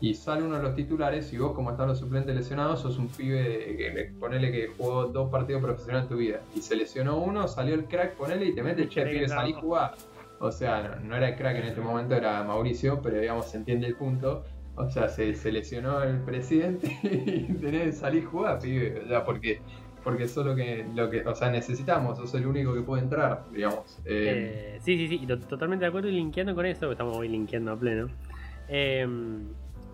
y 0.00 0.14
sale 0.14 0.42
uno 0.42 0.56
de 0.56 0.62
los 0.62 0.74
titulares 0.74 1.32
y 1.32 1.38
vos 1.38 1.52
como 1.52 1.70
están 1.70 1.88
los 1.88 1.98
suplentes 1.98 2.34
lesionados 2.34 2.80
sos 2.80 2.98
un 2.98 3.08
pibe 3.08 3.76
que 3.76 4.12
ponele 4.20 4.52
que 4.52 4.68
jugó 4.76 5.06
dos 5.06 5.30
partidos 5.30 5.62
profesionales 5.62 6.04
en 6.04 6.08
tu 6.10 6.16
vida 6.16 6.40
y 6.54 6.60
se 6.60 6.76
lesionó 6.76 7.16
uno, 7.18 7.48
salió 7.48 7.74
el 7.74 7.84
crack, 7.86 8.14
ponele 8.14 8.46
y 8.46 8.54
te 8.54 8.62
mete, 8.62 8.88
che, 8.88 9.06
pibe, 9.06 9.28
salí 9.28 9.54
a 9.54 9.60
jugar. 9.60 9.94
O 10.38 10.52
sea, 10.52 11.00
no, 11.02 11.16
era 11.16 11.30
el 11.30 11.36
crack 11.36 11.56
en 11.56 11.64
este 11.64 11.80
momento, 11.80 12.14
era 12.14 12.44
Mauricio, 12.44 13.00
pero 13.00 13.18
digamos 13.18 13.50
se 13.50 13.56
entiende 13.56 13.86
el 13.86 13.96
punto. 13.96 14.44
O 14.78 14.90
sea, 14.90 15.08
se, 15.08 15.34
se 15.34 15.50
lesionó 15.50 16.02
el 16.02 16.20
presidente 16.20 16.94
y 17.02 17.54
tenés 17.54 17.84
que 17.84 17.92
salir 17.92 18.24
a 18.24 18.30
jugar, 18.30 18.58
pibe, 18.58 19.00
o 19.02 19.08
sea, 19.08 19.24
porque 19.24 19.62
porque 20.04 20.22
eso 20.22 20.42
es 20.42 20.46
lo 20.46 20.54
que, 20.54 20.86
lo 20.94 21.10
que, 21.10 21.26
o 21.26 21.34
sea, 21.34 21.50
necesitamos, 21.50 22.16
sos 22.16 22.32
el 22.34 22.46
único 22.46 22.72
que 22.72 22.80
puede 22.82 23.02
entrar, 23.02 23.42
digamos. 23.52 23.98
Eh, 24.04 24.76
eh, 24.76 24.78
sí, 24.80 24.96
sí, 24.96 25.18
sí, 25.18 25.26
totalmente 25.26 25.84
de 25.84 25.88
acuerdo 25.88 26.08
y 26.08 26.12
linkeando 26.12 26.54
con 26.54 26.64
eso, 26.64 26.92
estamos 26.92 27.16
hoy 27.16 27.28
linkeando 27.28 27.72
a 27.72 27.76
pleno. 27.76 28.08
Eh, 28.68 29.04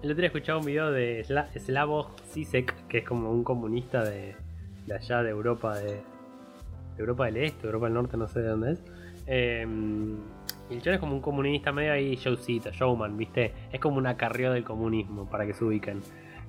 el 0.03 0.11
otro 0.11 0.21
día 0.21 0.27
escuchaba 0.27 0.59
un 0.59 0.67
video 0.67 0.91
de 0.91 1.25
Slavoj 1.57 2.11
Zizek, 2.33 2.89
que 2.89 2.99
es 2.99 3.05
como 3.05 3.31
un 3.31 3.45
comunista 3.45 4.03
de, 4.03 4.35
allá 4.93 5.23
de 5.23 5.31
Europa, 5.31 5.79
de, 5.79 6.03
Europa 6.99 7.27
del 7.27 7.37
Este, 7.37 7.67
Europa 7.67 7.87
del 7.87 7.95
Norte, 7.95 8.17
no 8.17 8.27
sé 8.27 8.41
de 8.41 8.49
dónde 8.49 8.73
es. 8.73 8.83
Em, 9.27 10.17
y 10.69 10.75
el 10.75 10.83
chon 10.83 10.95
es 10.95 10.99
como 11.01 11.15
un 11.15 11.21
comunista 11.21 11.71
medio 11.71 11.93
ahí 11.93 12.17
showcito, 12.17 12.73
showman, 12.73 13.17
¿viste? 13.17 13.53
Es 13.71 13.79
como 13.79 13.99
una 13.99 14.17
carrera 14.17 14.53
del 14.53 14.65
comunismo, 14.65 15.31
para 15.31 15.47
que 15.47 15.55
se 15.55 15.65
ubiquen. 15.65 16.01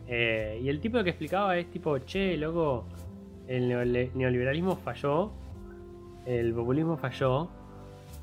Eh, 0.08 0.60
y 0.64 0.70
el 0.70 0.80
tipo 0.80 1.04
que 1.04 1.12
explicaba 1.12 1.56
es 1.56 1.70
tipo, 1.70 2.00
che, 2.00 2.36
loco, 2.38 2.88
el 3.48 3.68
neoliberalismo 3.68 4.78
falló, 4.78 5.32
el 6.26 6.54
populismo 6.56 6.98
falló, 6.98 7.50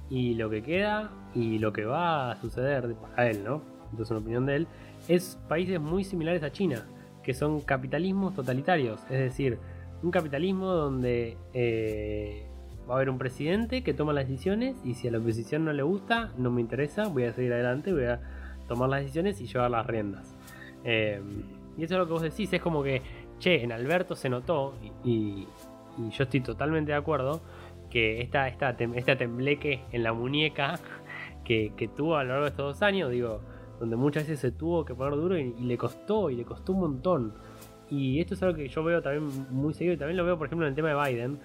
y 0.08 0.34
lo 0.34 0.50
que 0.50 0.60
queda 0.60 1.12
y 1.36 1.60
lo 1.60 1.72
que 1.72 1.84
va 1.84 2.32
a 2.32 2.36
suceder 2.36 2.96
para 2.96 3.30
él, 3.30 3.44
¿no? 3.44 3.62
Entonces, 3.92 4.10
una 4.10 4.20
opinión 4.20 4.46
de 4.46 4.56
él, 4.56 4.66
es 5.10 5.36
países 5.48 5.80
muy 5.80 6.04
similares 6.04 6.44
a 6.44 6.52
China, 6.52 6.86
que 7.24 7.34
son 7.34 7.60
capitalismos 7.62 8.32
totalitarios, 8.32 9.00
es 9.10 9.18
decir, 9.18 9.58
un 10.04 10.12
capitalismo 10.12 10.68
donde 10.68 11.36
eh, 11.52 12.46
va 12.88 12.94
a 12.94 12.96
haber 12.96 13.10
un 13.10 13.18
presidente 13.18 13.82
que 13.82 13.92
toma 13.92 14.12
las 14.12 14.28
decisiones 14.28 14.76
y 14.84 14.94
si 14.94 15.08
a 15.08 15.10
la 15.10 15.18
oposición 15.18 15.64
no 15.64 15.72
le 15.72 15.82
gusta, 15.82 16.30
no 16.38 16.52
me 16.52 16.60
interesa, 16.60 17.08
voy 17.08 17.24
a 17.24 17.32
seguir 17.32 17.52
adelante, 17.52 17.92
voy 17.92 18.04
a 18.04 18.20
tomar 18.68 18.88
las 18.88 19.00
decisiones 19.00 19.40
y 19.40 19.46
llevar 19.48 19.72
las 19.72 19.84
riendas. 19.84 20.36
Eh, 20.84 21.20
y 21.76 21.82
eso 21.82 21.94
es 21.94 21.98
lo 21.98 22.06
que 22.06 22.12
vos 22.12 22.22
decís, 22.22 22.52
es 22.52 22.62
como 22.62 22.84
que, 22.84 23.02
che, 23.40 23.64
en 23.64 23.72
Alberto 23.72 24.14
se 24.14 24.28
notó, 24.28 24.74
y, 25.04 25.48
yo 26.12 26.22
estoy 26.22 26.40
totalmente 26.40 26.92
de 26.92 26.98
acuerdo, 26.98 27.40
que 27.90 28.22
esta, 28.22 28.46
esta, 28.46 28.70
este 28.70 29.16
tembleque 29.16 29.82
en 29.90 30.04
la 30.04 30.12
muñeca 30.12 30.78
que 31.44 31.90
tuvo 31.96 32.16
a 32.16 32.22
lo 32.22 32.28
largo 32.28 32.44
de 32.44 32.50
estos 32.50 32.74
dos 32.74 32.82
años, 32.82 33.10
digo, 33.10 33.40
donde 33.80 33.96
muchas 33.96 34.24
veces 34.24 34.38
se 34.38 34.52
tuvo 34.52 34.84
que 34.84 34.94
poner 34.94 35.14
duro 35.14 35.38
y, 35.38 35.54
le 35.54 35.78
costó, 35.78 36.28
y 36.30 36.36
le 36.36 36.44
costó 36.44 36.74
un 36.74 36.80
montón. 36.80 37.34
Y 37.88 38.20
esto 38.20 38.34
es 38.34 38.42
algo 38.42 38.56
que 38.56 38.68
yo 38.68 38.84
veo 38.84 39.00
también 39.02 39.46
muy 39.50 39.72
seguido, 39.72 39.94
y 39.94 39.96
también 39.96 40.18
lo 40.18 40.24
veo, 40.24 40.38
por 40.38 40.46
ejemplo, 40.46 40.66
en 40.66 40.70
el 40.70 40.76
tema 40.76 40.90
de 40.90 41.10
Biden. 41.12 41.38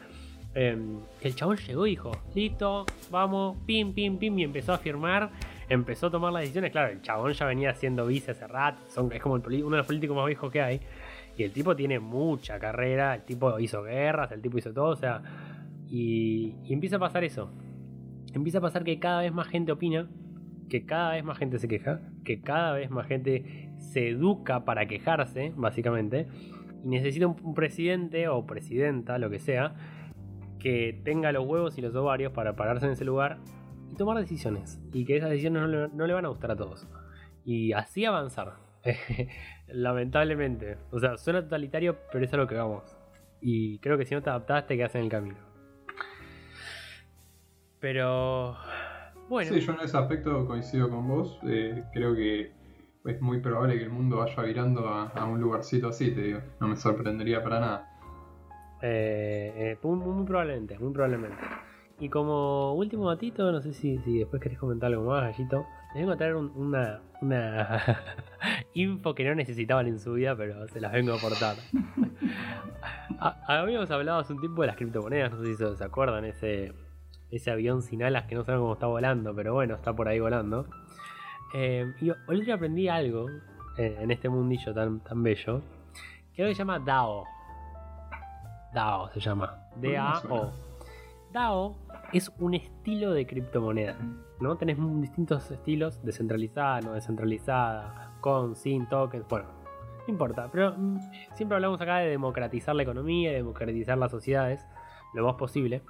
Em, 0.53 0.99
el 1.21 1.35
chabón 1.35 1.57
llegó 1.57 1.87
y 1.87 1.91
dijo, 1.91 2.11
listo, 2.35 2.85
vamos, 3.09 3.57
pim, 3.65 3.93
pim, 3.93 4.17
pim, 4.17 4.37
y 4.37 4.43
empezó 4.43 4.73
a 4.73 4.77
firmar, 4.77 5.31
empezó 5.69 6.07
a 6.07 6.11
tomar 6.11 6.33
las 6.33 6.41
decisiones. 6.41 6.71
Claro, 6.71 6.91
el 6.91 7.01
chabón 7.01 7.31
ya 7.31 7.45
venía 7.45 7.73
siendo 7.73 8.05
vice 8.05 8.31
hace 8.31 8.47
rato, 8.47 8.83
es 8.85 9.21
como 9.21 9.35
uno 9.35 9.47
de 9.47 9.77
los 9.77 9.87
políticos 9.87 10.15
más 10.15 10.25
viejos 10.27 10.51
que 10.51 10.61
hay. 10.61 10.81
Y 11.37 11.43
el 11.43 11.51
tipo 11.51 11.75
tiene 11.75 11.99
mucha 11.99 12.59
carrera, 12.59 13.15
el 13.15 13.23
tipo 13.23 13.59
hizo 13.59 13.81
guerras, 13.83 14.31
el 14.31 14.41
tipo 14.41 14.57
hizo 14.57 14.73
todo, 14.73 14.87
o 14.87 14.95
sea, 14.95 15.21
y, 15.87 16.53
y 16.65 16.73
empieza 16.73 16.97
a 16.97 16.99
pasar 16.99 17.23
eso. 17.23 17.49
Empieza 18.33 18.57
a 18.57 18.61
pasar 18.61 18.83
que 18.83 18.99
cada 18.99 19.21
vez 19.21 19.33
más 19.33 19.47
gente 19.47 19.71
opina 19.71 20.07
que 20.69 20.85
cada 20.85 21.13
vez 21.13 21.23
más 21.23 21.37
gente 21.37 21.59
se 21.59 21.67
queja, 21.67 22.01
que 22.25 22.41
cada 22.41 22.73
vez 22.73 22.89
más 22.89 23.07
gente 23.07 23.69
se 23.77 24.09
educa 24.09 24.65
para 24.65 24.87
quejarse, 24.87 25.53
básicamente, 25.55 26.27
y 26.83 26.89
necesita 26.89 27.27
un, 27.27 27.53
presidente 27.53 28.27
o 28.27 28.45
presidenta, 28.45 29.17
lo 29.17 29.29
que 29.29 29.39
sea, 29.39 29.75
que 30.59 30.99
tenga 31.05 31.31
los 31.31 31.45
huevos 31.47 31.77
y 31.77 31.81
los 31.81 31.95
ovarios 31.95 32.33
para 32.33 32.55
pararse 32.55 32.85
en 32.85 32.91
ese 32.91 33.05
lugar 33.05 33.37
y 33.91 33.95
tomar 33.95 34.17
decisiones, 34.17 34.81
y 34.91 35.05
que 35.05 35.17
esas 35.17 35.29
decisiones 35.29 35.91
no 35.93 36.07
le, 36.07 36.13
van 36.13 36.25
a 36.25 36.29
gustar 36.29 36.51
a 36.51 36.55
todos. 36.57 36.87
Y 37.45 37.71
así 37.73 38.03
avanzar. 38.05 38.55
Lamentablemente. 39.67 40.77
O 40.91 40.99
sea, 40.99 41.17
suena 41.17 41.43
totalitario, 41.43 41.97
pero 42.11 42.25
es 42.25 42.33
a 42.33 42.37
lo 42.37 42.47
que 42.47 42.55
vamos. 42.55 42.97
Y 43.39 43.79
creo 43.79 43.97
que 43.97 44.05
si 44.05 44.15
no 44.15 44.21
te 44.21 44.29
adaptaste, 44.31 44.69
te 44.69 44.77
quedas 44.77 44.95
en 44.95 45.03
el 45.03 45.09
camino. 45.09 45.37
Pero 47.79 48.57
Sí, 49.43 49.59
yo 49.59 49.73
en 49.73 49.79
ese 49.79 49.97
aspecto 49.97 50.45
coincido 50.45 50.89
con 50.89 51.07
vos. 51.07 51.39
Eh, 51.43 51.83
creo 51.93 52.15
que 52.15 52.51
es 53.05 53.21
muy 53.21 53.39
probable 53.39 53.77
que 53.77 53.83
el 53.83 53.89
mundo 53.89 54.17
vaya 54.17 54.43
virando 54.43 54.87
a, 54.87 55.25
un 55.25 55.39
lugarcito 55.39 55.89
así, 55.89 56.11
te 56.11 56.21
digo. 56.21 56.39
No 56.59 56.67
me 56.67 56.75
sorprendería 56.75 57.43
para 57.43 57.59
nada. 57.59 57.99
Eh, 58.81 59.77
eh, 59.81 59.87
muy, 59.87 60.25
probablemente, 60.25 60.77
muy 60.77 60.93
probablemente. 60.93 61.41
Y 61.99 62.09
como 62.09 62.73
último 62.73 63.09
datito, 63.09 63.51
no 63.51 63.61
sé 63.61 63.73
si, 63.73 63.97
después 63.97 64.41
querés 64.41 64.59
comentar 64.59 64.91
algo 64.91 65.09
más, 65.09 65.23
Gallito. 65.23 65.65
Les 65.93 66.01
vengo 66.01 66.11
a 66.11 66.17
traer 66.17 66.35
una, 66.35 67.01
una 67.21 67.81
info 68.73 69.15
que 69.15 69.23
no 69.23 69.33
necesitaban 69.33 69.87
en 69.87 69.99
su 69.99 70.13
vida, 70.13 70.35
pero 70.35 70.67
se 70.67 70.81
las 70.81 70.91
vengo 70.91 71.13
a 71.13 71.17
aportar. 71.17 71.55
Habíamos 73.47 73.89
hablado 73.91 74.19
hace 74.19 74.33
un 74.33 74.39
tiempo 74.39 74.61
de 74.61 74.67
las 74.67 74.75
criptomonedas, 74.75 75.31
no 75.31 75.41
sé 75.41 75.55
si 75.55 75.77
se 75.77 75.83
acuerdan, 75.83 76.25
ese, 76.25 76.73
ese 77.37 77.51
avión 77.51 77.81
sin 77.81 78.03
alas 78.03 78.25
que 78.25 78.35
no 78.35 78.43
saben 78.43 78.61
cómo 78.61 78.73
está 78.73 78.87
volando, 78.87 79.33
pero 79.35 79.53
bueno, 79.53 79.75
está 79.75 79.93
por 79.93 80.07
ahí 80.07 80.19
volando. 80.19 80.65
Eh, 81.53 81.93
y 82.01 82.11
hoy 82.27 82.51
aprendí 82.51 82.87
algo 82.87 83.29
eh, 83.77 83.97
en 83.99 84.11
este 84.11 84.29
mundillo 84.29 84.73
tan, 84.73 84.99
tan 85.01 85.23
bello, 85.23 85.61
que 86.33 86.43
hoy 86.43 86.53
se 86.53 86.59
llama 86.59 86.79
DAO. 86.79 87.25
DAO 88.73 89.09
se 89.09 89.19
llama. 89.19 89.57
D-A-O. 89.75 90.51
DAO 91.31 91.77
es 92.13 92.31
un 92.39 92.53
estilo 92.53 93.13
de 93.13 93.25
criptomoneda. 93.25 93.97
¿no? 94.39 94.57
Tenés 94.57 94.77
distintos 95.01 95.49
estilos, 95.51 96.03
descentralizada, 96.03 96.81
no 96.81 96.93
descentralizada, 96.93 98.17
con, 98.21 98.55
sin 98.55 98.87
tokens, 98.87 99.25
bueno, 99.27 99.47
no 99.99 100.05
importa. 100.07 100.49
Pero 100.51 100.75
mm, 100.77 100.99
siempre 101.35 101.55
hablamos 101.55 101.79
acá 101.81 101.97
de 101.97 102.09
democratizar 102.09 102.75
la 102.75 102.83
economía, 102.83 103.31
de 103.31 103.37
democratizar 103.37 103.97
las 103.97 104.11
sociedades, 104.11 104.65
lo 105.13 105.25
más 105.25 105.35
posible. 105.35 105.81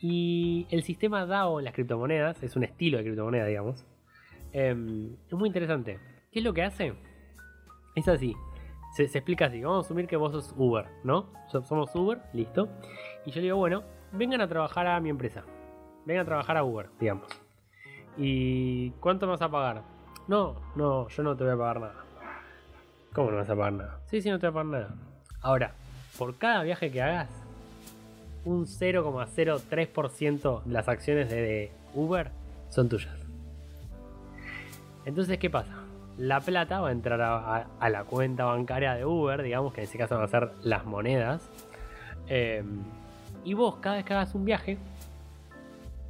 Y 0.00 0.66
el 0.70 0.82
sistema 0.82 1.26
DAO 1.26 1.58
en 1.60 1.64
las 1.64 1.74
criptomonedas, 1.74 2.42
es 2.42 2.56
un 2.56 2.64
estilo 2.64 2.98
de 2.98 3.04
criptomoneda, 3.04 3.46
digamos, 3.46 3.86
em, 4.52 5.16
es 5.26 5.32
muy 5.32 5.48
interesante. 5.48 5.98
¿Qué 6.30 6.40
es 6.40 6.44
lo 6.44 6.52
que 6.52 6.62
hace? 6.62 6.94
Es 7.94 8.08
así. 8.08 8.34
Se, 8.94 9.04
explica 9.04 9.46
así. 9.46 9.60
Vamos 9.62 9.84
a 9.84 9.86
asumir 9.86 10.06
que 10.06 10.16
vos 10.16 10.32
sos 10.32 10.54
Uber, 10.56 10.86
¿no? 11.02 11.32
Somos 11.48 11.94
Uber, 11.94 12.20
listo. 12.32 12.68
Y 13.26 13.32
yo 13.32 13.40
digo, 13.40 13.56
bueno, 13.56 13.82
vengan 14.12 14.40
a 14.40 14.48
trabajar 14.48 14.86
a 14.86 15.00
mi 15.00 15.10
empresa. 15.10 15.44
Vengan 16.04 16.22
a 16.22 16.26
trabajar 16.26 16.56
a 16.56 16.64
Uber, 16.64 16.90
digamos. 17.00 17.26
¿Y 18.16 18.90
cuánto 19.00 19.26
me 19.26 19.32
vas 19.32 19.42
a 19.42 19.50
pagar? 19.50 19.82
No, 20.28 20.56
no, 20.76 21.08
yo 21.08 21.22
no 21.22 21.36
te 21.36 21.44
voy 21.44 21.52
a 21.52 21.56
pagar 21.56 21.80
nada. 21.80 22.04
¿Cómo 23.12 23.30
no 23.30 23.38
vas 23.38 23.50
a 23.50 23.56
pagar 23.56 23.72
nada? 23.72 24.00
Sí, 24.06 24.20
sí, 24.20 24.30
no 24.30 24.38
te 24.38 24.48
voy 24.48 24.60
a 24.60 24.62
pagar 24.62 24.66
nada. 24.66 24.94
Ahora, 25.40 25.74
por 26.16 26.36
cada 26.38 26.62
viaje 26.62 26.90
que 26.90 27.02
hagas, 27.02 27.43
un 28.44 28.66
0,03% 28.66 30.62
de 30.64 30.72
las 30.72 30.88
acciones 30.88 31.30
de 31.30 31.70
Uber 31.94 32.30
son 32.68 32.88
tuyas. 32.88 33.14
Entonces, 35.04 35.38
¿qué 35.38 35.50
pasa? 35.50 35.72
La 36.18 36.40
plata 36.40 36.80
va 36.80 36.88
a 36.88 36.92
entrar 36.92 37.20
a, 37.20 37.88
la 37.88 38.04
cuenta 38.04 38.44
bancaria 38.44 38.94
de 38.94 39.04
Uber, 39.04 39.42
digamos 39.42 39.72
que 39.72 39.82
en 39.82 39.88
ese 39.88 39.98
caso 39.98 40.16
van 40.16 40.24
a 40.24 40.28
ser 40.28 40.50
las 40.62 40.84
monedas. 40.84 41.48
Em, 42.28 42.82
y 43.44 43.54
vos, 43.54 43.76
cada 43.76 43.96
vez 43.96 44.04
que 44.04 44.14
hagas 44.14 44.34
un 44.34 44.44
viaje, 44.44 44.78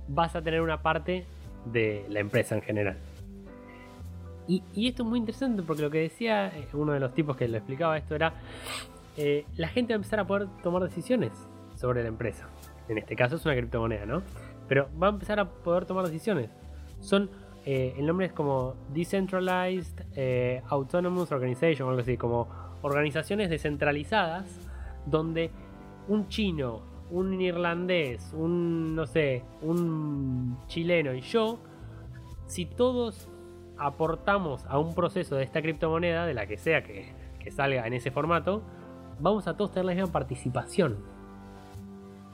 vas 0.09 0.37
a 0.37 0.43
tener 0.43 0.61
una 0.61 0.81
parte 0.83 1.25
de 1.67 2.07
la 2.09 2.21
empresa 2.21 2.55
en 2.55 2.63
general. 2.63 2.97
Y, 4.47 4.63
esto 4.89 5.03
es 5.03 5.09
muy 5.09 5.19
interesante 5.19 5.63
porque 5.63 5.83
lo 5.83 5.91
que 5.91 6.01
decía 6.01 6.49
eh, 6.49 6.69
uno 6.75 6.93
de 6.93 7.01
los 7.01 7.15
tipos 7.15 7.35
que 7.37 7.49
lo 7.49 7.57
explicaba 7.57 7.97
esto 7.97 8.15
era, 8.15 8.35
eh, 9.17 9.47
la 9.57 9.69
gente 9.69 9.95
va 9.95 9.97
a 9.97 10.01
empezar 10.01 10.21
a 10.21 10.27
poder 10.27 10.49
tomar 10.63 10.83
decisiones 10.83 11.33
sobre 11.85 12.03
la 12.03 12.09
empresa. 12.09 12.49
En 12.89 12.99
este 12.99 13.15
caso 13.15 13.37
es 13.37 13.45
una 13.45 13.55
criptomoneda, 13.55 14.07
¿no? 14.07 14.23
Pero 14.69 14.89
va 15.01 15.09
a 15.09 15.11
empezar 15.11 15.39
a 15.39 15.49
poder 15.49 15.85
tomar 15.85 16.07
decisiones. 16.07 16.51
Son, 17.01 17.31
eh, 17.67 17.95
el 17.99 18.07
nombre 18.07 18.27
es 18.27 18.33
como 18.33 18.75
Decentralized 18.95 20.07
Autonomous 20.69 21.31
Organization 21.31 21.89
algo 21.89 22.01
así, 22.01 22.17
como 22.17 22.49
organizaciones 22.83 23.51
descentralizadas 23.51 24.47
donde 25.07 25.51
un 26.09 26.29
chino, 26.29 26.83
un 27.11 27.41
irlandés, 27.41 28.33
un, 28.35 28.95
no 28.95 29.07
sé, 29.07 29.43
un 29.63 30.59
chileno 30.67 31.15
y 31.15 31.21
yo, 31.21 31.59
si 32.47 32.67
todos 32.67 33.29
aportamos 33.79 34.65
a 34.67 34.79
un 34.79 34.95
proceso 34.95 35.37
de 35.37 35.45
esta 35.45 35.63
criptomoneda, 35.63 36.27
de 36.27 36.35
la 36.35 36.47
que 36.47 36.57
sea 36.59 36.83
que, 36.83 37.13
salga 37.51 37.87
en 37.87 37.93
ese 37.93 38.11
formato, 38.11 38.63
vamos 39.21 39.47
a 39.49 39.55
todos 39.55 39.73
tener 39.73 39.85
la 39.85 39.95
misma 39.95 40.11
participación. 40.11 40.97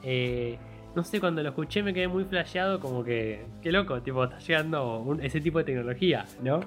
Eh, 0.03 0.57
no 0.95 1.03
sé, 1.03 1.19
cuando 1.19 1.41
lo 1.41 1.49
escuché 1.49 1.83
me 1.83 1.93
quedé 1.93 2.07
muy 2.07 2.25
flasheado, 2.25 2.79
como 2.79 3.03
que, 3.03 3.45
qué 3.61 3.71
loco, 3.71 4.01
tipo, 4.01 4.23
está 4.23 4.39
llegando 4.39 5.17
ese 5.21 5.39
tipo 5.39 5.59
de 5.59 5.63
tecnología, 5.63 6.25
¿no? 6.41 6.59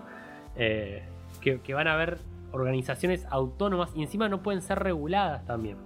Eh, 0.56 1.02
que, 1.40 1.74
van 1.74 1.88
a 1.88 1.94
haber 1.94 2.18
organizaciones 2.52 3.26
autónomas 3.30 3.90
y 3.94 4.02
encima 4.02 4.28
no 4.28 4.42
pueden 4.42 4.62
ser 4.62 4.78
reguladas 4.78 5.44
también. 5.44 5.76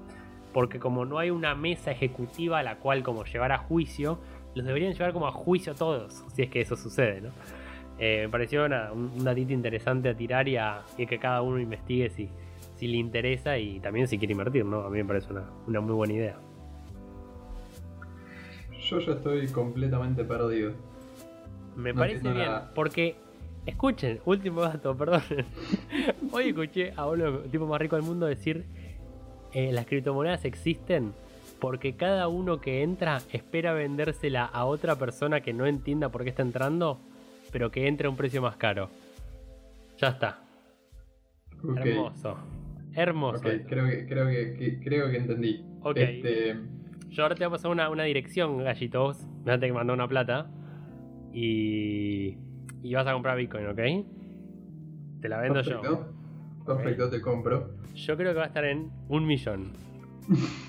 Porque 0.52 0.78
como 0.78 1.04
no 1.04 1.18
hay 1.18 1.30
una 1.30 1.54
mesa 1.54 1.90
ejecutiva 1.90 2.60
a 2.60 2.62
la 2.62 2.76
cual 2.78 3.02
como 3.02 3.24
llevar 3.24 3.52
a 3.52 3.58
juicio, 3.58 4.18
los 4.54 4.64
deberían 4.64 4.92
llevar 4.92 5.12
como 5.12 5.26
a 5.26 5.32
juicio 5.32 5.74
todos, 5.74 6.24
si 6.34 6.42
es 6.42 6.50
que 6.50 6.60
eso 6.60 6.76
sucede, 6.76 7.20
¿no? 7.20 7.30
Eh, 7.98 8.22
me 8.22 8.28
pareció 8.28 8.64
un, 8.64 9.24
datito 9.24 9.52
interesante 9.52 10.08
a 10.08 10.14
tirar 10.14 10.46
y, 10.46 10.56
a, 10.56 10.84
que 10.96 11.18
cada 11.18 11.42
uno 11.42 11.58
investigue 11.58 12.10
si, 12.10 12.30
si 12.76 12.86
le 12.86 12.96
interesa 12.96 13.58
y 13.58 13.80
también 13.80 14.06
si 14.06 14.18
quiere 14.18 14.32
invertir, 14.32 14.64
¿no? 14.64 14.82
A 14.82 14.90
mí 14.90 14.98
me 14.98 15.04
parece 15.04 15.32
una, 15.66 15.80
muy 15.80 15.94
buena 15.94 16.14
idea. 16.14 16.36
Yo 18.88 18.98
ya 19.00 19.12
estoy 19.12 19.46
completamente 19.48 20.24
perdido. 20.24 20.72
Me 21.76 21.92
parece 21.92 22.32
bien, 22.32 22.50
porque, 22.74 23.16
escuchen, 23.66 24.20
último 24.24 24.62
dato, 24.62 24.96
perdón. 24.96 25.22
Hoy 26.32 26.48
escuché 26.48 26.92
a 26.96 27.06
uno 27.06 27.40
tipos 27.40 27.68
más 27.68 27.80
ricos 27.80 27.98
del 27.98 28.08
mundo 28.08 28.26
decir, 28.26 28.64
eh, 29.52 29.72
las 29.72 29.86
criptomonedas 29.86 30.44
existen 30.44 31.12
porque 31.60 31.94
cada 31.96 32.28
uno 32.28 32.60
que 32.60 32.82
entra 32.82 33.20
espera 33.32 33.72
vendérsela 33.72 34.44
a 34.44 34.64
otra 34.64 34.96
persona 34.96 35.40
que 35.40 35.52
no 35.52 35.66
entienda 35.66 36.08
por 36.08 36.22
qué 36.22 36.30
está 36.30 36.42
entrando 36.42 37.00
pero 37.50 37.70
que 37.70 37.86
entre 37.86 38.06
a 38.06 38.10
un 38.10 38.16
precio 38.16 38.42
más 38.42 38.56
caro. 38.56 38.90
Ya 39.98 40.08
está. 40.08 40.40
Hermoso. 41.76 42.38
Hermoso. 42.94 43.42
creo 43.42 43.88
que, 43.88 44.06
creo 44.06 44.26
que, 44.28 44.80
creo 44.82 45.10
que 45.10 45.16
entendí. 45.16 45.64
Ok. 45.82 45.96
Este... 45.96 46.56
Yo 47.10 47.22
ahora 47.22 47.34
te 47.34 47.44
voy 47.44 47.48
a 47.48 47.50
pasar 47.50 47.70
una, 47.70 47.90
una 47.90 48.04
dirección, 48.04 48.58
gallitos. 48.58 49.26
Me 49.44 49.52
vas 49.52 49.56
a 49.56 49.60
que 49.60 49.72
mandar 49.72 49.94
una 49.94 50.08
plata. 50.08 50.50
Y. 51.32 52.36
Y 52.82 52.94
vas 52.94 53.06
a 53.06 53.12
comprar 53.12 53.36
Bitcoin, 53.36 53.66
¿ok? 53.66 53.80
Te 55.20 55.28
la 55.28 55.40
vendo 55.40 55.62
yo. 55.62 56.06
Perfecto, 56.64 57.10
te 57.10 57.20
compro. 57.20 57.74
Yo 57.94 58.16
creo 58.16 58.32
que 58.32 58.38
va 58.38 58.44
a 58.44 58.48
estar 58.48 58.64
en 58.64 58.90
un 59.08 59.26
millón. 59.26 59.72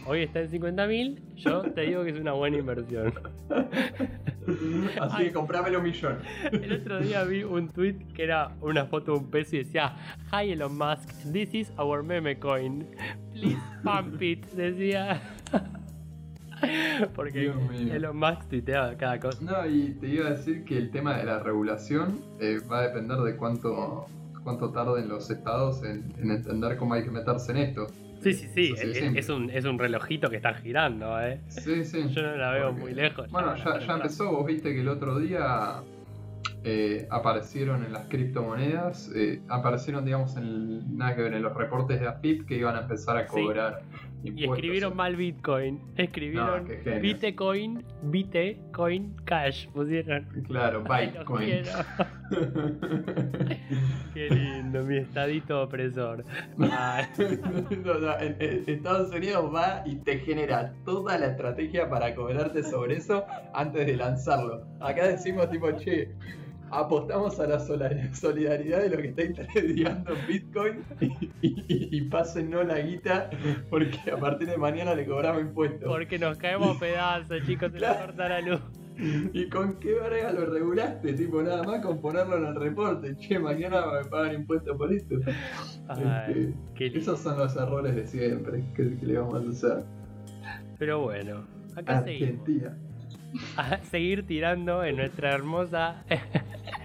Hoy 0.05 0.23
está 0.23 0.39
en 0.39 0.49
50.000, 0.49 1.35
yo 1.35 1.61
te 1.73 1.81
digo 1.81 2.03
que 2.03 2.11
es 2.11 2.19
una 2.19 2.31
buena 2.31 2.57
inversión. 2.57 3.13
Así 5.01 5.23
que 5.25 5.33
comprámelo 5.33 5.79
un 5.79 5.83
millón. 5.83 6.19
El 6.51 6.73
otro 6.73 7.01
día 7.01 7.23
vi 7.25 7.43
un 7.43 7.67
tweet 7.67 7.97
que 8.13 8.23
era 8.23 8.55
una 8.61 8.85
foto 8.85 9.13
de 9.13 9.19
un 9.19 9.29
peso 9.29 9.57
y 9.57 9.59
decía: 9.59 9.95
Hi 10.31 10.51
Elon 10.51 10.77
Musk, 10.77 11.09
this 11.33 11.53
is 11.53 11.71
our 11.77 12.01
meme 12.01 12.39
coin. 12.39 12.87
Please 13.33 13.61
pump 13.83 14.21
it. 14.21 14.45
Decía. 14.53 15.21
Porque 17.15 17.53
Elon 17.91 18.17
Musk 18.17 18.49
tuitea 18.49 18.97
cada 18.97 19.19
cosa. 19.19 19.39
No, 19.41 19.65
y 19.69 19.93
te 19.93 20.07
iba 20.07 20.27
a 20.27 20.31
decir 20.31 20.63
que 20.65 20.77
el 20.77 20.91
tema 20.91 21.17
de 21.17 21.25
la 21.25 21.39
regulación 21.39 22.21
eh, 22.39 22.59
va 22.71 22.79
a 22.79 22.87
depender 22.87 23.17
de 23.19 23.35
cuánto, 23.35 24.07
cuánto 24.43 24.71
tarden 24.71 25.07
los 25.07 25.29
estados 25.29 25.83
en 25.83 26.13
entender 26.19 26.77
cómo 26.77 26.93
hay 26.93 27.03
que 27.03 27.11
meterse 27.11 27.51
en 27.51 27.57
esto. 27.57 27.87
Sí, 28.21 28.33
sí, 28.33 28.47
sí, 28.53 28.73
es, 29.15 29.29
un, 29.29 29.49
es 29.49 29.63
un 29.63 29.79
relojito 29.79 30.29
que 30.29 30.35
está 30.37 30.53
girando, 30.53 31.21
¿eh? 31.21 31.39
Sí, 31.47 31.85
sí. 31.85 32.09
Yo 32.09 32.21
no 32.21 32.35
la 32.35 32.51
veo 32.51 32.73
muy 32.73 32.93
lejos. 32.93 33.31
Bueno, 33.31 33.55
ya, 33.55 33.79
ya, 33.79 33.93
empezó, 33.93 34.31
vos 34.31 34.45
viste 34.45 34.73
que 34.73 34.81
el 34.81 34.89
otro 34.89 35.19
día 35.19 35.81
eh, 36.65 37.07
aparecieron 37.09 37.85
en 37.85 37.93
las 37.93 38.07
criptomonedas, 38.07 39.09
eh, 39.15 39.41
aparecieron, 39.47 40.03
digamos, 40.03 40.35
en, 40.35 40.97
nada 40.97 41.15
que 41.15 41.21
ver, 41.21 41.33
en 41.33 41.43
los 41.43 41.55
reportes 41.55 42.01
de 42.01 42.07
AFIP 42.07 42.45
que 42.45 42.57
iban 42.57 42.75
a 42.75 42.81
empezar 42.81 43.15
a 43.15 43.25
cobrar. 43.25 43.83
Y 44.23 44.43
escribieron 44.43 44.95
mal 44.95 45.15
Bitcoin. 45.15 45.79
Escribieron 45.95 46.67
Bitcoin, 47.01 47.83
Bitcoin 48.03 49.15
Cash. 49.25 49.67
Pusieron. 49.69 50.27
Claro, 50.47 50.83
Bitcoin. 50.89 51.63
Qué 54.13 54.29
lindo, 54.29 54.83
mi 54.83 54.97
estadito 54.97 55.63
opresor. 55.63 56.25
en 56.57 56.71
Estados 58.67 59.15
Unidos 59.15 59.51
va 59.53 59.83
y 59.85 59.95
te 59.97 60.19
genera 60.19 60.73
toda 60.85 61.17
la 61.17 61.27
estrategia 61.27 61.89
para 61.89 62.13
cobrarte 62.13 62.63
sobre 62.63 62.97
eso 62.97 63.25
antes 63.53 63.85
de 63.85 63.95
lanzarlo. 63.95 64.65
Acá 64.81 65.07
decimos 65.07 65.49
tipo, 65.49 65.71
che, 65.77 66.13
apostamos 66.71 67.39
a 67.39 67.47
la 67.47 67.59
solidaridad 67.59 68.81
de 68.81 68.89
lo 68.89 68.97
que 68.97 69.07
está 69.09 69.23
intermediando 69.23 70.15
en 70.15 70.27
Bitcoin 70.27 70.83
y, 71.41 71.97
y, 71.97 72.01
pásennos 72.01 72.65
la 72.65 72.79
guita 72.79 73.29
porque 73.69 74.11
a 74.11 74.17
partir 74.17 74.49
de 74.49 74.57
mañana 74.57 74.95
le 74.95 75.05
cobramos 75.05 75.41
impuestos. 75.41 75.87
Porque 75.87 76.19
nos 76.19 76.37
caemos 76.37 76.77
pedazos, 76.77 77.45
chicos, 77.45 77.71
se 77.71 77.77
claro. 77.77 78.05
corta 78.05 78.29
la 78.29 78.41
luz. 78.41 78.61
¿Y 79.33 79.47
con 79.47 79.79
qué 79.79 79.93
verga 79.93 80.33
lo 80.33 80.45
regulaste? 80.45 81.13
Tipo, 81.13 81.41
nada 81.41 81.63
más 81.63 81.81
con 81.81 82.01
ponerlo 82.01 82.37
en 82.37 82.45
el 82.47 82.55
reporte. 82.55 83.15
Che, 83.17 83.39
mañana 83.39 83.85
me 83.93 84.09
pagan 84.09 84.35
impuestos 84.35 84.75
por 84.77 84.93
esto. 84.93 85.15
Este, 85.89 86.97
esos 86.97 87.19
son 87.19 87.37
los 87.37 87.55
errores 87.55 87.95
de 87.95 88.05
siempre 88.05 88.63
que, 88.75 88.83
le 88.83 89.17
vamos 89.17 89.45
a 89.45 89.49
hacer. 89.49 89.83
Pero 90.77 91.01
bueno, 91.01 91.45
acá 91.75 91.99
Argentina. 91.99 92.77
A 93.57 93.77
seguir 93.77 94.25
tirando 94.25 94.83
en 94.83 94.97
nuestra 94.97 95.33
hermosa 95.33 96.03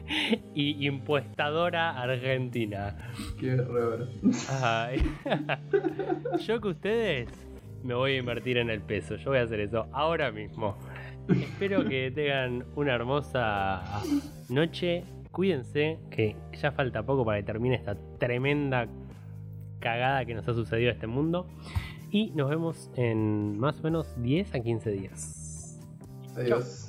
y 0.55 0.87
impuestadora 0.87 2.01
Argentina. 2.01 2.97
Qué 3.39 3.51
error. 3.51 4.09
Yo 6.47 6.61
que 6.61 6.69
ustedes 6.69 7.29
me 7.83 7.95
voy 7.95 8.13
a 8.13 8.19
invertir 8.19 8.59
en 8.59 8.71
el 8.71 8.81
peso. 8.81 9.17
Yo 9.17 9.31
voy 9.31 9.39
a 9.39 9.43
hacer 9.43 9.61
eso 9.61 9.87
ahora 9.93 10.31
mismo. 10.33 10.77
Espero 11.29 11.89
que 11.89 12.11
tengan 12.11 12.65
una 12.77 12.95
hermosa 12.95 14.03
noche. 14.49 15.05
Cuídense, 15.31 15.99
que 16.11 16.37
ya 16.61 16.71
falta 16.71 17.03
poco 17.03 17.25
para 17.25 17.39
que 17.39 17.45
termine 17.45 17.75
esta 17.75 17.97
tremenda 18.19 18.87
cagada 19.81 20.25
que 20.25 20.35
nos 20.35 20.47
ha 20.47 20.55
sucedido 20.55 20.91
a 20.91 20.93
este 20.93 21.07
mundo. 21.07 21.47
Y 22.11 22.31
nos 22.31 22.49
vemos 22.49 22.91
en 22.95 23.59
más 23.59 23.81
o 23.81 23.83
menos 23.83 24.15
10 24.23 24.55
a 24.55 24.61
15 24.61 24.91
días. 24.93 25.81
Adiós. 26.37 26.84